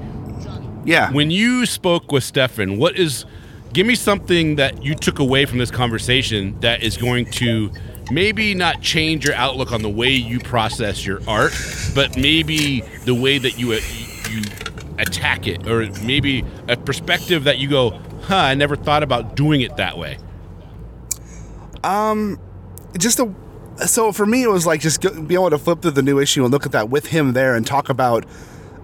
Yeah. 0.85 1.13
when 1.13 1.31
you 1.31 1.67
spoke 1.67 2.11
with 2.13 2.25
Stefan, 2.25 2.79
what 2.79 2.97
is 2.99 3.25
give 3.73 3.87
me 3.87 3.95
something 3.95 4.57
that 4.57 4.83
you 4.85 4.95
took 4.95 5.19
away 5.19 5.45
from 5.47 5.59
this 5.59 5.71
conversation 5.71 6.59
that 6.61 6.83
is 6.83 6.97
going 6.97 7.27
to 7.33 7.71
maybe 8.11 8.55
not 8.55 8.81
change 8.81 9.25
your 9.25 9.35
outlook 9.35 9.73
on 9.73 9.83
the 9.83 9.91
way 9.91 10.11
you 10.11 10.39
process 10.41 11.05
your 11.05 11.21
art, 11.29 11.53
but 11.95 12.17
maybe 12.17 12.81
the 13.05 13.15
way 13.15 13.39
that 13.39 13.59
you 13.59 13.73
you 13.73 14.43
attack 14.99 15.47
it, 15.47 15.67
or 15.67 15.91
maybe 16.03 16.45
a 16.69 16.77
perspective 16.77 17.45
that 17.45 17.59
you 17.59 17.69
go, 17.69 17.91
"Huh, 18.23 18.37
I 18.37 18.55
never 18.55 18.77
thought 18.77 19.03
about 19.03 19.37
doing 19.37 19.61
it 19.61 19.77
that 19.77 19.99
way." 19.99 20.19
Um, 21.83 22.39
just 22.99 23.19
a 23.19 23.33
so 23.87 24.13
for 24.13 24.25
me 24.25 24.43
it 24.43 24.49
was 24.49 24.67
like 24.67 24.81
just 24.81 25.01
be 25.27 25.35
able 25.35 25.51
to 25.51 25.59
flip 25.59 25.83
through 25.83 25.91
the 25.91 26.03
new 26.03 26.21
issue 26.21 26.45
and 26.45 26.53
look 26.53 26.65
at 26.65 26.73
that 26.73 26.91
with 26.91 27.07
him 27.07 27.33
there 27.33 27.57
and 27.57 27.67
talk 27.67 27.89
about 27.89 28.25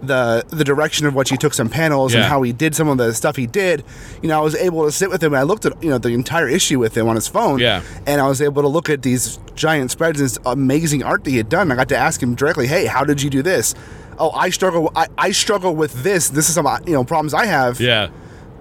the 0.03 0.45
the 0.49 0.65
direction 0.65 1.07
of 1.07 1.15
which 1.15 1.31
he 1.31 1.37
took 1.37 1.53
some 1.55 1.69
panels 1.69 2.15
and 2.15 2.25
how 2.25 2.43
he 2.43 2.53
did 2.53 2.75
some 2.75 2.89
of 2.89 2.99
the 2.99 3.13
stuff 3.15 3.37
he 3.37 3.47
did. 3.47 3.85
You 4.23 4.29
know 4.29 4.39
i 4.39 4.43
was 4.43 4.55
able 4.55 4.85
to 4.85 4.93
sit 4.93 5.11
with 5.11 5.23
him. 5.23 5.33
And 5.33 5.41
i 5.41 5.43
looked 5.43 5.67
at 5.67 5.83
you 5.83 5.91
know 5.91 5.99
the 5.99 6.11
entire 6.11 6.49
issue 6.49 6.79
with 6.79 6.97
him 6.97 7.09
on 7.09 7.17
his 7.17 7.29
phone. 7.29 7.59
Yeah. 7.59 7.83
and 8.07 8.21
i 8.21 8.27
was 8.29 8.41
able 8.41 8.63
to 8.63 8.69
look 8.69 8.89
at 8.89 9.03
these 9.03 9.39
giant 9.55 9.91
spreads 9.91 10.21
and 10.21 10.29
this 10.29 10.39
amazing 10.47 11.03
art 11.03 11.25
that 11.25 11.31
he 11.31 11.37
had 11.37 11.49
done. 11.49 11.71
I 11.71 11.77
got 11.77 11.89
to 11.91 11.97
ask 11.97 12.23
him 12.23 12.35
directly 12.35 12.67
hey 12.67 12.87
how 12.87 13.05
did 13.05 13.21
you 13.23 13.31
do 13.31 13.43
this? 13.43 13.75
Oh 14.19 14.31
i 14.31 14.51
struggle 14.51 14.91
i, 14.97 15.07
I 15.19 15.33
struggle 15.33 15.75
with 15.77 16.03
this. 16.03 16.31
This 16.31 16.49
is 16.49 16.55
some 16.55 16.67
uh, 16.67 16.79
you 16.87 16.93
know 16.93 17.05
problems 17.05 17.35
i 17.35 17.47
have. 17.47 17.81
Yeah, 17.81 18.09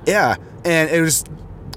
yeah, 0.06 0.36
and 0.66 0.90
it 0.90 1.02
was 1.02 1.24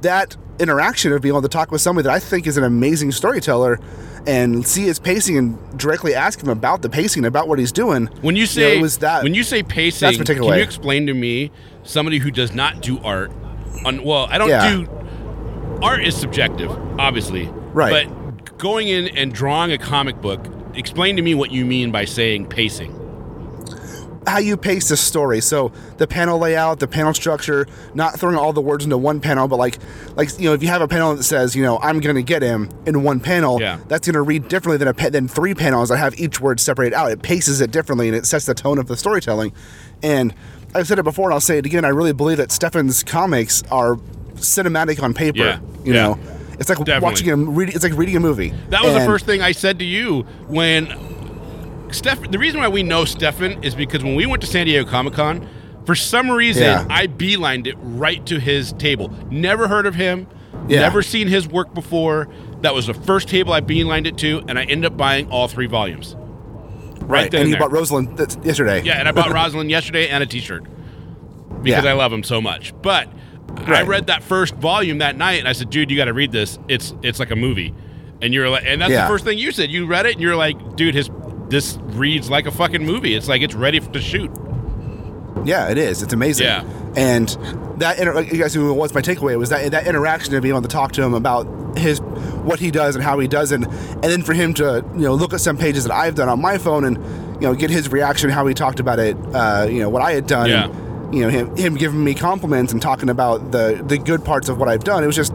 that 0.03 0.37
interaction 0.59 1.13
of 1.13 1.23
being 1.23 1.33
able 1.35 1.43
to 1.43 1.49
talk 1.49 1.71
with 1.71 1.81
somebody 1.81 2.05
that 2.05 2.13
I 2.13 2.19
think 2.19 2.47
is 2.47 2.57
an 2.57 2.65
amazing 2.65 3.11
storyteller 3.13 3.79
and 4.27 4.67
see 4.67 4.83
his 4.85 4.99
pacing 4.99 5.37
and 5.37 5.79
directly 5.79 6.15
ask 6.15 6.43
him 6.43 6.49
about 6.49 6.83
the 6.83 6.89
pacing, 6.89 7.25
about 7.25 7.49
what 7.49 7.59
he's 7.59 7.73
doing. 7.73 8.07
When 8.21 8.37
you 8.37 8.43
know, 8.43 8.47
say 8.47 8.79
it 8.79 8.83
was 8.83 8.99
that 8.99 9.23
when 9.23 9.35
you 9.35 9.43
say 9.43 9.63
pacing, 9.63 10.07
that's 10.07 10.19
took 10.19 10.37
can 10.37 10.45
away. 10.45 10.59
you 10.59 10.63
explain 10.63 11.07
to 11.07 11.15
me 11.15 11.51
somebody 11.83 12.19
who 12.19 12.31
does 12.31 12.55
not 12.55 12.81
do 12.81 12.99
art? 13.03 13.31
On 13.85 14.03
well, 14.05 14.27
I 14.31 14.39
don't 14.39 14.49
Yeah. 14.49 14.71
do 14.71 14.89
art 15.83 16.05
is 16.05 16.17
subjective, 16.17 16.71
obviously, 16.99 17.51
Right. 17.73 18.07
But 18.09 18.59
going 18.59 18.89
in 18.89 19.09
and 19.09 19.33
drawing 19.33 19.73
a 19.73 19.79
comic 19.79 20.21
book, 20.21 20.47
explain 20.75 21.17
to 21.17 21.23
me 21.23 21.35
what 21.35 21.51
you 21.51 21.65
mean 21.65 21.91
by 21.91 22.05
saying 22.05 22.47
pacing. 22.47 22.95
How 24.27 24.39
you 24.39 24.57
pace 24.57 24.89
the 24.89 24.97
story. 24.97 25.41
So 25.41 25.73
the 25.99 26.07
panel 26.07 26.39
layout, 26.39 26.79
the 26.81 26.87
panel 26.89 27.13
structure, 27.15 27.67
not 27.95 28.19
throwing 28.19 28.37
all 28.37 28.53
the 28.53 28.61
words 28.61 28.85
into 28.85 28.97
one 28.99 29.21
panel, 29.21 29.49
but 29.49 29.57
like 29.57 29.79
like 30.17 30.39
you 30.39 30.49
know, 30.49 30.55
if 30.55 30.63
you 30.63 30.69
have 30.69 30.83
a 30.83 30.89
panel 30.89 31.15
that 31.17 31.23
says, 31.25 31.57
you 31.57 31.63
know, 31.63 31.79
I'm 31.79 32.01
going 32.01 32.17
to 32.17 32.23
get 32.23 32.43
him 32.43 32.69
in 32.87 33.03
one 33.03 33.21
panel, 33.21 33.61
Yeah. 33.61 33.79
that's 33.89 34.07
going 34.07 34.15
to 34.15 34.23
read 34.23 34.49
differently 34.49 34.77
than 34.79 34.89
a 34.89 34.95
pa- 34.95 35.11
than 35.11 35.29
three 35.29 35.55
panels 35.55 35.89
that 35.89 35.97
have 35.99 36.19
each 36.21 36.41
word 36.41 36.61
separated 36.61 36.95
out. 36.95 37.11
It 37.11 37.23
paces 37.23 37.61
it 37.61 37.71
differently 37.71 38.09
and 38.09 38.17
it 38.17 38.27
sets 38.27 38.47
the 38.47 38.55
tone 38.55 38.79
of 38.79 38.87
the 38.87 38.97
storytelling. 38.97 39.53
And 40.03 40.35
I've 40.75 40.87
said 40.87 40.99
it 40.99 41.03
before 41.05 41.27
and 41.27 41.35
I'll 41.35 41.41
say 41.41 41.59
it 41.59 41.67
again. 41.67 41.85
I 41.85 41.89
really 41.89 42.13
believe 42.13 42.39
that 42.39 42.51
Stefan's 42.53 43.03
comics 43.03 43.63
are 43.71 43.97
cinematic 44.37 45.03
on 45.03 45.15
paper. 45.15 45.39
Yeah. 45.39 45.59
You 45.85 45.95
Yeah. 45.95 46.03
know, 46.03 46.19
it's 46.59 46.69
like 46.69 46.79
Definitely. 46.79 47.01
watching 47.05 47.31
a 47.31 47.37
reading. 47.37 47.75
It's 47.75 47.85
like 47.85 47.97
reading 47.97 48.17
a 48.17 48.21
movie. 48.21 48.53
That 48.71 48.83
was 48.85 48.95
the 48.95 49.05
first 49.05 49.27
thing 49.27 49.43
I 49.43 49.53
said 49.53 49.79
to 49.81 49.85
you 49.85 50.23
when 50.49 50.87
Steph. 51.93 52.31
The 52.31 52.39
reason 52.39 52.61
why 52.61 52.69
we 52.69 52.83
know 52.83 53.05
Stefan 53.05 53.63
is 53.65 53.75
because 53.75 54.03
when 54.05 54.15
we 54.15 54.27
went 54.27 54.41
to 54.43 54.47
San 54.49 54.67
Diego 54.67 54.89
Comic 54.89 55.15
Con, 55.15 55.49
for 55.85 55.95
some 55.95 56.31
reason 56.31 56.63
Yeah. 56.65 56.87
I 56.89 57.07
beelined 57.07 57.67
it 57.67 57.75
right 57.81 58.25
to 58.27 58.39
his 58.39 58.73
table. 58.75 59.11
Never 59.31 59.69
heard 59.69 59.87
of 59.87 59.95
him. 59.95 60.27
Yeah. 60.69 60.81
Never 60.81 61.03
seen 61.03 61.29
his 61.29 61.49
work 61.49 61.75
before. 61.75 62.29
That 62.61 62.75
was 62.75 62.87
the 62.87 62.95
first 62.95 63.29
table 63.29 63.53
I 63.53 63.61
beelined 63.61 64.07
it 64.07 64.17
to, 64.19 64.43
and 64.47 64.59
I 64.59 64.63
ended 64.63 64.85
up 64.87 64.97
buying 64.97 65.29
all 65.31 65.49
three 65.49 65.67
volumes. 65.67 66.15
right. 67.01 67.31
then 67.31 67.41
and 67.43 67.51
you 67.51 67.55
there. 67.57 67.61
bought 67.61 67.73
Rosalind 67.73 68.17
yesterday. 68.45 68.83
Yeah, 68.85 68.95
and 68.99 69.09
I 69.09 69.13
bought 69.13 69.31
Rosalind 69.35 69.71
yesterday 69.71 70.09
and 70.09 70.23
a 70.23 70.27
T-shirt 70.27 70.65
because 71.63 71.85
Yeah. 71.85 71.91
I 71.91 71.95
love 71.95 72.13
him 72.13 72.23
so 72.23 72.41
much. 72.41 72.73
But 72.81 73.09
I 73.67 73.83
read 73.83 74.07
that 74.07 74.23
first 74.23 74.55
volume 74.55 74.99
that 74.99 75.17
night, 75.17 75.41
and 75.41 75.49
I 75.49 75.53
said, 75.53 75.69
"Dude, 75.71 75.91
you 75.91 75.97
got 75.97 76.05
to 76.07 76.13
read 76.15 76.31
this. 76.33 76.59
It's 76.69 76.95
it's 77.03 77.19
like 77.19 77.31
a 77.33 77.37
movie." 77.37 77.75
And 78.23 78.33
you're 78.33 78.49
like, 78.49 78.63
and 78.65 78.81
that's 78.81 78.93
the 78.93 79.09
first 79.09 79.25
thing 79.25 79.37
you 79.37 79.51
said. 79.51 79.71
You 79.71 79.85
read 79.87 80.07
it, 80.07 80.13
and 80.13 80.21
you're 80.23 80.37
like, 80.37 80.77
"Dude, 80.77 80.95
his 80.95 81.11
this 81.53 81.79
reads 81.83 82.29
like 82.29 82.47
a 82.47 82.51
fucking 82.51 82.85
movie. 82.85 83.15
It's 83.15 83.29
like 83.29 83.43
it's 83.43 83.55
ready 83.55 83.79
to 83.79 84.01
shoot." 84.01 84.31
Yeah, 85.45 85.69
it 85.69 85.79
is. 85.79 86.03
It's 86.03 86.13
amazing. 86.13 86.47
Yeah. 86.47 86.65
And 86.97 87.29
that 87.79 87.99
inter- 87.99 88.21
you 88.21 88.39
guys 88.39 88.55
who 88.55 88.73
what's 88.75 88.95
my 88.95 89.01
takeaway 89.01 89.39
was 89.39 89.49
that 89.51 89.71
that 89.71 89.87
interaction 89.87 90.35
of 90.35 90.43
being 90.43 90.53
able 90.55 90.63
to 90.63 90.69
talk 90.69 90.93
to 90.93 91.03
him 91.03 91.15
about 91.15 91.47
his 91.79 92.01
what 92.01 92.59
he 92.61 92.71
does 92.71 92.95
and 92.97 93.05
how 93.05 93.19
he 93.19 93.29
does 93.29 93.53
it, 93.53 93.63
and 93.63 94.03
then 94.03 94.23
for 94.23 94.35
him 94.35 94.55
to 94.55 94.85
you 94.95 95.03
know 95.03 95.15
look 95.15 95.33
at 95.33 95.41
some 95.41 95.57
pages 95.57 95.85
that 95.85 95.93
I've 95.93 96.15
done 96.15 96.29
on 96.29 96.41
my 96.41 96.59
phone 96.59 96.85
and 96.85 96.97
you 97.37 97.49
know 97.49 97.55
get 97.55 97.71
his 97.71 97.91
reaction 97.91 98.31
how 98.31 98.47
he 98.47 98.55
talked 98.55 98.81
about 98.81 98.99
it, 98.99 99.17
uh, 99.35 99.67
you 99.71 99.81
know 99.81 99.89
what 99.89 100.03
I 100.03 100.13
had 100.13 100.27
done. 100.27 100.49
Yeah. 100.49 100.65
And, 100.65 101.15
you 101.15 101.21
know 101.21 101.29
him 101.29 101.55
him 101.57 101.75
giving 101.75 102.03
me 102.03 102.15
compliments 102.15 102.73
and 102.73 102.81
talking 102.81 103.11
about 103.11 103.53
the 103.53 103.83
the 103.87 103.99
good 103.99 104.25
parts 104.25 104.49
of 104.49 104.59
what 104.59 104.69
I've 104.69 104.85
done. 104.85 105.05
It 105.05 105.07
was 105.07 105.17
just 105.17 105.33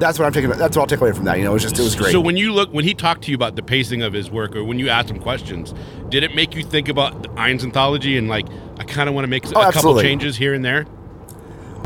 that's 0.00 0.18
what 0.18 0.26
I'm 0.26 0.32
taking. 0.32 0.50
That's 0.50 0.76
what 0.76 0.82
I'll 0.82 0.86
take 0.86 1.00
away 1.00 1.12
from 1.12 1.24
that. 1.26 1.38
You 1.38 1.44
know, 1.44 1.50
it 1.50 1.54
was 1.54 1.62
just 1.62 1.78
it 1.78 1.82
was 1.82 1.94
great. 1.94 2.12
So 2.12 2.20
when 2.20 2.36
you 2.36 2.52
look, 2.52 2.72
when 2.72 2.84
he 2.84 2.94
talked 2.94 3.22
to 3.24 3.30
you 3.30 3.36
about 3.36 3.54
the 3.56 3.62
pacing 3.62 4.02
of 4.02 4.12
his 4.12 4.30
work, 4.30 4.56
or 4.56 4.64
when 4.64 4.78
you 4.78 4.88
asked 4.88 5.10
him 5.10 5.20
questions, 5.20 5.74
did 6.08 6.22
it 6.24 6.34
make 6.34 6.54
you 6.54 6.62
think 6.62 6.88
about 6.88 7.22
the 7.22 7.28
Eynes 7.30 7.62
anthology 7.62 8.16
and 8.16 8.28
like, 8.28 8.46
I 8.78 8.84
kind 8.84 9.08
of 9.08 9.14
want 9.14 9.24
to 9.24 9.28
make 9.28 9.46
a 9.46 9.52
couple 9.52 9.98
Oh, 9.98 10.02
changes 10.02 10.36
here 10.36 10.54
and 10.54 10.64
there? 10.64 10.86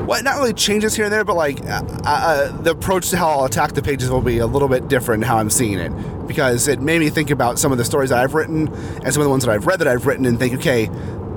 Well, 0.06 0.22
not 0.22 0.36
really 0.36 0.52
changes 0.52 0.94
here 0.94 1.04
and 1.06 1.12
there, 1.12 1.24
but 1.24 1.36
like 1.36 1.60
uh, 1.64 1.82
uh, 2.04 2.62
the 2.62 2.72
approach 2.72 3.10
to 3.10 3.16
how 3.16 3.28
I'll 3.28 3.44
attack 3.44 3.72
the 3.72 3.82
pages 3.82 4.10
will 4.10 4.20
be 4.20 4.38
a 4.38 4.46
little 4.46 4.68
bit 4.68 4.88
different 4.88 5.24
how 5.24 5.38
I'm 5.38 5.50
seeing 5.50 5.78
it 5.78 5.90
because 6.26 6.68
it 6.68 6.80
made 6.80 6.98
me 6.98 7.10
think 7.10 7.30
about 7.30 7.58
some 7.58 7.72
of 7.72 7.78
the 7.78 7.84
stories 7.84 8.10
that 8.10 8.18
I've 8.18 8.34
written 8.34 8.68
and 8.68 9.12
some 9.14 9.20
of 9.20 9.24
the 9.24 9.30
ones 9.30 9.44
that 9.44 9.52
I've 9.52 9.66
read 9.66 9.78
that 9.78 9.88
I've 9.88 10.04
written 10.06 10.26
and 10.26 10.38
think, 10.38 10.54
okay, 10.54 10.90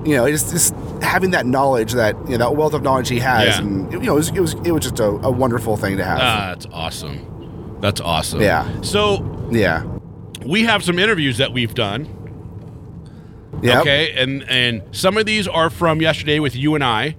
you 0.05 0.15
know, 0.15 0.25
it's 0.25 0.51
just 0.51 0.73
having 1.01 1.31
that 1.31 1.45
knowledge 1.45 1.93
that 1.93 2.15
you 2.25 2.37
know 2.37 2.49
that 2.49 2.55
wealth 2.55 2.73
of 2.73 2.83
knowledge 2.83 3.09
he 3.09 3.19
has, 3.19 3.55
Yeah. 3.57 3.61
and 3.61 3.91
you 3.91 3.99
know, 3.99 4.13
it 4.13 4.15
was 4.15 4.29
it 4.29 4.39
was, 4.39 4.53
it 4.65 4.71
was 4.71 4.83
just 4.83 4.99
a, 4.99 5.05
a 5.05 5.31
wonderful 5.31 5.77
thing 5.77 5.97
to 5.97 6.03
have. 6.03 6.19
Ah, 6.21 6.45
that's 6.49 6.65
awesome. 6.71 7.77
That's 7.81 8.01
awesome. 8.01 8.41
Yeah. 8.41 8.81
So 8.81 9.47
yeah, 9.51 9.83
we 10.45 10.63
have 10.63 10.83
some 10.83 10.97
interviews 10.99 11.37
that 11.37 11.53
we've 11.53 11.73
done. 11.73 12.07
yeah, 13.61 13.81
Okay, 13.81 14.13
and 14.13 14.43
and 14.49 14.83
some 14.95 15.17
of 15.17 15.25
these 15.25 15.47
are 15.47 15.69
from 15.69 16.01
yesterday 16.01 16.39
with 16.39 16.55
you 16.55 16.75
and 16.75 16.83
I. 16.83 17.15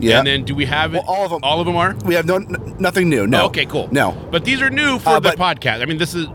yeah. 0.00 0.18
And 0.18 0.26
then 0.26 0.44
do 0.44 0.54
we 0.54 0.64
have 0.66 0.94
it? 0.94 0.98
Well, 0.98 1.06
all 1.08 1.26
of 1.26 1.32
'em. 1.32 1.40
All 1.42 1.60
of 1.60 1.66
them 1.66 1.76
are. 1.76 1.94
we 2.04 2.14
have 2.14 2.26
no 2.26 2.36
n- 2.36 2.76
nothing 2.78 3.08
new. 3.08 3.26
No. 3.26 3.46
Okay, 3.46 3.66
cool. 3.66 3.88
No. 3.92 4.16
But 4.30 4.44
these 4.44 4.60
are 4.62 4.70
new 4.70 4.98
for 4.98 5.10
Uh, 5.10 5.20
the 5.20 5.34
but- 5.36 5.60
podcast. 5.60 5.82
I 5.82 5.84
mean, 5.86 5.98
this 5.98 6.14
is 6.14 6.26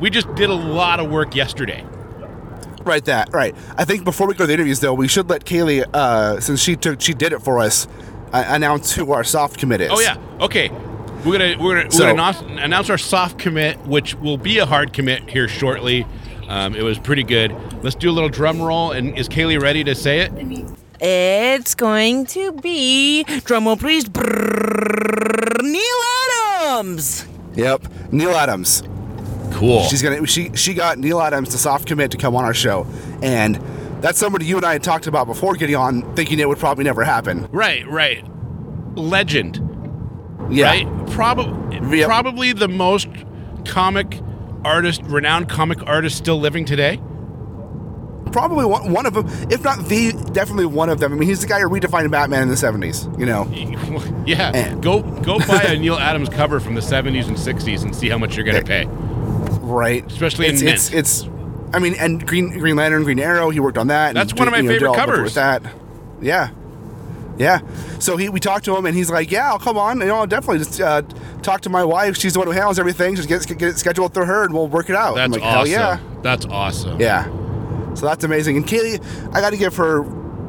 we 0.00 0.10
just 0.10 0.32
did 0.34 0.50
a 0.50 0.54
lot 0.54 1.00
of 1.00 1.10
work 1.10 1.34
yesterday. 1.34 1.84
Right, 2.88 3.04
that 3.04 3.28
right. 3.34 3.54
I 3.76 3.84
think 3.84 4.04
before 4.04 4.26
we 4.26 4.32
go 4.32 4.44
to 4.44 4.46
the 4.46 4.54
interviews, 4.54 4.80
though, 4.80 4.94
we 4.94 5.08
should 5.08 5.28
let 5.28 5.44
Kaylie, 5.44 5.84
uh, 5.92 6.40
since 6.40 6.58
she 6.62 6.74
took 6.74 7.02
she 7.02 7.12
did 7.12 7.34
it 7.34 7.40
for 7.42 7.58
us, 7.58 7.86
uh, 8.32 8.42
announce 8.48 8.92
who 8.94 9.12
our 9.12 9.22
soft 9.24 9.58
commit 9.58 9.82
is. 9.82 9.90
Oh 9.92 10.00
yeah. 10.00 10.16
Okay. 10.40 10.70
We're 10.70 11.38
gonna 11.38 11.56
we're 11.62 11.76
gonna, 11.82 11.90
So- 11.90 12.04
we're 12.06 12.10
gonna 12.16 12.22
announce, 12.30 12.62
announce 12.64 12.88
our 12.90 12.96
soft 12.96 13.38
commit, 13.38 13.78
which 13.86 14.14
will 14.14 14.38
be 14.38 14.56
a 14.58 14.64
hard 14.64 14.94
commit 14.94 15.28
here 15.28 15.48
shortly. 15.48 16.06
Um, 16.48 16.74
it 16.74 16.82
was 16.82 16.98
pretty 16.98 17.24
good. 17.24 17.54
Let's 17.82 17.94
do 17.94 18.08
a 18.08 18.12
little 18.12 18.30
drum 18.30 18.62
roll. 18.62 18.92
And 18.92 19.18
is 19.18 19.28
Kaylie 19.28 19.60
ready 19.60 19.84
to 19.84 19.94
say 19.94 20.20
it? 20.20 20.32
It's 20.98 21.74
going 21.74 22.24
to 22.26 22.52
be 22.52 23.24
drum 23.44 23.66
roll, 23.66 23.76
please. 23.76 24.06
brrrr, 24.06 25.62
Neal 25.62 25.82
Adams. 26.62 27.26
Yep. 27.54 27.86
Neal 28.12 28.30
Adams. 28.30 28.82
Cool. 29.58 29.82
She's 29.84 30.02
gonna 30.02 30.26
she 30.26 30.50
she 30.54 30.72
got 30.74 30.98
Neal 30.98 31.20
Adams 31.20 31.48
to 31.50 31.58
soft 31.58 31.86
commit 31.86 32.10
to 32.12 32.16
come 32.16 32.36
on 32.36 32.44
our 32.44 32.54
show, 32.54 32.86
and 33.22 33.56
that's 34.00 34.18
somebody 34.18 34.46
you 34.46 34.56
and 34.56 34.64
I 34.64 34.72
had 34.74 34.82
talked 34.84 35.06
about 35.08 35.26
before 35.26 35.54
getting 35.54 35.74
on, 35.76 36.14
thinking 36.14 36.38
it 36.38 36.48
would 36.48 36.58
probably 36.58 36.84
never 36.84 37.02
happen. 37.04 37.48
right. 37.52 37.86
Right. 37.88 38.24
Legend. 38.96 39.60
Yeah. 40.50 40.68
Right. 40.68 41.06
Probably 41.10 41.98
Yep. 41.98 42.06
probably 42.06 42.52
the 42.52 42.68
most 42.68 43.08
comic 43.64 44.20
artist, 44.64 45.02
renowned 45.04 45.48
comic 45.48 45.84
artist 45.86 46.16
still 46.16 46.38
living 46.38 46.64
today. 46.64 47.00
Probably 48.32 48.66
one, 48.66 48.92
one 48.92 49.06
of 49.06 49.14
them, 49.14 49.26
if 49.50 49.64
not 49.64 49.86
the, 49.86 50.12
definitely 50.32 50.66
one 50.66 50.90
of 50.90 51.00
them. 51.00 51.12
I 51.12 51.16
mean, 51.16 51.28
he's 51.28 51.40
the 51.40 51.46
guy 51.46 51.60
who 51.60 51.68
redefined 51.68 52.10
Batman 52.10 52.42
in 52.42 52.48
the 52.48 52.54
'70s. 52.56 53.18
You 53.18 53.24
know. 53.26 53.48
yeah. 54.26 54.52
And- 54.54 54.82
Go 54.82 55.02
go 55.02 55.38
buy 55.40 55.62
a 55.62 55.76
Neal 55.80 55.96
Adams 55.96 56.28
cover 56.28 56.60
from 56.60 56.74
the 56.74 56.80
70s 56.82 57.26
and 57.28 57.36
60s 57.36 57.82
and 57.82 57.94
see 57.96 58.08
how 58.08 58.18
much 58.18 58.36
you're 58.36 58.44
gonna 58.44 58.62
pay. 58.62 58.86
Right. 59.68 60.04
Especially 60.10 60.46
in 60.46 60.54
it's, 60.54 60.62
mint. 60.62 60.74
it's 60.76 60.92
it's 60.92 61.28
I 61.72 61.78
mean, 61.78 61.94
and 61.98 62.26
Green 62.26 62.50
Green 62.58 62.76
Lantern, 62.76 63.04
Green 63.04 63.18
Arrow, 63.20 63.50
he 63.50 63.60
worked 63.60 63.78
on 63.78 63.88
that. 63.88 64.08
and 64.08 64.16
That's 64.16 64.32
one 64.34 64.48
of 64.48 64.52
my 64.52 64.58
you 64.58 64.62
know, 64.64 64.70
favorite 64.70 64.88
all 64.88 64.94
the 64.94 64.98
work 65.00 65.06
covers. 65.08 65.24
With 65.24 65.34
that, 65.34 65.62
yeah, 66.20 66.50
yeah. 67.36 67.60
So 67.98 68.16
he, 68.16 68.28
we 68.30 68.40
talked 68.40 68.64
to 68.64 68.76
him, 68.76 68.86
and 68.86 68.96
he's 68.96 69.10
like, 69.10 69.30
"Yeah, 69.30 69.48
I'll 69.50 69.58
come 69.58 69.76
on. 69.76 70.00
You 70.00 70.06
know, 70.06 70.16
I'll 70.16 70.26
definitely 70.26 70.58
just 70.58 70.80
uh, 70.80 71.02
talk 71.42 71.60
to 71.62 71.68
my 71.70 71.84
wife. 71.84 72.16
She's 72.16 72.32
the 72.32 72.38
one 72.38 72.46
who 72.48 72.52
handles 72.54 72.78
everything. 72.78 73.16
Just 73.16 73.28
get, 73.28 73.46
get 73.58 73.68
it 73.68 73.78
scheduled 73.78 74.14
through 74.14 74.24
her, 74.26 74.44
and 74.44 74.54
we'll 74.54 74.68
work 74.68 74.88
it 74.88 74.96
out." 74.96 75.18
I'm 75.18 75.30
That's 75.30 75.42
like, 75.42 75.50
Hell 75.50 75.60
awesome. 75.60 75.72
yeah, 75.72 76.00
That's 76.22 76.46
awesome. 76.46 77.00
yeah. 77.00 77.24
So 77.94 78.06
that's 78.06 78.24
amazing. 78.24 78.56
And 78.56 78.66
Kaylie, 78.66 79.02
I 79.34 79.40
got 79.40 79.50
to 79.50 79.56
give 79.56 79.76
her 79.76 80.02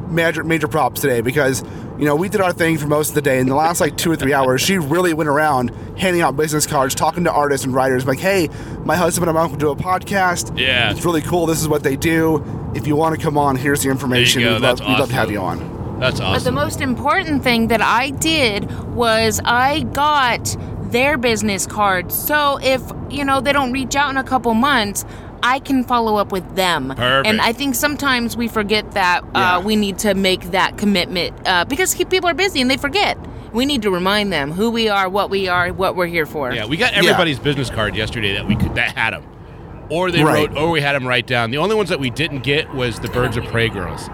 major 0.08 0.42
major 0.44 0.68
props 0.68 1.00
today 1.00 1.20
because 1.20 1.62
you 2.00 2.06
know 2.06 2.16
we 2.16 2.28
did 2.28 2.40
our 2.40 2.52
thing 2.52 2.78
for 2.78 2.86
most 2.86 3.10
of 3.10 3.14
the 3.14 3.22
day. 3.22 3.38
In 3.38 3.46
the 3.46 3.54
last 3.54 3.80
like 3.80 3.96
two 3.96 4.10
or 4.10 4.16
three 4.16 4.32
hours, 4.32 4.60
she 4.60 4.78
really 4.78 5.12
went 5.12 5.28
around 5.28 5.70
handing 5.98 6.22
out 6.22 6.36
business 6.36 6.66
cards, 6.66 6.94
talking 6.94 7.24
to 7.24 7.32
artists 7.32 7.66
and 7.66 7.74
writers, 7.74 8.06
like, 8.06 8.18
"Hey, 8.18 8.48
my 8.84 8.96
husband 8.96 9.28
and 9.28 9.36
my 9.36 9.42
uncle 9.42 9.58
do 9.58 9.70
a 9.70 9.76
podcast. 9.76 10.58
Yeah. 10.58 10.90
it's 10.90 11.04
really 11.04 11.22
cool. 11.22 11.46
This 11.46 11.60
is 11.60 11.68
what 11.68 11.82
they 11.82 11.96
do. 11.96 12.42
If 12.74 12.86
you 12.86 12.96
want 12.96 13.14
to 13.16 13.22
come 13.22 13.36
on, 13.36 13.56
here's 13.56 13.82
the 13.82 13.90
information. 13.90 14.42
We'd, 14.42 14.60
That's 14.60 14.80
love, 14.80 14.88
we'd 14.88 14.98
love 14.98 15.08
to 15.10 15.14
have 15.14 15.30
you 15.30 15.40
on." 15.40 15.98
That's 16.00 16.18
awesome. 16.18 16.32
But 16.32 16.44
the 16.44 16.52
most 16.52 16.80
important 16.80 17.44
thing 17.44 17.68
that 17.68 17.82
I 17.82 18.08
did 18.10 18.70
was 18.94 19.38
I 19.44 19.82
got 19.92 20.56
their 20.90 21.18
business 21.18 21.66
cards. 21.66 22.14
So 22.14 22.58
if, 22.62 22.82
you 23.10 23.24
know, 23.24 23.40
they 23.40 23.52
don't 23.52 23.72
reach 23.72 23.94
out 23.94 24.10
in 24.10 24.16
a 24.16 24.24
couple 24.24 24.54
months, 24.54 25.04
I 25.42 25.58
can 25.58 25.84
follow 25.84 26.16
up 26.16 26.32
with 26.32 26.56
them. 26.56 26.88
Perfect. 26.88 27.26
And 27.26 27.40
I 27.40 27.52
think 27.52 27.74
sometimes 27.74 28.36
we 28.36 28.48
forget 28.48 28.92
that 28.92 29.22
Yeah. 29.34 29.56
uh, 29.56 29.60
we 29.60 29.76
need 29.76 29.98
to 30.00 30.14
make 30.14 30.50
that 30.52 30.76
commitment 30.78 31.34
uh, 31.46 31.64
because 31.64 31.92
he- 31.92 32.04
people 32.04 32.28
are 32.28 32.34
busy 32.34 32.60
and 32.60 32.70
they 32.70 32.76
forget. 32.76 33.16
We 33.52 33.66
need 33.66 33.82
to 33.82 33.90
remind 33.90 34.32
them 34.32 34.52
who 34.52 34.70
we 34.70 34.88
are, 34.88 35.08
what 35.08 35.28
we 35.30 35.48
are, 35.48 35.72
what 35.72 35.96
we're 35.96 36.06
here 36.06 36.26
for. 36.26 36.52
Yeah, 36.52 36.66
we 36.66 36.76
got 36.76 36.92
everybody's 36.94 37.38
business 37.38 37.68
card 37.70 37.96
yesterday 37.96 38.34
that 38.34 38.46
we 38.46 38.54
could 38.54 38.74
that 38.76 38.96
had 38.96 39.12
them, 39.12 39.24
or 39.88 40.10
they 40.12 40.22
Right. 40.22 40.48
wrote, 40.48 40.56
or 40.56 40.70
we 40.70 40.80
had 40.80 40.94
them 40.94 41.04
write 41.06 41.26
down. 41.26 41.50
The 41.50 41.58
only 41.58 41.74
ones 41.74 41.88
that 41.88 41.98
we 41.98 42.10
didn't 42.10 42.44
get 42.44 42.72
was 42.74 43.00
the 43.00 43.08
Birds 43.08 43.36
of 43.36 43.44
Prey 43.46 43.68
girls, 43.68 44.08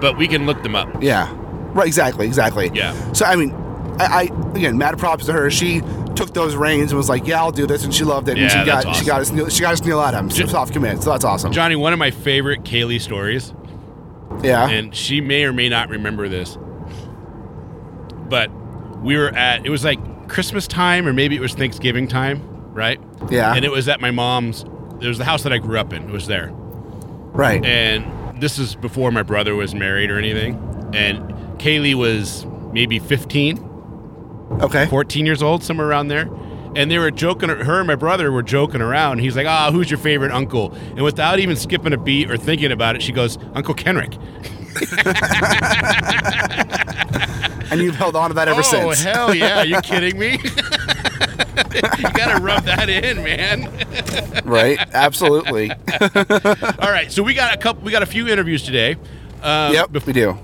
but 0.00 0.16
we 0.16 0.28
can 0.28 0.46
look 0.46 0.62
them 0.62 0.76
up. 0.76 0.88
Yeah. 1.02 1.28
Right. 1.72 1.88
Exactly. 1.88 2.26
Exactly. 2.26 2.70
Yeah. 2.74 2.94
So 3.12 3.24
I 3.24 3.34
mean, 3.34 3.52
I, 3.98 4.04
I 4.04 4.22
again, 4.56 4.78
mad 4.78 4.96
props 4.98 5.26
to 5.26 5.32
her. 5.32 5.50
She 5.50 5.80
took 6.16 6.34
those 6.34 6.56
reins 6.56 6.90
and 6.90 6.96
was 6.96 7.08
like, 7.08 7.26
"Yeah, 7.26 7.40
I'll 7.40 7.52
do 7.52 7.66
this," 7.66 7.84
and 7.84 7.94
she 7.94 8.04
loved 8.04 8.28
it. 8.28 8.36
Yeah, 8.36 8.44
and 8.44 8.52
she 8.52 8.64
got 8.64 8.96
she 8.96 9.04
got 9.04 9.20
us 9.20 9.30
Neal, 9.30 9.48
she 9.48 9.60
got 9.60 9.74
us 9.74 9.84
Neal 9.84 10.00
Adams 10.00 10.34
Ju- 10.34 10.46
soft 10.46 10.72
commit. 10.72 11.02
So 11.02 11.10
that's 11.10 11.24
awesome. 11.24 11.52
Johnny, 11.52 11.76
one 11.76 11.92
of 11.92 11.98
my 11.98 12.10
favorite 12.10 12.64
Kaylie 12.64 13.00
stories, 13.00 13.52
yeah. 14.42 14.68
and 14.68 14.94
she 14.94 15.20
may 15.20 15.44
or 15.44 15.52
may 15.52 15.68
not 15.68 15.88
remember 15.88 16.28
this, 16.28 16.58
but 18.28 18.50
we 19.02 19.16
were 19.16 19.28
at 19.34 19.64
it 19.64 19.70
was 19.70 19.84
like 19.84 20.00
Christmas 20.28 20.66
time 20.66 21.06
or 21.06 21.12
maybe 21.12 21.36
it 21.36 21.40
was 21.40 21.54
Thanksgiving 21.54 22.08
time, 22.08 22.42
right? 22.72 23.00
Yeah. 23.30 23.54
And 23.54 23.64
it 23.64 23.70
was 23.70 23.88
at 23.88 24.00
my 24.00 24.10
mom's. 24.10 24.64
It 25.00 25.06
was 25.06 25.18
the 25.18 25.24
house 25.24 25.42
that 25.42 25.52
I 25.52 25.58
grew 25.58 25.78
up 25.78 25.92
in. 25.92 26.04
It 26.04 26.10
was 26.12 26.26
there. 26.26 26.50
right. 26.52 27.62
and 27.64 28.40
this 28.40 28.58
is 28.58 28.74
before 28.74 29.10
my 29.10 29.22
brother 29.22 29.54
was 29.54 29.74
married 29.74 30.10
or 30.10 30.18
anything. 30.18 30.54
And 30.94 31.20
Kaylie 31.58 31.94
was 31.94 32.46
maybe 32.72 32.98
15, 32.98 33.56
okay. 34.60 34.86
14 34.86 35.26
years 35.26 35.42
old, 35.42 35.62
somewhere 35.62 35.88
around 35.88 36.08
there. 36.08 36.28
And 36.74 36.90
they 36.90 36.98
were 36.98 37.10
joking, 37.10 37.48
her 37.48 37.78
and 37.78 37.86
my 37.86 37.94
brother 37.94 38.30
were 38.30 38.42
joking 38.42 38.82
around. 38.82 39.20
He's 39.20 39.34
like, 39.34 39.46
ah, 39.46 39.70
who's 39.72 39.90
your 39.90 39.98
favorite 39.98 40.32
uncle? 40.32 40.74
And 40.74 41.02
without 41.02 41.38
even 41.38 41.56
skipping 41.56 41.94
a 41.94 41.98
beat 41.98 42.30
or 42.30 42.36
thinking 42.36 42.70
about 42.70 42.96
it, 42.96 43.02
she 43.02 43.12
goes, 43.12 43.38
Uncle 43.54 43.74
Kenric. 43.74 44.18
And 47.70 47.80
you've 47.80 47.96
held 47.96 48.16
on 48.16 48.30
to 48.30 48.34
that 48.34 48.48
ever 48.48 48.60
oh, 48.60 48.62
since. 48.62 49.06
Oh, 49.06 49.12
hell 49.12 49.34
yeah. 49.34 49.60
Are 49.60 49.66
you 49.66 49.80
kidding 49.82 50.18
me? 50.18 50.32
you 50.32 52.10
got 52.12 52.36
to 52.36 52.42
rub 52.42 52.64
that 52.64 52.88
in, 52.88 53.22
man. 53.22 53.70
right. 54.44 54.78
Absolutely. 54.92 55.70
All 55.70 56.90
right. 56.90 57.10
So 57.10 57.22
we 57.22 57.34
got 57.34 57.54
a 57.54 57.58
couple, 57.58 57.82
we 57.82 57.92
got 57.92 58.02
a 58.02 58.06
few 58.06 58.28
interviews 58.28 58.62
today. 58.62 58.96
Um, 59.42 59.72
yep. 59.72 60.06
we 60.06 60.12
do. 60.12 60.38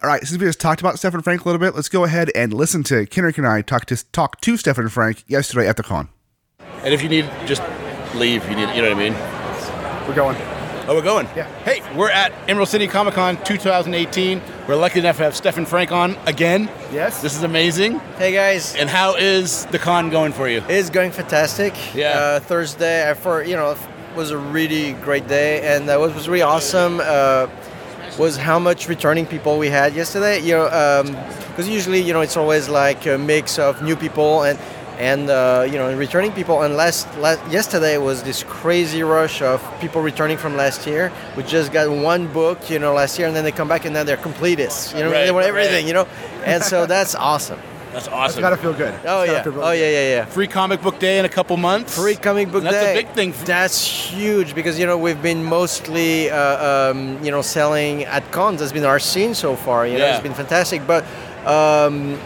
All 0.00 0.08
right, 0.08 0.24
since 0.24 0.40
we 0.40 0.46
just 0.46 0.60
talked 0.60 0.80
about 0.80 0.96
Stefan 0.96 1.22
Franck 1.22 1.40
a 1.40 1.44
little 1.44 1.58
bit, 1.58 1.74
let's 1.74 1.88
go 1.88 2.04
ahead 2.04 2.30
and 2.36 2.52
listen 2.54 2.84
to 2.84 3.04
Kenric 3.06 3.36
and 3.36 3.46
I 3.48 3.62
talk 3.62 3.84
to 3.86 3.96
talk 4.12 4.40
to 4.42 4.56
Stefan 4.56 4.88
Franck 4.88 5.24
yesterday 5.26 5.68
at 5.68 5.76
the 5.76 5.82
con. 5.82 6.08
And 6.84 6.94
if 6.94 7.02
you 7.02 7.08
need, 7.08 7.28
just 7.46 7.62
leave. 8.14 8.48
You 8.48 8.54
need, 8.54 8.76
you 8.76 8.82
know 8.82 8.90
what 8.94 8.96
I 8.96 9.10
mean? 9.10 9.14
We're 10.08 10.14
going. 10.14 10.36
Oh, 10.86 10.94
we're 10.94 11.02
going. 11.02 11.26
Yeah. 11.34 11.48
Hey, 11.64 11.82
we're 11.96 12.10
at 12.12 12.32
Emerald 12.48 12.68
City 12.68 12.86
Comic 12.86 13.14
Con 13.14 13.42
2018. 13.42 14.40
We're 14.68 14.76
lucky 14.76 15.00
enough 15.00 15.16
to 15.16 15.24
have 15.24 15.34
Stefan 15.34 15.66
Franck 15.66 15.90
on 15.90 16.16
again. 16.26 16.70
Yes. 16.92 17.20
This 17.20 17.36
is 17.36 17.42
amazing. 17.42 17.98
Hey 18.18 18.32
guys, 18.32 18.76
And 18.76 18.88
how 18.88 19.16
is 19.16 19.66
the 19.66 19.80
con 19.80 20.10
going 20.10 20.32
for 20.32 20.48
you? 20.48 20.62
it's 20.68 20.90
going 20.90 21.10
fantastic. 21.10 21.74
Yeah. 21.92 22.10
Uh, 22.10 22.40
Thursday, 22.40 23.10
I 23.10 23.14
for 23.14 23.42
you 23.42 23.56
know, 23.56 23.76
was 24.14 24.30
a 24.30 24.38
really 24.38 24.92
great 24.92 25.26
day, 25.26 25.60
and 25.62 25.88
that 25.88 25.98
what 25.98 26.14
was 26.14 26.28
really 26.28 26.42
awesome 26.42 27.00
uh, 27.02 27.48
was 28.18 28.36
how 28.36 28.58
much 28.58 28.88
returning 28.88 29.26
people 29.26 29.58
we 29.58 29.68
had 29.68 29.94
yesterday. 29.94 30.40
You 30.40 30.54
know, 30.56 30.64
because 31.50 31.68
usually 31.68 32.00
you 32.00 32.12
know 32.12 32.20
it's 32.20 32.36
always 32.36 32.68
like 32.68 33.06
a 33.06 33.16
mix 33.18 33.58
of 33.58 33.82
new 33.82 33.96
people 33.96 34.42
and 34.42 34.58
and 34.98 35.30
uh, 35.30 35.64
you 35.66 35.78
know 35.78 35.96
returning 35.96 36.32
people. 36.32 36.62
And 36.62 36.76
last, 36.76 37.06
last 37.18 37.40
yesterday 37.50 37.98
was 37.98 38.22
this 38.24 38.42
crazy 38.42 39.02
rush 39.02 39.40
of 39.42 39.62
people 39.80 40.02
returning 40.02 40.36
from 40.36 40.56
last 40.56 40.86
year. 40.86 41.12
We 41.36 41.44
just 41.44 41.72
got 41.72 41.88
one 41.88 42.26
book, 42.32 42.68
you 42.68 42.78
know, 42.80 42.92
last 42.94 43.16
year, 43.18 43.28
and 43.28 43.36
then 43.36 43.44
they 43.44 43.52
come 43.52 43.68
back 43.68 43.84
and 43.84 43.94
then 43.94 44.06
they're 44.06 44.16
completists. 44.16 44.94
You 44.96 45.04
know, 45.04 45.12
Right, 45.12 45.24
they 45.24 45.30
want 45.30 45.46
everything. 45.46 45.74
right. 45.74 45.84
You 45.86 45.92
know, 45.94 46.08
and 46.44 46.62
so 46.64 46.86
that's 46.86 47.14
awesome. 47.14 47.60
That's 47.98 48.08
awesome. 48.08 48.40
Gotta 48.40 48.56
feel 48.56 48.72
good. 48.72 48.94
Oh 49.06 49.22
It's 49.22 49.32
yeah. 49.32 49.42
really 49.44 49.62
Oh 49.62 49.70
yeah, 49.72 49.90
yeah, 49.90 50.08
yeah. 50.16 50.24
Free 50.26 50.46
comic 50.46 50.80
book 50.82 50.98
day 50.98 51.18
in 51.18 51.24
a 51.24 51.28
couple 51.28 51.56
months. 51.56 51.96
Free 51.96 52.14
comic 52.16 52.50
book 52.52 52.62
That's 52.62 52.74
day. 52.76 52.94
That's 52.94 52.98
a 53.00 53.02
big 53.06 53.14
thing. 53.34 53.44
That's 53.44 53.84
huge 53.86 54.54
because 54.54 54.78
you 54.78 54.86
know 54.86 54.96
we've 54.98 55.20
been 55.22 55.42
mostly 55.44 56.30
uh, 56.30 56.90
um, 56.90 57.22
you 57.24 57.30
know 57.30 57.42
selling 57.42 58.04
at 58.04 58.30
cons. 58.32 58.60
That's 58.60 58.72
been 58.72 58.84
our 58.84 58.98
scene 58.98 59.34
so 59.34 59.56
far. 59.56 59.86
You 59.86 59.98
know, 59.98 60.04
Yeah. 60.06 60.14
it's 60.14 60.22
been 60.22 60.34
fantastic. 60.34 60.86
But 60.86 61.04
um, 61.46 62.18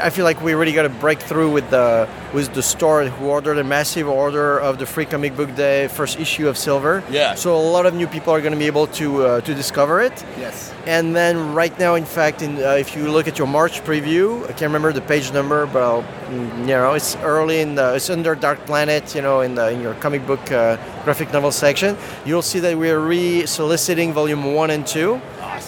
I 0.00 0.10
feel 0.10 0.24
like 0.24 0.42
we 0.42 0.54
really 0.54 0.72
got 0.72 0.82
to 0.82 0.88
break 0.88 1.20
through 1.20 1.50
with 1.50 1.70
the 1.70 2.08
with 2.32 2.52
the 2.54 2.62
store 2.62 3.04
who 3.04 3.26
ordered 3.26 3.58
a 3.58 3.64
massive 3.64 4.08
order 4.08 4.58
of 4.58 4.78
the 4.78 4.86
free 4.86 5.06
comic 5.06 5.36
book 5.36 5.54
day 5.54 5.88
first 5.88 6.18
issue 6.20 6.48
of 6.48 6.56
Silver. 6.56 7.02
Yeah. 7.10 7.34
So 7.34 7.56
a 7.56 7.66
lot 7.72 7.86
of 7.86 7.94
new 7.94 8.06
people 8.06 8.32
are 8.32 8.40
going 8.40 8.52
to 8.52 8.58
be 8.58 8.66
able 8.66 8.86
to 8.88 9.24
uh, 9.24 9.40
to 9.40 9.54
discover 9.54 10.00
it. 10.00 10.24
Yes. 10.38 10.72
And 10.86 11.16
then 11.16 11.52
right 11.52 11.76
now, 11.80 11.96
in 11.96 12.04
fact, 12.04 12.42
in, 12.42 12.58
uh, 12.58 12.76
if 12.78 12.94
you 12.94 13.10
look 13.10 13.26
at 13.26 13.38
your 13.38 13.48
March 13.48 13.82
preview, 13.82 14.44
I 14.44 14.48
can't 14.48 14.70
remember 14.72 14.92
the 14.92 15.00
page 15.00 15.32
number, 15.32 15.66
but 15.66 15.82
I'll, 15.82 16.02
mm, 16.02 16.60
you 16.60 16.66
know, 16.66 16.92
it's 16.92 17.16
early 17.16 17.60
in 17.60 17.74
the, 17.74 17.96
it's 17.96 18.08
under 18.08 18.36
Dark 18.36 18.64
Planet, 18.66 19.12
you 19.12 19.20
know, 19.20 19.40
in, 19.40 19.56
the, 19.56 19.72
in 19.72 19.80
your 19.80 19.94
comic 19.94 20.24
book 20.26 20.52
uh, 20.52 20.76
graphic 21.02 21.32
novel 21.32 21.50
section. 21.50 21.96
You'll 22.24 22.42
see 22.42 22.60
that 22.60 22.78
we're 22.78 23.00
re-soliciting 23.00 24.12
volume 24.12 24.54
one 24.54 24.70
and 24.70 24.86
two, 24.86 25.20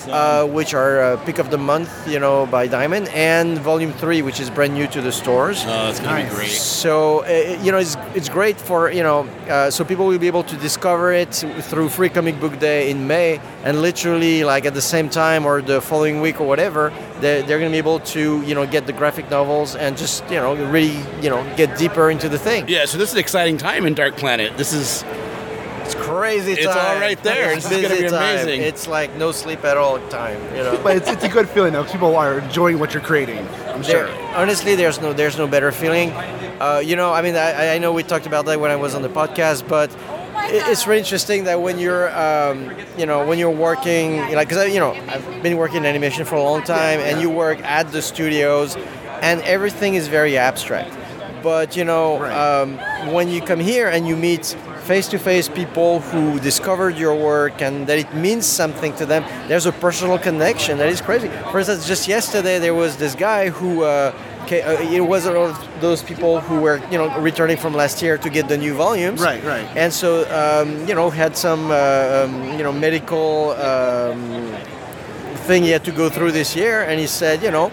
uh, 0.08 0.46
which 0.46 0.74
are 0.74 1.00
uh, 1.00 1.16
pick 1.24 1.38
of 1.38 1.50
the 1.50 1.58
month, 1.58 1.90
you 2.08 2.18
know, 2.18 2.46
by 2.46 2.66
Diamond, 2.66 3.08
and 3.08 3.58
volume 3.58 3.92
three, 3.92 4.22
which 4.22 4.40
is 4.40 4.50
brand 4.50 4.74
new 4.74 4.86
to 4.88 5.00
the 5.00 5.12
stores. 5.12 5.62
Oh, 5.64 5.68
that's 5.68 6.00
gonna 6.00 6.24
be 6.24 6.34
great. 6.34 6.50
So 6.50 7.24
uh, 7.24 7.58
you 7.62 7.72
know, 7.72 7.78
it's, 7.78 7.96
it's 8.14 8.28
great 8.28 8.60
for 8.60 8.90
you 8.90 9.02
know, 9.02 9.20
uh, 9.48 9.70
so 9.70 9.84
people 9.84 10.06
will 10.06 10.18
be 10.18 10.26
able 10.26 10.44
to 10.44 10.56
discover 10.56 11.12
it 11.12 11.34
through 11.70 11.88
Free 11.88 12.08
Comic 12.08 12.40
Book 12.40 12.58
Day 12.58 12.90
in 12.90 13.06
May, 13.06 13.40
and 13.64 13.82
literally 13.82 14.44
like 14.44 14.64
at 14.66 14.74
the 14.74 14.82
same 14.82 15.08
time 15.08 15.46
or 15.46 15.62
the 15.62 15.80
following 15.80 16.20
week 16.20 16.40
or 16.40 16.46
whatever, 16.46 16.92
they're, 17.20 17.42
they're 17.42 17.58
going 17.58 17.70
to 17.70 17.74
be 17.74 17.78
able 17.78 18.00
to 18.00 18.42
you 18.42 18.54
know 18.54 18.66
get 18.66 18.86
the 18.86 18.92
graphic 18.92 19.30
novels 19.30 19.76
and 19.76 19.96
just 19.96 20.24
you 20.30 20.36
know 20.36 20.54
really 20.70 20.96
you 21.22 21.30
know 21.30 21.42
get 21.56 21.76
deeper 21.78 22.10
into 22.10 22.28
the 22.28 22.38
thing. 22.38 22.68
Yeah, 22.68 22.84
so 22.84 22.98
this 22.98 23.10
is 23.10 23.14
an 23.14 23.20
exciting 23.20 23.56
time 23.58 23.86
in 23.86 23.94
Dark 23.94 24.16
Planet. 24.16 24.56
This 24.56 24.72
is 24.72 25.04
It's 26.08 26.16
crazy. 26.18 26.52
It's 26.52 26.64
time. 26.66 26.94
all 26.96 27.00
right 27.00 27.22
there. 27.22 27.52
It's 27.52 27.68
This 27.68 27.78
is 27.78 27.82
gonna 27.82 27.94
busy 27.94 28.04
be 28.04 28.10
time. 28.10 28.22
amazing. 28.38 28.62
It's 28.62 28.86
like 28.88 29.14
no 29.16 29.32
sleep 29.32 29.64
at 29.64 29.76
all 29.76 29.98
time. 30.08 30.40
You 30.56 30.62
know. 30.62 30.80
But 30.82 30.96
it's, 30.96 31.10
it's 31.10 31.24
a 31.24 31.28
good 31.28 31.48
feeling 31.48 31.72
though, 31.72 31.82
'cause 31.82 31.92
people 31.92 32.16
are 32.16 32.38
enjoying 32.38 32.78
what 32.78 32.94
you're 32.94 33.02
creating. 33.02 33.38
I'm 33.74 33.82
There, 33.82 34.06
sure. 34.08 34.34
honestly, 34.34 34.74
there's 34.74 35.00
no 35.00 35.12
there's 35.12 35.36
no 35.38 35.46
better 35.46 35.72
feeling. 35.72 36.10
Uh, 36.60 36.82
you 36.84 36.96
know, 36.96 37.12
I 37.12 37.22
mean, 37.22 37.36
I, 37.36 37.74
I 37.74 37.78
know 37.78 37.92
we 37.92 38.02
talked 38.02 38.26
about 38.26 38.44
that 38.46 38.58
when 38.60 38.70
I 38.70 38.76
was 38.76 38.94
on 38.94 39.02
the 39.02 39.08
podcast, 39.08 39.68
but 39.68 39.90
it's 40.50 40.86
really 40.86 40.98
interesting 41.00 41.44
that 41.44 41.60
when 41.60 41.78
you're, 41.78 42.08
um, 42.18 42.72
you 42.96 43.06
know, 43.06 43.24
when 43.24 43.38
you're 43.38 43.50
working, 43.68 44.18
like, 44.34 44.48
because 44.48 44.72
you 44.72 44.80
know, 44.80 44.92
I've 45.08 45.42
been 45.42 45.56
working 45.56 45.78
in 45.78 45.86
animation 45.86 46.24
for 46.24 46.34
a 46.36 46.42
long 46.42 46.62
time, 46.62 46.98
and 47.00 47.20
you 47.20 47.30
work 47.30 47.58
at 47.62 47.92
the 47.92 48.02
studios, 48.02 48.76
and 49.22 49.40
everything 49.42 49.94
is 49.94 50.08
very 50.08 50.36
abstract. 50.38 50.92
But 51.42 51.76
you 51.76 51.84
know, 51.84 52.18
Right. 52.18 52.32
um, 52.32 52.78
when 53.14 53.28
you 53.28 53.40
come 53.40 53.60
here 53.60 53.86
and 53.88 54.08
you 54.08 54.16
meet 54.16 54.56
face-to-face 54.88 55.48
people 55.50 56.00
who 56.10 56.40
discovered 56.40 56.96
your 56.96 57.14
work 57.14 57.60
and 57.60 57.86
that 57.88 57.98
it 57.98 58.10
means 58.14 58.46
something 58.46 58.92
to 59.00 59.04
them, 59.04 59.22
there's 59.48 59.66
a 59.66 59.72
personal 59.86 60.18
connection 60.18 60.78
that 60.78 60.88
is 60.88 61.00
crazy. 61.08 61.28
For 61.50 61.58
instance, 61.58 61.86
just 61.86 62.08
yesterday 62.08 62.58
there 62.58 62.74
was 62.74 62.96
this 62.96 63.14
guy 63.14 63.50
who. 63.50 63.70
Uh, 63.82 64.12
ca- 64.48 64.62
uh, 64.62 64.96
it 64.98 65.04
was 65.12 65.26
one 65.26 65.36
of 65.36 65.80
those 65.80 66.02
people 66.02 66.40
who 66.40 66.56
were, 66.64 66.78
you 66.90 66.98
know, 67.00 67.08
returning 67.20 67.58
from 67.58 67.74
last 67.74 68.02
year 68.02 68.16
to 68.24 68.30
get 68.30 68.48
the 68.48 68.56
new 68.56 68.74
volumes. 68.74 69.20
Right, 69.20 69.44
right. 69.44 69.66
And 69.76 69.92
so, 69.92 70.08
um, 70.40 70.88
you 70.88 70.94
know, 70.94 71.10
had 71.10 71.36
some, 71.36 71.70
uh, 71.70 72.24
um, 72.24 72.32
you 72.56 72.64
know, 72.64 72.72
medical 72.72 73.50
um, 73.70 74.56
thing 75.46 75.62
he 75.68 75.72
had 75.76 75.84
to 75.84 75.92
go 75.92 76.08
through 76.08 76.32
this 76.32 76.56
year, 76.56 76.82
and 76.88 76.98
he 76.98 77.06
said, 77.06 77.42
you 77.42 77.50
know, 77.50 77.70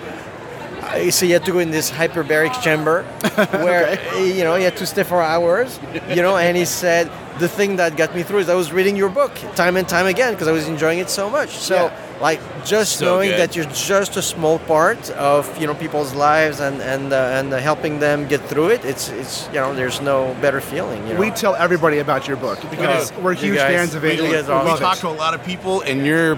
so 1.11 1.25
he 1.25 1.31
had 1.31 1.43
to 1.45 1.51
go 1.51 1.59
in 1.59 1.71
this 1.71 1.91
hyperbaric 1.91 2.53
chamber 2.61 3.03
where 3.65 3.85
you 4.19 4.43
know 4.43 4.55
he 4.55 4.63
had 4.63 4.75
to 4.77 4.85
stay 4.85 5.03
for 5.03 5.21
hours 5.21 5.79
you 6.09 6.21
know 6.21 6.35
and 6.37 6.55
he 6.57 6.65
said 6.65 7.09
the 7.39 7.49
thing 7.49 7.75
that 7.75 7.97
got 7.97 8.15
me 8.15 8.23
through 8.23 8.39
is 8.39 8.49
i 8.49 8.55
was 8.55 8.71
reading 8.71 8.95
your 8.95 9.09
book 9.09 9.33
time 9.55 9.75
and 9.77 9.87
time 9.89 10.05
again 10.05 10.31
because 10.33 10.47
i 10.47 10.51
was 10.51 10.67
enjoying 10.67 10.99
it 10.99 11.09
so 11.09 11.29
much 11.29 11.49
so 11.49 11.75
Yeah. 11.75 12.21
like 12.21 12.39
just 12.65 12.91
So 12.99 13.05
knowing 13.05 13.29
good. 13.31 13.39
that 13.41 13.55
you're 13.55 13.71
just 13.93 14.15
a 14.17 14.21
small 14.21 14.57
part 14.59 15.09
of 15.11 15.41
you 15.59 15.67
know 15.67 15.75
people's 15.75 16.13
lives 16.15 16.59
and 16.61 16.81
and 16.81 17.11
uh, 17.11 17.37
and 17.39 17.47
uh, 17.53 17.57
helping 17.59 17.99
them 17.99 18.27
get 18.33 18.41
through 18.49 18.69
it 18.75 18.81
it's 18.85 19.09
it's 19.21 19.47
you 19.53 19.59
know 19.61 19.73
there's 19.75 19.99
no 20.01 20.33
better 20.41 20.61
feeling 20.61 21.01
you 21.07 21.13
know? 21.13 21.19
We 21.19 21.31
tell 21.31 21.55
everybody 21.55 21.97
about 21.99 22.21
your 22.29 22.37
book 22.37 22.59
because 22.71 23.11
Oh, 23.11 23.21
we're 23.23 23.33
huge 23.45 23.57
guys- 23.57 23.73
fans 23.75 23.95
of 23.95 24.03
it. 24.05 24.15
you 24.15 24.31
guys 24.31 24.47
We 24.47 24.71
we 24.71 24.79
talk 24.79 24.97
it. 24.97 25.01
to 25.01 25.09
a 25.09 25.17
lot 25.23 25.33
of 25.37 25.41
people, 25.51 25.81
and 25.89 26.05
you're 26.07 26.37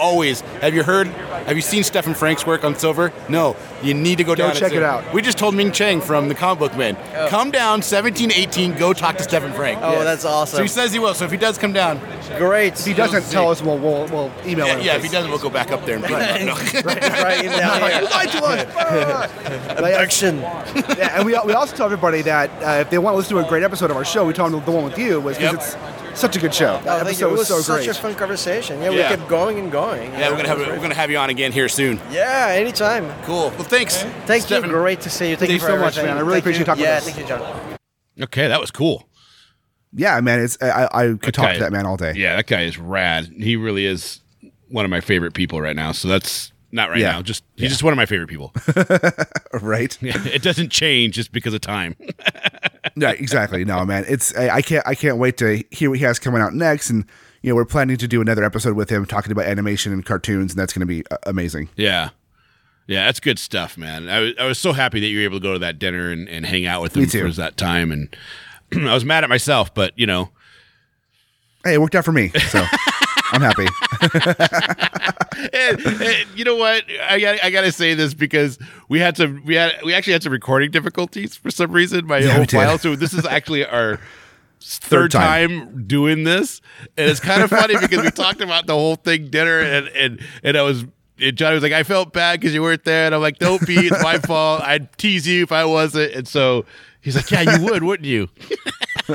always, 0.00 0.40
have 0.62 0.74
you 0.74 0.82
heard? 0.82 1.06
Have 1.06 1.56
you 1.56 1.62
seen 1.62 1.82
Stephen 1.84 2.14
Franck's 2.14 2.46
work 2.46 2.64
on 2.64 2.76
Silver? 2.78 3.12
No. 3.28 3.56
You 3.82 3.94
need 3.94 4.18
to 4.18 4.24
go, 4.24 4.32
Go 4.32 4.36
down. 4.36 4.50
and 4.50 4.58
check 4.58 4.72
it 4.72 4.82
out. 4.82 5.12
We 5.14 5.22
just 5.22 5.38
told 5.38 5.54
Ming 5.54 5.72
Chen 5.72 6.00
from 6.00 6.28
the 6.28 6.34
Comic 6.34 6.58
Book 6.58 6.76
Men, 6.76 6.96
come 7.28 7.50
down 7.50 7.82
17, 7.82 8.30
18, 8.32 8.74
go 8.76 8.92
talk 8.92 9.16
to 9.16 9.22
Stephen 9.22 9.52
Franck. 9.52 9.78
Oh, 9.82 10.04
that's 10.04 10.24
awesome. 10.24 10.58
So 10.58 10.62
he 10.62 10.68
says 10.68 10.92
he 10.92 10.98
will. 10.98 11.14
So 11.14 11.24
if 11.24 11.30
he 11.30 11.36
does 11.36 11.56
come 11.58 11.72
down, 11.72 11.98
Great. 12.38 12.78
If 12.78 12.86
he 12.86 12.94
doesn't 12.94 13.22
see. 13.22 13.32
tell 13.32 13.50
us, 13.50 13.60
we'll 13.60 13.78
we'll, 13.78 14.06
we'll 14.06 14.30
email 14.46 14.66
yeah, 14.66 14.76
him. 14.76 14.84
yeah, 14.86 14.96
if 14.96 15.02
he 15.02 15.08
doesn't, 15.08 15.30
we'll 15.30 15.40
go 15.40 15.50
back 15.50 15.72
up 15.72 15.84
there 15.84 15.96
and 15.96 16.04
play. 16.04 16.44
No. 16.44 16.54
right 16.84 17.44
in 17.44 17.50
there. 17.50 18.00
You 18.00 18.08
lied 18.08 18.28
to 18.30 18.44
us. 18.44 19.70
Abduction. 19.70 20.36
yeah, 20.96 21.16
and 21.16 21.24
we, 21.26 21.32
we 21.44 21.52
also 21.52 21.74
tell 21.76 21.86
everybody 21.86 22.22
that 22.22 22.50
uh, 22.62 22.80
if 22.80 22.90
they 22.90 22.98
want 22.98 23.14
to 23.14 23.18
listen 23.18 23.36
to 23.36 23.44
a 23.44 23.48
great 23.48 23.62
episode 23.62 23.90
of 23.90 23.96
our 23.96 24.04
show, 24.04 24.24
we 24.26 24.32
tell 24.32 24.48
them 24.48 24.64
the 24.64 24.70
one 24.70 24.84
with 24.84 24.98
you 24.98 25.20
was 25.20 25.36
because 25.38 25.74
Yep. 25.74 25.84
it's 25.94 25.99
such 26.14 26.36
a 26.36 26.40
good 26.40 26.54
show. 26.54 26.78
Oh, 26.80 26.84
That 26.84 27.04
thank 27.06 27.18
you. 27.20 27.26
episode 27.26 27.26
It 27.26 27.30
was 27.30 27.38
was 27.38 27.48
so 27.48 27.60
such 27.60 27.84
great. 27.86 27.96
a 27.96 28.00
fun 28.00 28.14
conversation. 28.14 28.80
Yeah, 28.82 28.90
Yeah. 28.90 29.10
we 29.10 29.16
kept 29.16 29.28
going 29.28 29.58
and 29.58 29.70
going. 29.72 30.12
Yeah, 30.12 30.20
know, 30.20 30.30
we're 30.30 30.36
gonna 30.36 30.48
have 30.48 30.58
we're 30.58 30.76
gonna 30.80 30.94
have 30.94 31.10
you 31.10 31.18
on 31.18 31.30
again 31.30 31.52
here 31.52 31.68
soon. 31.68 32.00
Yeah, 32.10 32.48
anytime. 32.50 33.10
Cool. 33.24 33.50
Well, 33.50 33.64
thanks. 33.64 34.02
Thank 34.26 34.42
Stephen. 34.44 34.70
you. 34.70 34.76
Great 34.76 35.00
to 35.02 35.10
see 35.10 35.30
you. 35.30 35.36
Thank 35.36 35.40
Thank 35.40 35.50
you 35.50 35.54
you 35.54 35.60
for 35.60 35.66
so 35.66 35.78
much, 35.78 35.96
man. 35.96 36.16
I 36.16 36.20
really 36.20 36.32
Thank 36.34 36.42
appreciate 36.42 36.58
you. 36.60 36.64
talking 36.66 36.80
with 36.82 36.90
Yeah, 36.90 36.96
us. 36.96 37.04
thank 37.04 37.18
you, 37.18 37.26
John. 37.26 37.76
Okay, 38.22 38.48
that 38.48 38.60
was 38.60 38.70
cool. 38.70 39.08
yeah, 39.92 40.20
man, 40.20 40.40
it's 40.40 40.56
I, 40.62 40.88
I 40.92 41.06
could 41.20 41.34
talk 41.34 41.46
Okay. 41.46 41.54
to 41.54 41.60
that 41.60 41.72
man 41.72 41.86
all 41.86 41.96
day. 41.96 42.12
Yeah, 42.16 42.36
that 42.36 42.46
guy 42.46 42.62
is 42.62 42.78
rad. 42.78 43.26
He 43.36 43.56
really 43.56 43.86
is 43.86 44.20
one 44.68 44.84
of 44.84 44.90
my 44.90 45.00
favorite 45.00 45.34
people 45.34 45.60
right 45.60 45.74
now. 45.76 45.92
So 45.92 46.06
that's 46.08 46.52
not 46.72 46.90
right 46.90 46.98
Yeah. 47.00 47.12
now. 47.12 47.22
Just 47.22 47.42
he's 47.56 47.70
just 47.70 47.82
one 47.82 47.92
of 47.92 47.96
my 47.96 48.06
favorite 48.06 48.28
people. 48.28 48.52
Right? 49.60 49.98
Yeah, 50.00 50.16
it 50.32 50.42
doesn't 50.42 50.70
change 50.70 51.16
just 51.16 51.32
because 51.32 51.52
of 51.54 51.60
time. 51.60 51.96
yeah, 52.96 53.10
exactly. 53.10 53.64
No, 53.64 53.84
man, 53.84 54.04
it's 54.08 54.34
I, 54.36 54.56
I 54.56 54.62
can't 54.62 54.86
I 54.86 54.94
can't 54.94 55.18
wait 55.18 55.36
to 55.38 55.62
hear 55.70 55.90
what 55.90 55.98
he 55.98 56.04
has 56.04 56.18
coming 56.18 56.40
out 56.42 56.54
next, 56.54 56.90
and 56.90 57.04
you 57.42 57.50
know 57.50 57.56
we're 57.56 57.64
planning 57.64 57.96
to 57.96 58.08
do 58.08 58.20
another 58.20 58.44
episode 58.44 58.74
with 58.74 58.90
him 58.90 59.06
talking 59.06 59.32
about 59.32 59.46
animation 59.46 59.92
and 59.92 60.04
cartoons, 60.04 60.52
and 60.52 60.58
that's 60.58 60.72
going 60.72 60.80
to 60.80 60.86
be 60.86 61.04
uh, 61.10 61.16
amazing. 61.26 61.68
Yeah. 61.76 62.10
Yeah, 62.86 63.04
that's 63.04 63.20
good 63.20 63.38
stuff, 63.38 63.78
man. 63.78 64.08
I 64.08 64.18
was, 64.18 64.32
I 64.40 64.44
was 64.46 64.58
so 64.58 64.72
happy 64.72 64.98
that 64.98 65.06
you 65.06 65.18
were 65.18 65.24
able 65.24 65.38
to 65.38 65.42
go 65.42 65.52
to 65.52 65.58
that 65.60 65.78
dinner 65.78 66.10
and, 66.10 66.28
and 66.28 66.44
hang 66.44 66.66
out 66.66 66.82
with 66.82 66.96
him 66.96 67.06
for 67.06 67.30
that 67.30 67.56
time. 67.56 67.92
And 67.92 68.16
I 68.88 68.92
was 68.92 69.04
mad 69.04 69.22
at 69.22 69.30
myself, 69.30 69.72
but 69.72 69.96
you 69.96 70.06
know, 70.06 70.30
Hey, 71.64 71.74
it 71.74 71.80
worked 71.80 71.94
out 71.94 72.06
for 72.06 72.12
me, 72.12 72.30
so 72.30 72.64
I'm 73.32 73.40
happy. 73.42 73.66
and, 75.52 75.80
and 76.02 76.26
you 76.36 76.44
know 76.44 76.56
what? 76.56 76.84
I 77.08 77.20
got 77.20 77.42
I 77.44 77.50
got 77.50 77.62
to 77.62 77.72
say 77.72 77.94
this 77.94 78.14
because 78.14 78.58
we 78.88 78.98
had 78.98 79.16
some 79.16 79.42
we 79.44 79.54
had 79.54 79.72
we 79.84 79.94
actually 79.94 80.14
had 80.14 80.22
some 80.22 80.32
recording 80.32 80.70
difficulties 80.70 81.36
for 81.36 81.50
some 81.50 81.72
reason. 81.72 82.06
My 82.06 82.18
Yeah, 82.18 82.34
whole 82.36 82.46
file. 82.46 82.78
So 82.78 82.96
this 82.96 83.14
is 83.14 83.24
actually 83.26 83.64
our 83.64 84.00
third, 84.60 85.10
time. 85.12 85.48
time. 85.60 85.86
doing 85.86 86.24
this, 86.24 86.60
and 86.96 87.08
it's 87.10 87.20
kind 87.20 87.42
of 87.42 87.50
funny 87.50 87.76
because 87.78 88.04
we 88.04 88.10
talked 88.10 88.40
about 88.40 88.66
the 88.66 88.74
whole 88.74 88.96
thing 88.96 89.28
dinner, 89.30 89.60
and 89.60 89.88
and 89.88 90.20
and 90.42 90.56
I 90.56 90.62
was. 90.62 90.84
And 91.22 91.36
Johnny 91.36 91.52
was 91.54 91.62
like, 91.62 91.72
"I 91.72 91.82
felt 91.82 92.14
bad 92.14 92.40
because 92.40 92.54
you 92.54 92.62
weren't 92.62 92.84
there," 92.84 93.04
and 93.04 93.14
I'm 93.14 93.20
like, 93.20 93.38
"Don't 93.38 93.66
be, 93.66 93.74
it's 93.76 94.02
my 94.02 94.18
fault. 94.18 94.62
I'd 94.62 94.90
tease 94.96 95.26
you 95.28 95.42
if 95.42 95.52
I 95.52 95.66
wasn't." 95.66 96.14
And 96.14 96.26
so 96.26 96.64
he's 97.02 97.14
like, 97.14 97.30
"Yeah, 97.30 97.58
you 97.58 97.64
would, 97.66 97.82
wouldn't 97.82 98.06
you?" 98.08 98.28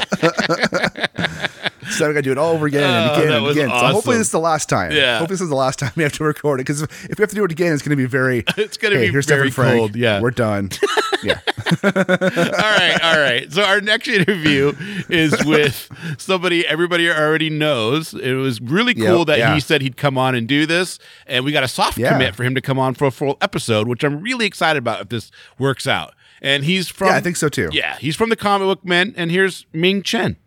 so 1.91 2.07
we 2.07 2.13
got 2.13 2.19
to 2.19 2.21
do 2.23 2.31
it 2.31 2.37
all 2.37 2.53
over 2.53 2.65
again 2.65 2.83
and 2.83 3.09
Oh, 3.11 3.13
again 3.21 3.33
and 3.33 3.47
again. 3.47 3.69
So 3.69 3.75
hopefully 3.87 4.17
this 4.17 4.27
is 4.27 4.31
the 4.31 4.39
last 4.39 4.69
time. 4.69 4.91
Yeah. 4.91 5.19
Hopefully 5.19 5.35
this 5.35 5.41
is 5.41 5.49
the 5.49 5.55
last 5.55 5.79
time 5.79 5.91
we 5.95 6.03
have 6.03 6.13
to 6.13 6.23
record 6.23 6.59
it 6.59 6.63
because 6.63 6.81
if, 6.81 7.05
if 7.09 7.17
we 7.17 7.23
have 7.23 7.29
to 7.29 7.35
do 7.35 7.43
it 7.43 7.51
again, 7.51 7.73
it's 7.73 7.81
going 7.81 7.91
to 7.91 7.95
be 7.95 8.05
very. 8.05 8.43
It's 8.57 8.77
gonna 8.77 8.95
hey, 8.95 9.07
be 9.07 9.11
here's 9.11 9.25
very 9.25 9.51
Frank. 9.51 9.77
cold, 9.77 9.95
yeah. 9.95 10.19
we're 10.21 10.31
done. 10.31 10.69
yeah. 11.23 11.39
all 11.83 11.91
right, 11.91 12.97
all 13.03 13.19
right. 13.19 13.51
So 13.51 13.63
our 13.63 13.81
next 13.81 14.07
interview 14.07 14.73
is 15.09 15.35
with 15.45 15.89
somebody 16.17 16.65
everybody 16.65 17.09
already 17.09 17.49
knows. 17.49 18.13
It 18.13 18.33
was 18.33 18.59
really 18.61 18.93
cool 18.95 19.19
Yep, 19.19 19.27
that 19.27 19.37
yeah. 19.39 19.53
he 19.53 19.59
said 19.59 19.81
he'd 19.81 19.97
come 19.97 20.17
on 20.17 20.35
and 20.35 20.47
do 20.47 20.65
this, 20.65 20.99
and 21.27 21.45
we 21.45 21.51
got 21.51 21.63
a 21.63 21.67
soft 21.67 21.97
Yeah. 21.97 22.11
commit 22.13 22.35
for 22.35 22.43
him 22.43 22.55
to 22.55 22.61
come 22.61 22.79
on 22.79 22.93
for 22.95 23.05
a 23.05 23.11
full 23.11 23.37
episode, 23.41 23.87
which 23.87 24.03
I'm 24.03 24.21
really 24.21 24.45
excited 24.45 24.77
about 24.79 25.01
if 25.01 25.09
this 25.09 25.31
works 25.59 25.85
out. 25.87 26.13
And 26.41 26.63
he's 26.65 26.89
from 26.89 27.07
Yeah, 27.09 27.15
I 27.15 27.21
think 27.21 27.35
so 27.37 27.49
too. 27.49 27.69
Yeah, 27.71 27.97
he's 27.97 28.15
from 28.15 28.29
the 28.29 28.35
comic 28.35 28.65
book 28.67 28.85
men, 28.85 29.13
and 29.17 29.31
here's 29.31 29.65
Ming 29.73 30.01
Chen. 30.03 30.37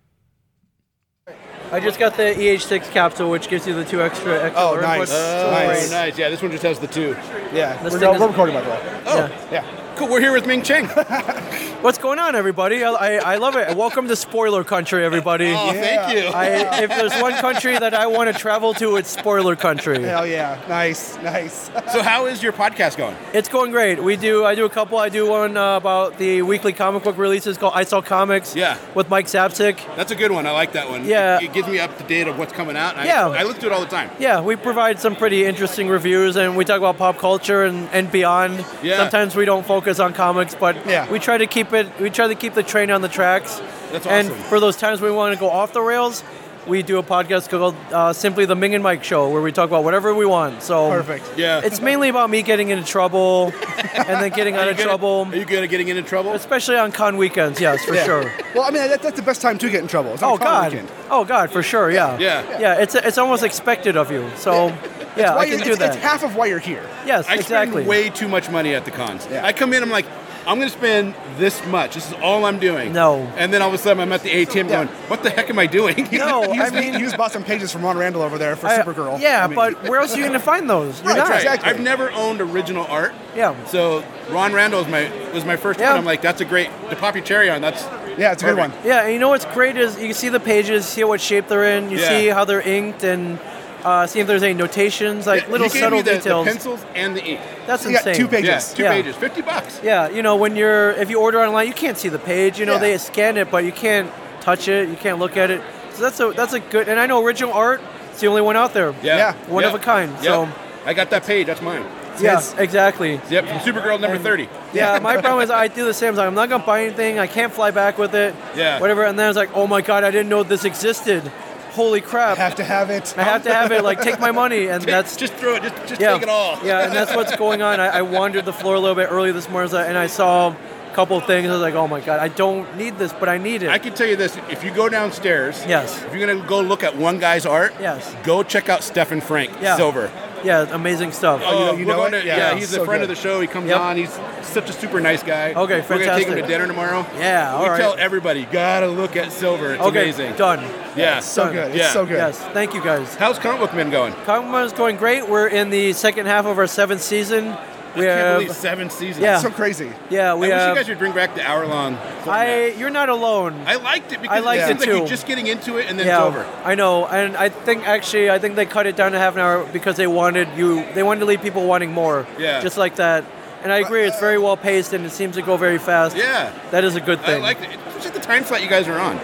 I 1.70 1.81
just 1.81 1.98
got 1.98 2.16
the 2.16 2.22
EH6 2.35 2.90
capsule, 2.92 3.31
which 3.31 3.48
gives 3.48 3.66
you 3.66 3.74
the 3.74 3.85
two 3.85 4.00
extra 4.00 4.42
extra 4.44 4.62
Oh, 4.62 4.76
inputs. 4.76 4.83
nice. 4.83 5.09
So 5.11 5.50
Nice. 5.50 5.88
Oh, 5.90 5.94
nice. 5.94 6.18
Yeah, 6.18 6.31
this 6.31 6.40
one 6.42 6.50
just 6.50 6.62
has 6.62 6.78
the 6.78 6.87
two. 6.87 7.14
Yeah. 7.52 7.81
This 7.83 7.92
We're, 7.92 7.98
thing 8.00 8.14
is- 8.14 8.20
we're 8.20 8.26
recording 8.28 8.54
by 8.54 8.62
the 8.62 8.70
way. 8.70 8.81
Oh. 9.07 9.16
Yeah. 9.16 9.31
Yeah. 9.52 9.64
Cool. 9.99 10.09
We're 10.09 10.21
here 10.21 10.33
with 10.33 10.47
Ming 10.47 10.63
Chen. 10.63 10.85
What's 11.83 11.99
going 11.99 12.19
on, 12.21 12.37
everybody? 12.37 12.85
I, 12.85 12.91
I, 12.93 13.35
I 13.35 13.37
love 13.37 13.57
it. 13.57 13.77
Welcome 13.77 14.07
to 14.09 14.15
spoiler 14.17 14.63
country, 14.63 15.05
everybody. 15.05 15.51
Oh, 15.53 15.73
thank 15.73 16.17
you. 16.17 16.29
I, 16.29 16.83
if 16.83 16.91
there's 16.91 17.21
one 17.21 17.33
country 17.35 17.77
that 17.77 17.95
I 17.95 18.07
want 18.07 18.33
to 18.33 18.39
travel 18.39 18.75
to, 18.75 18.97
it's 18.97 19.11
spoiler 19.11 19.57
country. 19.57 20.01
Hell 20.03 20.25
yeah. 20.27 20.61
Nice. 20.69 21.17
Nice. 21.19 21.71
so 21.93 22.03
how 22.03 22.27
is 22.27 22.43
your 22.45 22.53
podcast 22.53 22.97
going? 22.97 23.17
It's 23.33 23.49
going 23.49 23.73
great. 23.73 24.01
We 24.03 24.17
do. 24.17 24.45
I 24.45 24.55
do 24.55 24.65
a 24.67 24.69
couple. 24.71 24.99
I 24.99 25.09
do 25.09 25.29
one 25.29 25.57
uh, 25.57 25.77
about 25.77 26.17
the 26.19 26.43
weekly 26.43 26.73
comic 26.73 27.03
book 27.03 27.17
releases 27.19 27.59
called 27.59 27.73
I 27.75 27.83
Sell 27.83 28.03
Comics. 28.03 28.55
Yeah. 28.55 28.79
With 28.95 29.09
Mike 29.11 29.27
Zapcic. 29.27 29.79
That's 29.97 30.13
a 30.13 30.17
good 30.17 30.31
one. 30.31 30.47
I 30.47 30.53
like 30.53 30.73
that 30.73 30.89
one. 30.89 31.05
Yeah. 31.07 31.39
It, 31.39 31.45
it 31.45 31.53
gives 31.53 31.67
me 31.69 31.81
up 31.81 31.97
to 31.99 32.05
date 32.05 32.29
of 32.29 32.39
what's 32.39 32.53
coming 32.53 32.77
out. 32.77 32.93
and 32.93 33.01
I, 33.03 33.07
Yeah. 33.07 33.29
I 33.29 33.43
look 33.43 33.59
to 33.61 33.67
it 33.67 33.73
all 33.73 33.81
the 33.81 33.87
time. 33.87 34.11
Yeah, 34.21 34.41
we 34.43 34.55
provide 34.55 35.01
some 35.01 35.17
pretty 35.17 35.45
interesting 35.45 35.89
reviews, 35.89 36.37
and 36.37 36.57
we 36.57 36.65
talk 36.65 36.79
about 36.79 36.99
pop 36.99 37.19
culture 37.19 37.65
and, 37.65 37.89
and 37.91 38.11
beyond. 38.13 38.65
Yeah. 38.83 38.99
Sometimes 38.99 39.35
we 39.35 39.45
don't 39.45 39.67
focus 39.67 39.88
on 39.98 40.12
comics, 40.12 40.55
but 40.55 40.77
Yeah. 40.87 41.09
we 41.11 41.18
try 41.18 41.38
to 41.38 41.46
keep 41.46 41.72
it. 41.72 41.87
We 41.98 42.11
try 42.11 42.27
to 42.29 42.35
keep 42.35 42.53
the 42.55 42.62
train 42.62 42.90
on 42.90 43.01
the 43.01 43.09
tracks. 43.09 43.61
That's 43.92 44.07
awesome. 44.07 44.33
And 44.33 44.44
for 44.46 44.61
those 44.61 44.77
times 44.77 45.01
we 45.01 45.11
want 45.11 45.33
to 45.35 45.40
go 45.40 45.48
off 45.48 45.72
the 45.72 45.81
rails, 45.81 46.22
we 46.66 46.83
do 46.83 46.98
a 46.98 47.03
podcast 47.03 47.48
called 47.48 47.74
uh, 47.92 48.12
simply 48.12 48.44
the 48.44 48.55
Ming 48.55 48.74
and 48.74 48.83
Mike 48.85 49.03
Show, 49.03 49.31
where 49.31 49.40
we 49.40 49.53
talk 49.53 49.70
about 49.70 49.85
whatever 49.85 50.14
we 50.14 50.27
want. 50.27 50.62
So 50.62 50.90
Perfect. 50.90 51.24
Yeah. 51.38 51.62
It's 51.64 51.81
mainly 51.81 52.11
about 52.11 52.29
me 52.29 52.42
getting 52.42 52.68
into 52.68 52.85
trouble, 52.85 53.55
and 53.94 54.20
then 54.20 54.31
getting 54.31 54.55
out 54.57 54.68
of 54.68 54.77
Good 54.77 54.83
at- 54.83 54.88
trouble, 54.88 55.27
Are 55.33 55.35
you 55.37 55.46
good 55.46 55.64
at 55.64 55.70
getting 55.70 55.88
into 55.88 56.03
trouble? 56.03 56.33
especially 56.35 56.77
on 56.77 56.92
con 56.92 57.16
weekends. 57.16 57.59
Yes, 57.59 57.83
for 57.87 57.94
Yeah. 57.94 58.05
sure. 58.05 58.33
Well, 58.55 58.64
I 58.64 58.70
mean, 58.70 58.87
that, 58.87 59.01
that's 59.01 59.16
the 59.16 59.22
best 59.22 59.40
time 59.40 59.57
to 59.59 59.70
get 59.70 59.81
in 59.81 59.88
trouble. 59.88 60.12
It's 60.12 60.22
Oh 60.22 60.37
con 60.37 60.46
God. 60.46 60.72
weekend. 60.72 60.88
Oh 61.11 61.24
God, 61.24 61.51
for 61.51 61.62
sure. 61.62 61.90
Yeah. 61.90 62.18
Yeah. 62.18 62.42
Yeah. 62.61 62.83
It's 62.83 62.94
it's 62.94 63.16
almost 63.16 63.42
expected 63.44 63.96
of 63.96 64.12
you. 64.12 64.29
So 64.37 64.70
yeah, 65.16 65.35
Why 65.35 65.42
I 65.42 65.44
you- 65.44 65.57
can 65.57 65.64
do 65.64 65.71
it's, 65.71 65.79
that. 65.79 65.94
It's 65.94 66.03
half 66.03 66.23
of 66.23 66.37
why 66.37 66.47
you're 66.47 66.59
here. 66.59 66.83
yes, 67.07 67.27
I 67.29 67.35
exactly. 67.37 67.83
spend 67.83 67.88
way 67.88 68.11
too 68.11 68.29
much 68.29 68.51
money 68.51 68.75
at 68.75 68.85
the 68.85 68.90
cons. 68.90 69.27
Yeah. 69.31 69.44
I 69.44 69.53
come 69.53 69.73
in, 69.73 69.83
I'm 69.83 69.90
like, 69.90 70.07
I'm 70.47 70.57
going 70.57 70.71
to 70.71 70.75
spend 70.79 71.14
this 71.37 71.62
much. 71.66 71.94
This 71.94 72.07
is 72.09 72.14
all 72.23 72.47
I'm 72.47 72.59
doing. 72.59 72.94
No. 72.94 73.16
And 73.37 73.53
then 73.53 73.61
all 73.61 73.68
of 73.68 73.75
a 73.75 73.79
sudden, 73.79 74.01
I'm 74.01 74.11
at 74.12 74.23
the 74.23 74.31
ATM 74.31 74.68
going, 74.71 74.88
what 75.09 75.23
the 75.23 75.29
heck 75.29 75.51
am 75.51 75.59
I 75.59 75.66
doing? 75.66 76.09
No, 76.12 76.42
I 76.42 76.57
just, 76.57 76.73
mean, 76.75 76.94
he 76.94 77.01
just 77.01 77.18
bought 77.18 77.33
some 77.33 77.44
pages 77.44 77.71
from 77.71 77.83
Ron 77.85 77.99
Randall 77.99 78.23
over 78.23 78.38
there 78.38 78.57
for 78.57 78.66
I- 78.66 78.79
Supergirl. 78.79 79.21
Yeah, 79.21 79.44
I 79.44 79.47
mean, 79.47 79.57
but 79.57 79.83
where 79.87 80.01
else 80.01 80.14
are 80.14 80.16
you 80.16 80.23
going 80.23 80.33
to 80.33 80.38
find 80.38 80.68
those? 80.71 81.01
You're 81.03 81.09
Right, 81.09 81.16
not. 81.18 81.29
right. 81.29 81.37
exactly. 81.42 81.68
I've 81.68 81.81
never 81.81 82.11
owned 82.12 82.40
original 82.40 82.87
art. 82.87 83.12
Yeah. 83.37 83.62
So 83.66 84.03
Ron 84.31 84.55
Randall 84.55 84.81
was 84.81 84.88
my 84.90 85.11
was 85.35 85.44
my 85.44 85.57
first 85.57 85.81
Yeah. 85.81 85.90
one. 85.90 85.99
I'm 85.99 86.05
like, 86.07 86.23
that's 86.23 86.40
a 86.40 86.47
great 86.47 86.71
to 86.88 86.97
pop 86.97 87.14
your 87.14 87.25
cherry 87.25 87.51
on. 87.51 87.61
That's 87.61 87.83
yeah, 88.18 88.33
it's 88.33 88.42
a 88.42 88.47
good 88.47 88.57
one. 88.57 88.73
Yeah, 88.85 89.03
and 89.05 89.12
you 89.12 89.18
know 89.18 89.29
what's 89.29 89.44
great 89.44 89.77
is 89.77 90.01
you 90.01 90.14
see 90.14 90.29
the 90.31 90.40
pages, 90.40 90.87
see 90.87 91.05
what 91.05 91.21
shape 91.21 91.47
they're 91.49 91.77
in, 91.77 91.90
you 91.90 91.99
Yeah. 91.99 92.09
see 92.09 92.27
how 92.29 92.44
they're 92.47 92.62
inked, 92.62 93.05
and 93.05 93.38
uh, 93.85 94.07
see 94.07 94.21
if 94.21 94.27
there's 94.27 94.43
any 94.43 94.55
notations, 94.55 95.27
like 95.27 95.43
Yeah, 95.45 95.49
little 95.51 95.67
he 95.69 95.73
gave 95.73 95.83
subtle 95.83 95.99
me 95.99 96.03
the, 96.03 96.14
details. 96.14 96.45
The 96.47 96.51
pencils 96.53 96.85
and 96.95 97.17
the 97.17 97.25
ink. 97.25 97.41
That's 97.67 97.85
You 97.85 97.93
got 97.93 98.07
insane. 98.07 98.14
two 98.17 98.29
pages. 98.29 98.47
Yeah, 98.71 98.77
two 98.77 98.83
Yeah. 98.83 98.91
pages, 98.93 99.17
fifty 99.17 99.43
bucks. 99.43 99.81
Yeah, 99.83 100.09
you 100.09 100.23
know 100.23 100.37
when 100.37 100.57
you're 100.57 100.91
if 100.93 101.11
you 101.11 101.21
order 101.21 101.41
online, 101.41 101.67
you 101.69 101.75
can't 101.75 101.97
see 101.99 102.09
the 102.09 102.19
page. 102.19 102.59
You 102.59 102.67
know 102.67 102.75
Yeah. 102.75 102.79
they 102.81 102.99
scan 102.99 103.37
it, 103.37 103.51
but 103.51 103.64
you 103.64 103.73
can't 103.73 104.11
touch 104.41 104.69
it. 104.69 104.88
You 104.88 104.97
can't 104.97 105.19
look 105.19 105.37
at 105.37 105.51
it. 105.51 105.61
So 105.95 106.03
that's 106.03 106.21
a 106.21 106.31
that's 106.37 106.53
a 106.53 106.61
good. 106.61 106.88
And 106.88 106.99
I 107.01 107.07
know 107.07 107.25
original 107.25 107.53
art. 107.53 107.81
It's 108.11 108.21
the 108.21 108.27
only 108.27 108.43
one 108.43 108.57
out 108.57 108.73
there. 108.75 108.95
Yeah, 109.03 109.17
Yeah. 109.17 109.33
One 109.49 109.62
of 109.64 109.75
a 109.75 109.79
kind, 109.79 110.12
Yep. 110.14 110.23
so- 110.25 110.49
I 110.87 110.93
got 110.95 111.11
that 111.11 111.25
page. 111.27 111.47
That's 111.47 111.61
mine. 111.62 111.85
Yeah, 112.21 112.41
exactly. 112.59 113.21
Yep, 113.31 113.47
from 113.47 113.59
Supergirl 113.61 114.01
number 114.01 114.19
thirty. 114.19 114.49
Yeah, 114.73 114.99
my 115.01 115.19
problem 115.19 115.45
is 115.45 115.51
I 115.53 115.69
do 115.69 115.85
the 115.85 115.95
same. 115.95 116.14
thing. 116.17 116.25
I'm 116.25 116.35
not 116.35 116.49
gonna 116.49 116.64
buy 116.64 116.83
anything. 116.83 117.21
I 117.21 117.29
can't 117.29 117.53
fly 117.53 117.71
back 117.71 117.97
with 117.97 118.12
it. 118.14 118.35
Yeah. 118.57 118.81
Whatever. 118.81 119.05
And 119.05 119.17
then 119.17 119.27
I 119.27 119.29
was 119.29 119.37
like, 119.37 119.51
oh 119.55 119.69
my 119.69 119.83
god, 119.83 120.03
I 120.03 120.11
didn't 120.11 120.29
know 120.29 120.43
this 120.43 120.64
existed. 120.64 121.31
Holy 121.79 122.01
crap! 122.01 122.38
I 122.38 122.43
have 122.43 122.57
to 122.57 122.64
have 122.64 122.91
it. 122.91 123.14
I 123.17 123.23
have 123.23 123.45
to 123.45 123.55
have 123.55 123.71
it. 123.71 123.85
Like, 123.85 124.01
take 124.03 124.19
my 124.19 124.33
money, 124.33 124.67
and 124.67 124.83
that's 124.83 125.17
just 125.17 125.33
throw 125.35 125.55
it. 125.55 125.62
Just, 125.62 125.77
just 125.87 126.01
yeah, 126.01 126.14
take 126.14 126.23
it 126.25 126.29
all. 126.29 126.59
yeah, 126.64 126.81
and 126.85 126.93
that's 126.93 127.14
what's 127.14 127.37
going 127.37 127.62
on. 127.62 127.79
I, 127.79 127.99
I 127.99 128.03
wandered 128.03 128.45
the 128.47 128.53
floor 128.53 128.75
a 128.75 128.81
little 128.81 128.97
bit 128.97 129.09
early 129.12 129.31
this 129.31 129.49
morning, 129.49 129.73
and 129.77 129.97
I 129.97 130.09
saw 130.09 130.49
a 130.51 130.95
couple 130.95 131.17
of 131.17 131.25
things. 131.27 131.49
I 131.49 131.53
was 131.53 131.61
like, 131.61 131.75
oh 131.75 131.87
my 131.87 132.01
god, 132.01 132.19
I 132.19 132.27
don't 132.27 132.77
need 132.77 132.99
this, 132.99 133.12
but 133.12 133.29
I 133.29 133.38
need 133.38 133.62
it. 133.62 133.69
I 133.69 133.79
can 133.79 133.95
tell 133.95 134.09
you 134.09 134.17
this: 134.17 134.37
if 134.51 134.64
you 134.64 134.73
go 134.75 134.88
downstairs, 134.88 135.64
Yes. 135.69 136.03
if 136.03 136.12
you're 136.12 136.27
gonna 136.27 136.45
go 136.49 136.61
look 136.61 136.83
at 136.83 136.97
one 136.97 137.21
guy's 137.21 137.47
art, 137.47 137.73
Yes. 137.79 138.12
go 138.25 138.43
check 138.43 138.69
out 138.69 138.83
Stephen 138.83 139.21
Franck 139.21 139.53
Yeah. 139.62 139.77
Silver. 139.77 140.11
Yeah, 140.44 140.66
amazing 140.70 141.12
stuff. 141.12 141.42
Oh, 141.44 141.48
oh 141.48 141.66
know- 141.72 141.72
you 141.79 141.85
know 141.87 141.96
going 141.96 142.14
it? 142.14 142.20
to- 142.22 142.27
Yeah, 142.27 142.37
yeah, 142.37 142.55
he's 142.55 142.70
so 142.70 142.83
a 142.83 142.85
friend 142.85 143.01
good. 143.03 143.11
of 143.11 143.16
the 143.16 143.20
show. 143.22 143.40
He 143.40 143.46
comes 143.46 143.68
Yep. 143.68 143.81
on. 143.81 143.96
He's 143.96 144.18
such 144.42 144.70
a 144.70 144.72
super 144.72 145.01
nice 145.01 145.22
guy. 145.22 145.53
Okay, 145.55 145.83
fantastic. 145.83 145.88
We're 145.90 146.05
gonna 146.05 146.18
take 146.18 146.29
him 146.29 146.37
to 146.37 146.46
dinner 146.46 146.66
tomorrow. 146.66 147.07
Yeah, 147.18 147.55
all 147.55 147.62
we 147.64 147.68
right. 147.70 147.81
tell 147.81 147.96
everybody, 147.98 148.44
gotta 148.51 148.87
look 148.88 149.16
at 149.16 149.31
Silver. 149.33 149.74
It's 149.74 149.83
okay, 149.83 150.03
amazing. 150.05 150.35
done. 150.37 150.64
Yeah, 150.96 151.20
So 151.20 151.44
Done. 151.44 151.53
good. 151.53 151.68
It's 151.68 151.77
Yeah. 151.79 151.92
so 151.92 152.07
good. 152.07 152.16
Yes, 152.16 152.38
thank 152.53 152.74
you 152.74 152.83
guys. 152.83 153.14
How's 153.16 153.38
Comic 153.38 153.61
Book 153.61 153.74
Men 153.74 153.90
going? 153.90 154.12
Comic 154.24 154.51
Con 154.51 154.64
is 154.64 154.72
going 154.72 154.96
great. 154.96 155.29
We're 155.29 155.46
in 155.48 155.70
the 155.70 155.92
second 155.92 156.27
half 156.27 156.46
of 156.46 156.59
our 156.59 156.66
seventh 156.66 157.03
season. 157.03 157.57
We 157.96 158.03
can't 158.03 158.20
have. 158.20 158.40
believe 158.40 158.53
seven 158.53 158.90
seasons. 158.90 159.22
Yeah. 159.22 159.38
So 159.38 159.51
crazy. 159.51 159.90
Yeah, 160.11 160.35
we 160.35 160.51
I 160.51 160.51
we 160.51 160.55
wish 160.55 160.68
you 160.68 160.74
guys 160.74 160.88
would 160.88 160.98
bring 160.98 161.12
back 161.12 161.35
the 161.35 161.46
hour 161.46 161.66
long. 161.66 161.94
I. 162.27 162.74
You're 162.79 162.90
not 162.90 163.09
alone. 163.09 163.55
I 163.66 163.77
liked 163.77 164.12
it 164.12 164.22
because 164.22 164.37
I 164.37 164.40
liked 164.40 164.62
it, 164.62 164.66
seems 164.68 164.83
it 164.83 164.88
like 164.88 164.98
you're 164.98 165.09
just 165.09 165.27
getting 165.27 165.46
into 165.46 165.79
it 165.79 165.87
and 165.88 165.98
then 165.98 166.07
yeah, 166.07 166.27
it's 166.27 166.37
over. 166.37 166.46
I 166.64 166.74
know, 166.74 167.07
and 167.07 167.37
I 167.37 167.48
think 167.48 167.87
actually, 167.87 168.31
I 168.31 168.38
think 168.38 168.57
they 168.57 168.66
cut 168.66 168.87
it 168.87 168.96
down 168.96 169.12
to 169.12 169.18
half 169.18 169.35
an 169.35 169.40
hour 169.40 169.64
because 169.72 169.96
they 169.96 170.07
wanted 170.07 170.48
you. 170.57 170.85
They 170.94 171.03
wanted 171.03 171.20
to 171.20 171.27
leave 171.27 171.42
people 171.42 171.66
wanting 171.66 171.92
more. 171.92 172.27
Yeah. 172.38 172.61
Just 172.61 172.77
like 172.77 172.96
that. 172.96 173.24
And 173.62 173.72
I 173.72 173.79
agree, 173.79 174.05
it's 174.05 174.20
very 174.20 174.38
well 174.38 174.57
paced 174.57 174.92
and 174.92 175.05
it 175.05 175.11
seems 175.11 175.35
to 175.35 175.42
go 175.42 175.57
very 175.57 175.79
fast. 175.79 176.16
Yeah. 176.16 176.53
That 176.70 176.85
is 176.85 176.94
a 176.94 177.01
good 177.01 177.20
thing. 177.22 177.40
I 177.40 177.42
liked 177.42 177.62
it. 177.62 177.70
It's 177.96 178.05
like 178.05 178.14
the 178.14 178.20
time 178.20 178.44
slot 178.44 178.62
you 178.62 178.68
guys 178.68 178.87
are 178.87 178.98
on. 178.98 179.18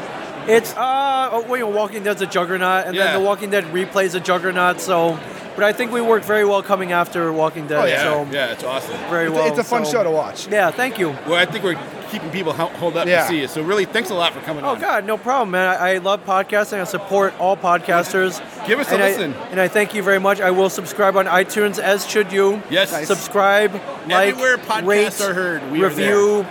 It's 0.48 0.72
uh, 0.74 1.28
oh, 1.32 1.40
well, 1.48 1.56
you 1.56 1.64
know, 1.64 1.70
Walking 1.70 2.02
Dead's 2.02 2.20
a 2.22 2.26
juggernaut, 2.26 2.86
and 2.86 2.94
Yeah. 2.94 3.04
then 3.04 3.20
The 3.20 3.26
Walking 3.26 3.50
Dead 3.50 3.64
replays 3.64 4.14
a 4.14 4.20
juggernaut. 4.20 4.80
So, 4.80 5.18
but 5.56 5.64
I 5.64 5.72
think 5.72 5.92
we 5.92 6.00
worked 6.00 6.24
very 6.26 6.44
well 6.44 6.62
coming 6.62 6.92
after 6.92 7.32
Walking 7.32 7.66
Dead. 7.66 7.78
Oh 7.82 7.84
yeah, 7.86 8.02
So 8.02 8.26
yeah, 8.30 8.52
it's 8.52 8.64
awesome. 8.64 8.96
very 9.08 9.26
It's, 9.26 9.34
well. 9.34 9.46
it's 9.48 9.58
a 9.58 9.64
fun 9.64 9.84
so- 9.84 9.92
show 9.92 10.02
to 10.04 10.10
watch. 10.10 10.48
Yeah, 10.48 10.70
thank 10.70 10.98
you. 10.98 11.10
Well, 11.26 11.34
I 11.34 11.44
think 11.46 11.64
we're 11.64 11.78
keeping 12.10 12.30
people 12.30 12.52
hold 12.52 12.96
up 12.96 13.06
Yeah. 13.08 13.22
to 13.22 13.28
see 13.28 13.40
you. 13.40 13.48
So 13.48 13.62
really, 13.62 13.86
thanks 13.86 14.10
a 14.10 14.14
lot 14.14 14.32
for 14.34 14.40
coming 14.40 14.64
Oh 14.64 14.70
on. 14.70 14.80
God, 14.80 15.04
no 15.04 15.16
problem, 15.16 15.50
man. 15.52 15.66
I, 15.68 15.94
I 15.94 15.98
love 15.98 16.24
podcasting. 16.26 16.80
I 16.80 16.84
support 16.84 17.34
all 17.40 17.56
podcasters. 17.56 18.40
Give 18.66 18.78
us 18.78 18.90
a 18.90 18.94
and 18.94 19.02
I- 19.02 19.06
listen. 19.08 19.34
and 19.50 19.60
I 19.60 19.68
thank 19.68 19.94
you 19.94 20.02
very 20.02 20.20
much. 20.20 20.40
I 20.40 20.50
will 20.50 20.70
subscribe 20.70 21.16
on 21.16 21.26
iTunes, 21.26 21.78
as 21.78 22.06
should 22.08 22.30
you. 22.32 22.62
Yes. 22.70 22.92
Nice. 22.92 23.08
Subscribe, 23.08 23.72
like, 24.08 24.28
Everywhere 24.30 24.58
podcasts 24.58 24.86
rate, 24.86 25.20
are 25.22 25.34
heard, 25.34 25.70
we 25.72 25.82
are 25.82 25.88
review. 25.88 26.46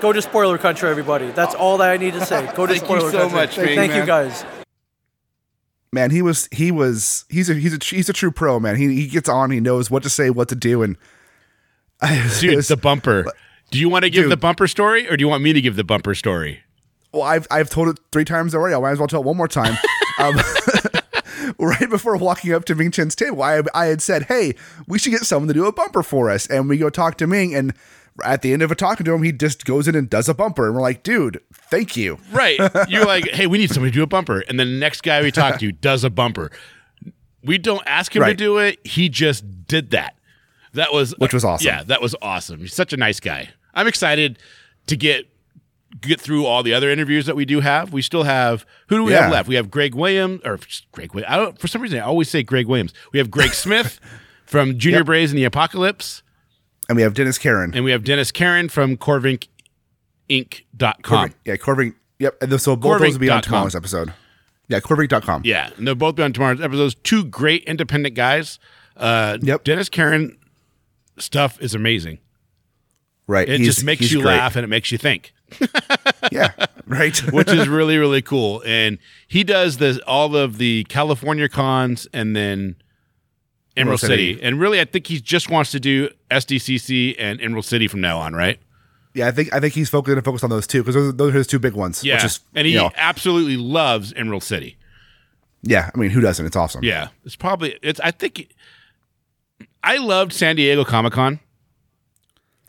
Go 0.00 0.12
to 0.12 0.22
Spoiler 0.22 0.56
Country, 0.58 0.88
everybody. 0.88 1.30
That's 1.32 1.54
all 1.54 1.76
that 1.78 1.90
I 1.90 1.96
need 1.98 2.14
to 2.14 2.24
say. 2.24 2.50
Go 2.54 2.66
to 2.66 2.72
Thank 2.74 2.88
you 2.90 3.00
so 3.10 3.18
Country. 3.28 3.36
much, 3.36 3.58
Ming, 3.58 3.76
Thank 3.76 3.94
you, 3.94 4.06
guys. 4.06 4.44
Man, 5.92 6.10
he 6.10 6.22
was 6.22 6.48
he 6.52 6.70
was 6.70 7.24
he's 7.28 7.50
a 7.50 7.54
he's 7.54 7.74
a 7.74 7.78
he's 7.84 8.08
a 8.08 8.12
true 8.12 8.30
pro, 8.30 8.58
man. 8.60 8.76
He 8.76 8.94
he 8.94 9.06
gets 9.08 9.28
on, 9.28 9.50
he 9.50 9.60
knows 9.60 9.90
what 9.90 10.02
to 10.04 10.10
say, 10.10 10.30
what 10.30 10.48
to 10.48 10.54
do, 10.54 10.82
and 10.82 10.96
I, 12.00 12.30
Dude, 12.40 12.52
it 12.52 12.56
was- 12.56 12.68
the 12.68 12.76
bumper. 12.76 13.24
Do 13.70 13.78
you 13.78 13.88
want 13.88 14.04
to 14.04 14.10
give 14.10 14.24
Dude. 14.24 14.32
the 14.32 14.36
bumper 14.36 14.66
story, 14.66 15.08
or 15.08 15.16
do 15.16 15.22
you 15.22 15.28
want 15.28 15.42
me 15.44 15.52
to 15.52 15.60
give 15.60 15.76
the 15.76 15.84
bumper 15.84 16.14
story? 16.14 16.60
well, 17.12 17.22
I've 17.22 17.46
I've 17.50 17.68
told 17.70 17.88
it 17.88 17.98
three 18.12 18.24
times 18.24 18.54
already. 18.54 18.74
I 18.74 18.78
might 18.80 18.92
as 18.92 18.98
well 18.98 19.06
tell 19.08 19.20
it 19.20 19.26
one 19.26 19.36
more 19.36 19.48
time. 19.48 19.76
um, 20.18 20.36
right 21.58 21.90
before 21.90 22.16
walking 22.16 22.52
up 22.52 22.64
to 22.66 22.74
Ming 22.74 22.90
Chen's 22.90 23.14
table, 23.14 23.42
I 23.42 23.62
I 23.74 23.86
had 23.86 24.00
said, 24.00 24.24
"Hey, 24.24 24.54
we 24.88 24.98
should 24.98 25.10
get 25.10 25.22
someone 25.22 25.48
to 25.48 25.54
do 25.54 25.66
a 25.66 25.72
bumper 25.72 26.02
for 26.02 26.30
us." 26.30 26.46
And 26.46 26.68
we 26.68 26.78
go 26.78 26.88
talk 26.90 27.16
to 27.18 27.26
Ming, 27.26 27.54
and 27.54 27.74
at 28.24 28.42
the 28.42 28.52
end 28.52 28.62
of 28.62 28.70
it 28.70 28.78
talking 28.78 29.04
to 29.04 29.12
him, 29.14 29.22
he 29.22 29.32
just 29.32 29.64
goes 29.64 29.88
in 29.88 29.94
and 29.94 30.08
does 30.10 30.28
a 30.28 30.34
bumper, 30.34 30.66
and 30.66 30.74
we're 30.74 30.82
like, 30.82 31.02
"Dude, 31.02 31.40
thank 31.52 31.96
you." 31.96 32.18
Right. 32.32 32.58
You're 32.88 33.04
like, 33.06 33.28
hey, 33.30 33.46
we 33.46 33.58
need 33.58 33.70
somebody 33.70 33.90
to 33.92 33.96
do 33.96 34.02
a 34.02 34.06
bumper. 34.06 34.40
And 34.40 34.58
then 34.58 34.68
the 34.72 34.78
next 34.78 35.02
guy 35.02 35.22
we 35.22 35.30
talk 35.30 35.58
to 35.60 35.72
does 35.80 36.04
a 36.04 36.10
bumper. 36.10 36.50
We 37.42 37.56
don't 37.58 37.82
ask 37.86 38.14
him 38.14 38.22
to 38.24 38.34
do 38.34 38.58
it. 38.58 38.78
He 38.86 39.08
just 39.08 39.66
did 39.66 39.90
that. 39.92 40.16
That 40.74 40.92
was 40.92 41.12
Which 41.18 41.32
was 41.34 41.44
awesome. 41.44 41.66
Yeah, 41.66 41.82
that 41.84 42.02
was 42.02 42.14
awesome. 42.22 42.60
He's 42.60 42.74
such 42.74 42.92
a 42.92 42.96
nice 42.96 43.18
guy. 43.20 43.50
I'm 43.74 43.86
excited 43.86 44.38
to 44.86 44.96
get 44.96 45.26
get 46.00 46.20
through 46.20 46.46
all 46.46 46.62
the 46.62 46.72
other 46.72 46.88
interviews 46.90 47.26
that 47.26 47.34
we 47.34 47.44
do 47.44 47.60
have. 47.60 47.92
We 47.92 48.02
still 48.02 48.22
have 48.24 48.64
who 48.88 48.96
do 48.98 49.04
we 49.04 49.12
have 49.12 49.32
left? 49.32 49.48
We 49.48 49.56
have 49.56 49.70
Greg 49.70 49.94
Williams 49.94 50.40
or 50.44 50.58
Greg 50.92 51.12
Williams. 51.14 51.32
I 51.32 51.36
don't 51.36 51.58
for 51.58 51.66
some 51.66 51.80
reason 51.82 51.98
I 51.98 52.02
always 52.02 52.28
say 52.30 52.42
Greg 52.42 52.66
Williams. 52.66 52.92
We 53.12 53.18
have 53.18 53.30
Greg 53.30 53.50
Smith 53.54 53.98
from 54.44 54.78
Junior 54.78 54.98
Yep. 55.00 55.06
Braves 55.06 55.32
in 55.32 55.36
the 55.36 55.44
Apocalypse. 55.44 56.22
And 56.90 56.96
we 56.96 57.02
have 57.02 57.14
Dennis 57.14 57.38
Karen. 57.38 57.72
And 57.72 57.84
we 57.84 57.92
have 57.92 58.02
Dennis 58.02 58.32
Karen 58.32 58.68
from 58.68 58.96
CorvinkInc.com. 60.28 61.34
Yeah, 61.44 61.56
Corvink. 61.56 61.94
Yep. 62.18 62.42
And 62.42 62.60
so 62.60 62.74
both 62.76 63.00
those 63.00 63.12
will 63.12 63.18
be 63.20 63.28
on 63.30 63.38
Corvink.com. 63.38 63.42
tomorrow's 63.42 63.74
episode. 63.76 64.12
Yeah, 64.68 64.80
Corving.com. 64.80 65.42
Yeah, 65.44 65.70
and 65.76 65.86
they'll 65.86 65.94
both 65.94 66.16
be 66.16 66.22
on 66.22 66.32
tomorrow's 66.32 66.60
episodes. 66.60 66.94
Two 67.02 67.24
great 67.24 67.64
independent 67.64 68.14
guys. 68.14 68.58
Uh, 68.96 69.38
Yep. 69.40 69.64
Dennis 69.64 69.88
Karen 69.88 70.36
stuff 71.18 71.60
is 71.60 71.74
amazing. 71.74 72.18
Right. 73.26 73.48
It 73.48 73.60
he's- 73.60 73.74
just 73.76 73.84
makes 73.84 74.10
you 74.10 74.22
great. 74.22 74.36
laugh 74.36 74.56
and 74.56 74.64
it 74.64 74.68
makes 74.68 74.90
you 74.90 74.98
think, 74.98 75.32
Yeah. 76.32 76.52
Right. 76.86 77.16
which 77.32 77.48
is 77.52 77.68
really 77.68 77.98
really 77.98 78.22
cool. 78.22 78.62
And 78.66 78.98
he 79.28 79.44
does 79.44 79.76
this 79.76 79.98
all 80.08 80.34
of 80.34 80.58
the 80.58 80.84
California 80.88 81.48
cons 81.48 82.08
and 82.12 82.34
then 82.34 82.74
Emerald 83.80 84.00
City. 84.00 84.34
City. 84.34 84.42
And 84.42 84.60
really, 84.60 84.80
I 84.80 84.84
think 84.84 85.06
he 85.06 85.20
just 85.20 85.50
wants 85.50 85.70
to 85.72 85.80
do 85.80 86.08
SDCC 86.30 87.16
and 87.18 87.40
Emerald 87.40 87.64
City 87.64 87.88
from 87.88 88.00
now 88.00 88.18
on, 88.18 88.34
right? 88.34 88.58
yeah, 89.14 89.26
I 89.26 89.32
think 89.32 89.52
I 89.52 89.58
think 89.60 89.74
he's 89.74 89.90
focused 89.90 90.22
to 90.24 90.44
on 90.44 90.50
those 90.50 90.66
two 90.68 90.82
because 90.82 90.94
those, 90.94 91.14
those 91.16 91.34
are 91.34 91.38
his 91.38 91.46
two 91.48 91.58
big 91.58 91.74
ones. 91.74 92.04
Yeah, 92.04 92.24
is, 92.24 92.40
and 92.54 92.66
he 92.66 92.74
you 92.74 92.78
know, 92.78 92.90
absolutely 92.96 93.56
loves 93.56 94.12
Emerald 94.12 94.44
City. 94.44 94.76
yeah. 95.62 95.90
I 95.92 95.98
mean, 95.98 96.10
who 96.10 96.20
doesn't? 96.20 96.46
It's 96.46 96.54
awesome. 96.56 96.84
Yeah, 96.84 97.08
it's 97.24 97.34
probably 97.36 97.76
it's. 97.82 97.98
I 98.00 98.12
think 98.12 98.54
I 99.82 99.96
loved 99.96 100.32
San 100.32 100.54
Diego 100.56 100.84
Comic 100.84 101.12
Con, 101.12 101.40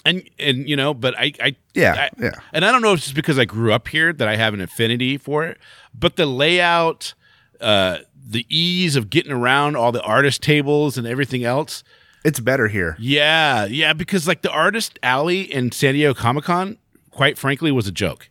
and 0.03 0.23
and 0.39 0.67
you 0.67 0.75
know, 0.75 0.93
but 0.95 1.13
I 1.17 1.31
I 1.39 1.55
Yeah, 1.75 1.93
I- 2.09 2.21
yeah. 2.23 2.31
and 2.53 2.65
I 2.65 2.71
don't 2.71 2.81
know 2.81 2.93
if 2.93 2.97
it's 2.97 3.05
just 3.05 3.15
because 3.15 3.37
I 3.37 3.45
grew 3.45 3.71
up 3.71 3.87
here 3.87 4.11
that 4.11 4.27
I 4.27 4.35
have 4.35 4.53
an 4.55 4.61
affinity 4.61 5.17
for 5.17 5.43
it, 5.45 5.59
but 5.93 6.15
the 6.15 6.25
layout, 6.25 7.13
uh, 7.59 7.99
the 8.31 8.45
ease 8.49 8.95
of 8.95 9.09
getting 9.09 9.31
around 9.31 9.75
all 9.75 9.91
the 9.91 10.01
artist 10.01 10.41
tables 10.41 10.97
and 10.97 11.05
everything 11.05 11.43
else. 11.43 11.83
It's 12.23 12.39
better 12.39 12.67
here. 12.67 12.95
Yeah, 12.99 13.65
yeah, 13.65 13.93
because 13.93 14.27
like 14.27 14.41
the 14.41 14.51
artist 14.51 14.99
alley 15.03 15.41
in 15.41 15.71
San 15.71 15.93
Diego 15.95 16.13
Comic 16.13 16.43
Con, 16.45 16.77
quite 17.09 17.37
frankly, 17.37 17.71
was 17.71 17.87
a 17.87 17.91
joke. 17.91 18.29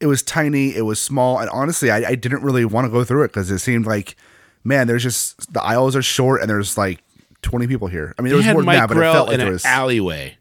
It 0.00 0.06
was 0.06 0.22
tiny. 0.22 0.74
It 0.74 0.82
was 0.82 1.00
small, 1.00 1.38
and 1.38 1.48
honestly, 1.50 1.90
I, 1.90 1.98
I 2.10 2.14
didn't 2.14 2.42
really 2.42 2.64
want 2.64 2.86
to 2.86 2.90
go 2.90 3.04
through 3.04 3.22
it 3.24 3.28
because 3.28 3.50
it 3.50 3.60
seemed 3.60 3.86
like, 3.86 4.16
man, 4.64 4.86
there's 4.86 5.02
just 5.02 5.52
the 5.52 5.62
aisles 5.62 5.94
are 5.94 6.02
short 6.02 6.40
and 6.40 6.50
there's 6.50 6.76
like 6.76 7.00
20 7.42 7.66
people 7.68 7.86
here. 7.88 8.14
I 8.18 8.22
mean, 8.22 8.30
there 8.30 8.36
was 8.38 8.46
more 8.46 8.56
than 8.56 8.66
Mike 8.66 8.78
that, 8.80 8.88
but 8.88 8.96
it 8.98 9.00
felt 9.00 9.28
like 9.28 9.36
there 9.38 9.46
an 9.46 9.52
was 9.52 9.64
alleyway. 9.64 10.36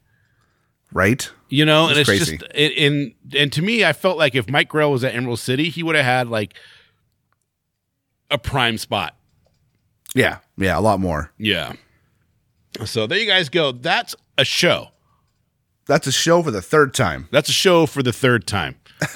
right. 0.92 1.30
You 1.50 1.66
know, 1.66 1.90
and 1.90 1.98
It's 1.98 2.08
crazy. 2.10 2.38
just 2.38 2.52
it, 2.56 2.72
in 2.74 3.14
and 3.38 3.52
to 3.54 3.62
me, 3.62 3.86
I 3.86 3.94
felt 3.94 4.18
like 4.18 4.36
if 4.36 4.50
Mike 4.50 4.70
Grell 4.70 4.92
was 4.92 5.04
at 5.04 5.14
Emerald 5.14 5.40
City, 5.40 5.70
he 5.70 5.84
would 5.84 5.96
have 5.96 6.06
had 6.06 6.28
like 6.28 6.56
a 8.32 8.38
prime 8.38 8.78
spot. 8.78 9.16
Yeah, 10.16 10.40
yeah, 10.58 10.78
a 10.78 10.82
lot 10.82 11.00
more. 11.00 11.32
Yeah. 11.38 11.74
So 12.86 13.06
there 13.08 13.20
you 13.20 13.28
guys 13.28 13.50
go. 13.50 13.72
That's 13.72 14.16
a 14.38 14.46
show. 14.46 14.90
That's 15.86 16.08
a 16.08 16.12
show 16.12 16.42
for 16.42 16.52
the 16.52 16.62
third 16.62 16.94
time. 16.94 17.28
That's 17.32 17.50
a 17.50 17.54
show 17.54 17.86
for 17.86 18.02
the 18.02 18.14
third 18.14 18.48
time. 18.48 18.76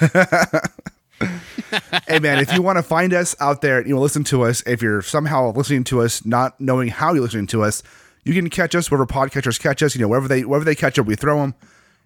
hey 2.08 2.18
man, 2.18 2.38
if 2.38 2.52
you 2.52 2.60
want 2.60 2.76
to 2.76 2.82
find 2.82 3.14
us 3.14 3.34
out 3.40 3.62
there, 3.62 3.86
you 3.86 3.94
know, 3.94 4.00
listen 4.00 4.24
to 4.24 4.42
us. 4.42 4.62
If 4.66 4.82
you're 4.82 5.02
somehow 5.02 5.52
listening 5.52 5.84
to 5.84 6.02
us, 6.02 6.24
not 6.26 6.60
knowing 6.60 6.88
how 6.88 7.14
you're 7.14 7.22
listening 7.22 7.46
to 7.48 7.62
us, 7.62 7.82
you 8.24 8.34
can 8.34 8.50
catch 8.50 8.74
us 8.74 8.90
wherever 8.90 9.06
podcatchers 9.06 9.60
catch 9.60 9.82
us. 9.82 9.94
You 9.94 10.02
know, 10.02 10.08
wherever 10.08 10.28
they 10.28 10.44
wherever 10.44 10.64
they 10.64 10.74
catch 10.74 10.98
up, 10.98 11.06
we 11.06 11.14
throw 11.14 11.40
them 11.40 11.54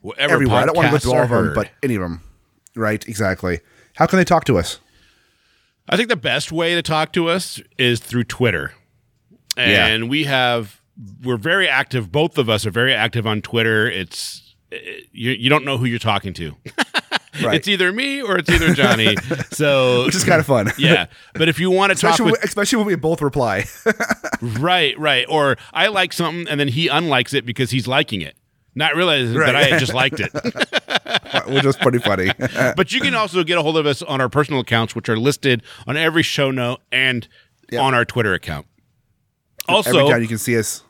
Whatever 0.03 0.35
everywhere. 0.35 0.59
I 0.59 0.67
don't 0.67 0.77
want 0.77 0.89
to 0.89 0.93
go 0.93 0.99
through 0.99 1.15
all 1.15 1.23
of 1.23 1.31
them, 1.31 1.53
but 1.55 1.71
any 1.83 1.97
of 1.97 2.03
them. 2.03 2.23
Right? 2.77 3.07
Exactly. 3.09 3.61
How 3.95 4.07
can 4.07 4.19
they 4.19 4.25
talk 4.25 4.45
to 4.45 4.59
us? 4.59 4.79
I 5.91 5.97
think 5.97 6.09
the 6.09 6.17
best 6.17 6.53
way 6.53 6.75
to 6.75 6.83
talk 6.83 7.13
to 7.13 7.29
us 7.29 7.61
is 7.77 8.01
through 8.01 8.25
Twitter. 8.25 8.73
Yeah. 9.57 9.87
And 9.87 10.09
we 10.09 10.25
have 10.25 10.81
we're 11.23 11.37
very 11.37 11.69
active. 11.69 12.13
Both 12.13 12.39
of 12.39 12.49
us 12.49 12.65
are 12.65 12.71
very 12.71 12.95
active 12.95 13.27
on 13.27 13.43
Twitter. 13.43 13.91
It's 13.91 14.55
it, 14.71 15.09
you, 15.13 15.33
you 15.33 15.51
don't 15.51 15.65
know 15.65 15.77
who 15.77 15.85
you're 15.85 15.99
talking 15.99 16.33
to. 16.35 16.57
Right. 17.43 17.55
It's 17.55 17.69
either 17.69 17.93
me 17.93 18.21
or 18.21 18.39
it's 18.39 18.51
either 18.51 18.75
Johnny. 18.75 19.17
So 19.53 20.05
Which 20.05 20.15
is 20.15 20.25
kind 20.25 20.41
of 20.41 20.47
fun. 20.47 20.73
yeah. 20.79 21.07
But 21.35 21.49
if 21.49 21.59
you 21.59 21.71
want 21.71 21.93
to 21.93 21.99
talk 21.99 22.19
with 22.19 22.33
when, 22.33 22.41
especially 22.43 22.79
when 22.79 22.87
we 22.87 22.97
both 22.97 23.23
reply. 23.23 23.67
Right, 24.41 24.99
right. 24.99 25.27
Or 25.29 25.57
I 25.73 25.89
like 25.89 26.13
something 26.13 26.49
and 26.49 26.59
then 26.59 26.69
he 26.69 26.89
unlikes 26.89 27.35
it 27.35 27.47
because 27.47 27.71
he's 27.71 27.87
liking 27.87 28.21
it, 28.21 28.37
not 28.75 28.95
realizing 28.97 29.35
Right. 29.37 29.53
that 29.53 29.73
I 29.73 29.79
just 29.79 29.95
liked 29.95 30.21
it. 30.21 30.33
which 31.49 31.65
is 31.65 31.77
pretty 31.77 31.99
funny. 31.99 32.31
but 32.77 32.93
you 32.93 33.01
can 33.01 33.15
also 33.15 33.43
get 33.45 33.59
a 33.59 33.63
hold 33.63 33.77
of 33.77 33.87
us 33.87 34.03
on 34.03 34.21
our 34.21 34.29
personal 34.29 34.61
accounts, 34.61 34.95
which 34.95 35.09
are 35.09 35.17
listed 35.17 35.63
on 35.87 35.97
every 35.97 36.23
show 36.23 36.51
note 36.51 36.81
and 36.93 37.27
Yep. 37.73 37.83
on 37.83 37.95
our 37.95 38.05
Twitter 38.05 38.35
account. 38.35 38.67
Also, 39.69 39.97
every 39.99 40.11
time 40.11 40.23
you 40.23 40.27
can 40.29 40.39
see 40.39 40.59
us. 40.59 40.83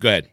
go 0.00 0.08
ahead. 0.10 0.28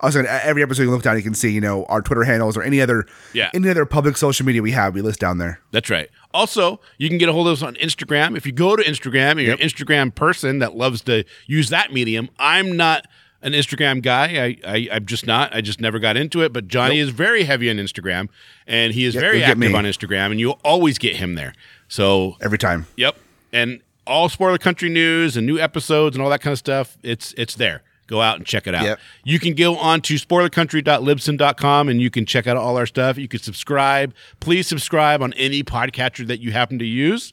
Also, 0.00 0.22
every 0.22 0.62
episode 0.62 0.84
you 0.84 0.90
look 0.90 1.02
down, 1.02 1.16
you 1.16 1.22
can 1.24 1.34
see 1.34 1.50
you 1.50 1.60
know 1.60 1.84
our 1.86 2.00
Twitter 2.00 2.22
handles 2.22 2.56
or 2.56 2.62
any 2.62 2.80
other 2.80 3.04
Yeah. 3.34 3.50
any 3.52 3.68
other 3.68 3.84
public 3.84 4.16
social 4.16 4.46
media 4.46 4.62
we 4.62 4.70
have. 4.70 4.94
We 4.94 5.02
list 5.02 5.18
down 5.20 5.38
there. 5.38 5.60
That's 5.72 5.90
right. 5.90 6.08
Also, 6.32 6.80
you 6.98 7.08
can 7.08 7.18
get 7.18 7.28
a 7.28 7.32
hold 7.32 7.48
of 7.48 7.52
us 7.54 7.62
on 7.62 7.74
Instagram. 7.76 8.36
If 8.36 8.46
you 8.46 8.52
go 8.52 8.76
to 8.76 8.82
Instagram 8.82 9.32
and 9.32 9.40
you're 9.40 9.54
an 9.54 9.58
Instagram 9.60 10.14
person 10.14 10.60
that 10.60 10.76
loves 10.76 11.02
to 11.02 11.24
use 11.46 11.68
that 11.70 11.92
medium, 11.92 12.30
I'm 12.38 12.76
not 12.76 13.06
an 13.42 13.52
Instagram 13.52 14.02
guy. 14.02 14.44
I, 14.44 14.56
I 14.66 14.88
I'm 14.92 15.06
just 15.06 15.26
not. 15.26 15.54
I 15.54 15.60
just 15.60 15.80
never 15.80 15.98
got 15.98 16.16
into 16.16 16.42
it. 16.42 16.52
But 16.52 16.68
Johnny 16.68 16.98
is 16.98 17.10
very 17.10 17.44
heavy 17.44 17.70
on 17.70 17.76
Instagram, 17.76 18.28
and 18.66 18.92
he 18.92 19.04
is 19.04 19.14
Yep, 19.14 19.20
very 19.22 19.42
active 19.44 19.74
on 19.74 19.84
Instagram, 19.84 20.30
and 20.30 20.40
you'll 20.40 20.58
always 20.64 20.98
get 20.98 21.16
him 21.16 21.34
there. 21.34 21.54
So 21.88 22.36
Every 22.40 22.58
time. 22.58 22.86
Yep. 22.96 23.16
And 23.52 23.80
all 24.06 24.28
spoiler 24.28 24.58
country 24.58 24.88
news 24.88 25.36
and 25.36 25.46
new 25.46 25.58
episodes 25.58 26.16
and 26.16 26.22
all 26.22 26.30
that 26.30 26.40
kind 26.40 26.52
of 26.52 26.58
stuff, 26.58 26.96
it's 27.02 27.34
it's 27.36 27.54
there. 27.54 27.82
Go 28.06 28.22
out 28.22 28.36
and 28.38 28.46
check 28.46 28.66
it 28.66 28.74
out. 28.74 28.84
Yep. 28.84 29.00
You 29.24 29.38
can 29.38 29.54
go 29.54 29.76
on 29.76 30.00
to 30.02 30.14
spoilercountry.libsyn.com 30.14 31.88
and 31.90 32.00
you 32.00 32.10
can 32.10 32.24
check 32.26 32.46
out 32.46 32.56
all 32.56 32.76
our 32.78 32.86
stuff. 32.86 33.18
You 33.18 33.28
can 33.28 33.40
subscribe. 33.40 34.14
Please 34.40 34.66
subscribe 34.66 35.22
on 35.22 35.32
any 35.34 35.62
podcatcher 35.62 36.26
that 36.26 36.40
you 36.40 36.50
happen 36.52 36.78
to 36.78 36.86
use. 36.86 37.32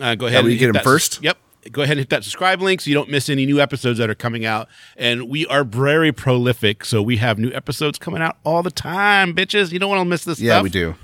Uh, 0.00 0.14
go 0.14 0.26
ahead 0.26 0.40
and 0.40 0.52
you 0.52 0.58
get 0.58 0.66
hit 0.66 0.68
'em 0.68 0.72
that- 0.74 0.84
first? 0.84 1.22
Yep. 1.22 1.38
Go 1.72 1.82
ahead 1.82 1.92
and 1.92 2.00
hit 2.00 2.10
that 2.10 2.24
subscribe 2.24 2.60
link 2.62 2.80
so 2.80 2.88
you 2.90 2.94
don't 2.94 3.10
miss 3.10 3.28
any 3.28 3.46
new 3.46 3.60
episodes 3.60 3.98
that 3.98 4.08
are 4.10 4.14
coming 4.14 4.44
out. 4.44 4.68
And 4.96 5.28
we 5.28 5.46
are 5.46 5.64
very 5.64 6.12
prolific, 6.12 6.84
so 6.84 7.02
we 7.02 7.16
have 7.18 7.38
new 7.38 7.50
episodes 7.52 7.98
coming 7.98 8.22
out 8.22 8.36
all 8.44 8.62
the 8.62 8.70
time, 8.70 9.34
bitches. 9.34 9.72
You 9.72 9.78
don't 9.78 9.90
want 9.90 10.00
to 10.00 10.04
miss 10.04 10.24
this 10.24 10.40
Yeah, 10.40 10.54
stuff. 10.54 10.62
we 10.64 10.70
do. 10.70 10.94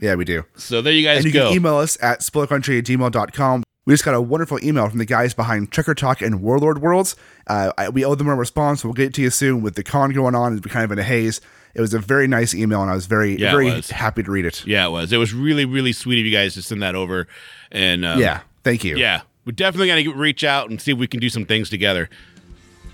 Yeah, 0.00 0.14
we 0.14 0.24
do. 0.24 0.44
So 0.56 0.80
there 0.82 0.92
you 0.92 1.04
guys 1.04 1.18
and 1.18 1.26
you 1.26 1.32
go. 1.32 1.48
can 1.48 1.56
email 1.56 1.76
us 1.76 1.98
at 2.02 2.20
spoilercountry 2.20 2.78
at 2.78 2.84
gmail.com. 2.84 3.64
We 3.84 3.94
just 3.94 4.04
got 4.04 4.14
a 4.14 4.20
wonderful 4.20 4.62
email 4.62 4.88
from 4.88 4.98
the 4.98 5.06
guys 5.06 5.32
behind 5.34 5.72
Checker 5.72 5.94
Talk 5.94 6.20
and 6.20 6.42
Warlord 6.42 6.82
Worlds. 6.82 7.16
Uh, 7.46 7.72
I, 7.78 7.88
we 7.88 8.04
owe 8.04 8.14
them 8.14 8.28
a 8.28 8.34
response. 8.36 8.84
We'll 8.84 8.92
get 8.92 9.14
to 9.14 9.22
you 9.22 9.30
soon. 9.30 9.62
With 9.62 9.76
the 9.76 9.82
con 9.82 10.10
going 10.12 10.34
on, 10.34 10.56
it's 10.58 10.66
kind 10.66 10.84
of 10.84 10.92
in 10.92 10.98
a 10.98 11.02
haze. 11.02 11.40
It 11.74 11.80
was 11.80 11.94
a 11.94 11.98
very 11.98 12.26
nice 12.28 12.54
email, 12.54 12.82
and 12.82 12.90
I 12.90 12.94
was 12.94 13.06
very, 13.06 13.36
Yeah, 13.38 13.50
very 13.50 13.72
was. 13.72 13.90
happy 13.90 14.22
to 14.22 14.30
read 14.30 14.44
it. 14.44 14.66
yeah, 14.66 14.86
it 14.86 14.90
was. 14.90 15.12
It 15.12 15.16
was 15.16 15.32
really, 15.32 15.64
really 15.64 15.92
sweet 15.92 16.18
of 16.20 16.26
you 16.26 16.32
guys 16.32 16.54
to 16.54 16.62
send 16.62 16.82
that 16.82 16.94
over. 16.94 17.28
And 17.72 18.04
um, 18.04 18.20
Yeah, 18.20 18.40
thank 18.62 18.84
you. 18.84 18.96
yeah, 18.98 19.22
we're 19.48 19.52
definitely 19.52 19.88
gonna 19.88 20.14
reach 20.14 20.44
out 20.44 20.68
and 20.68 20.78
see 20.78 20.92
if 20.92 20.98
we 20.98 21.06
can 21.06 21.20
do 21.20 21.30
some 21.30 21.46
things 21.46 21.70
together. 21.70 22.10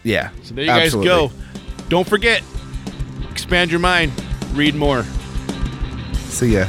yeah. 0.05 0.31
So 0.45 0.55
there 0.55 0.65
you 0.65 0.71
guys 0.71 0.95
go. 0.95 1.33
Don't 1.89 2.07
forget, 2.09 2.45
expand 3.29 3.73
your 3.73 3.81
mind, 3.81 4.13
read 4.53 4.77
more. 4.77 5.05
See 6.29 6.55
ya. 6.55 6.67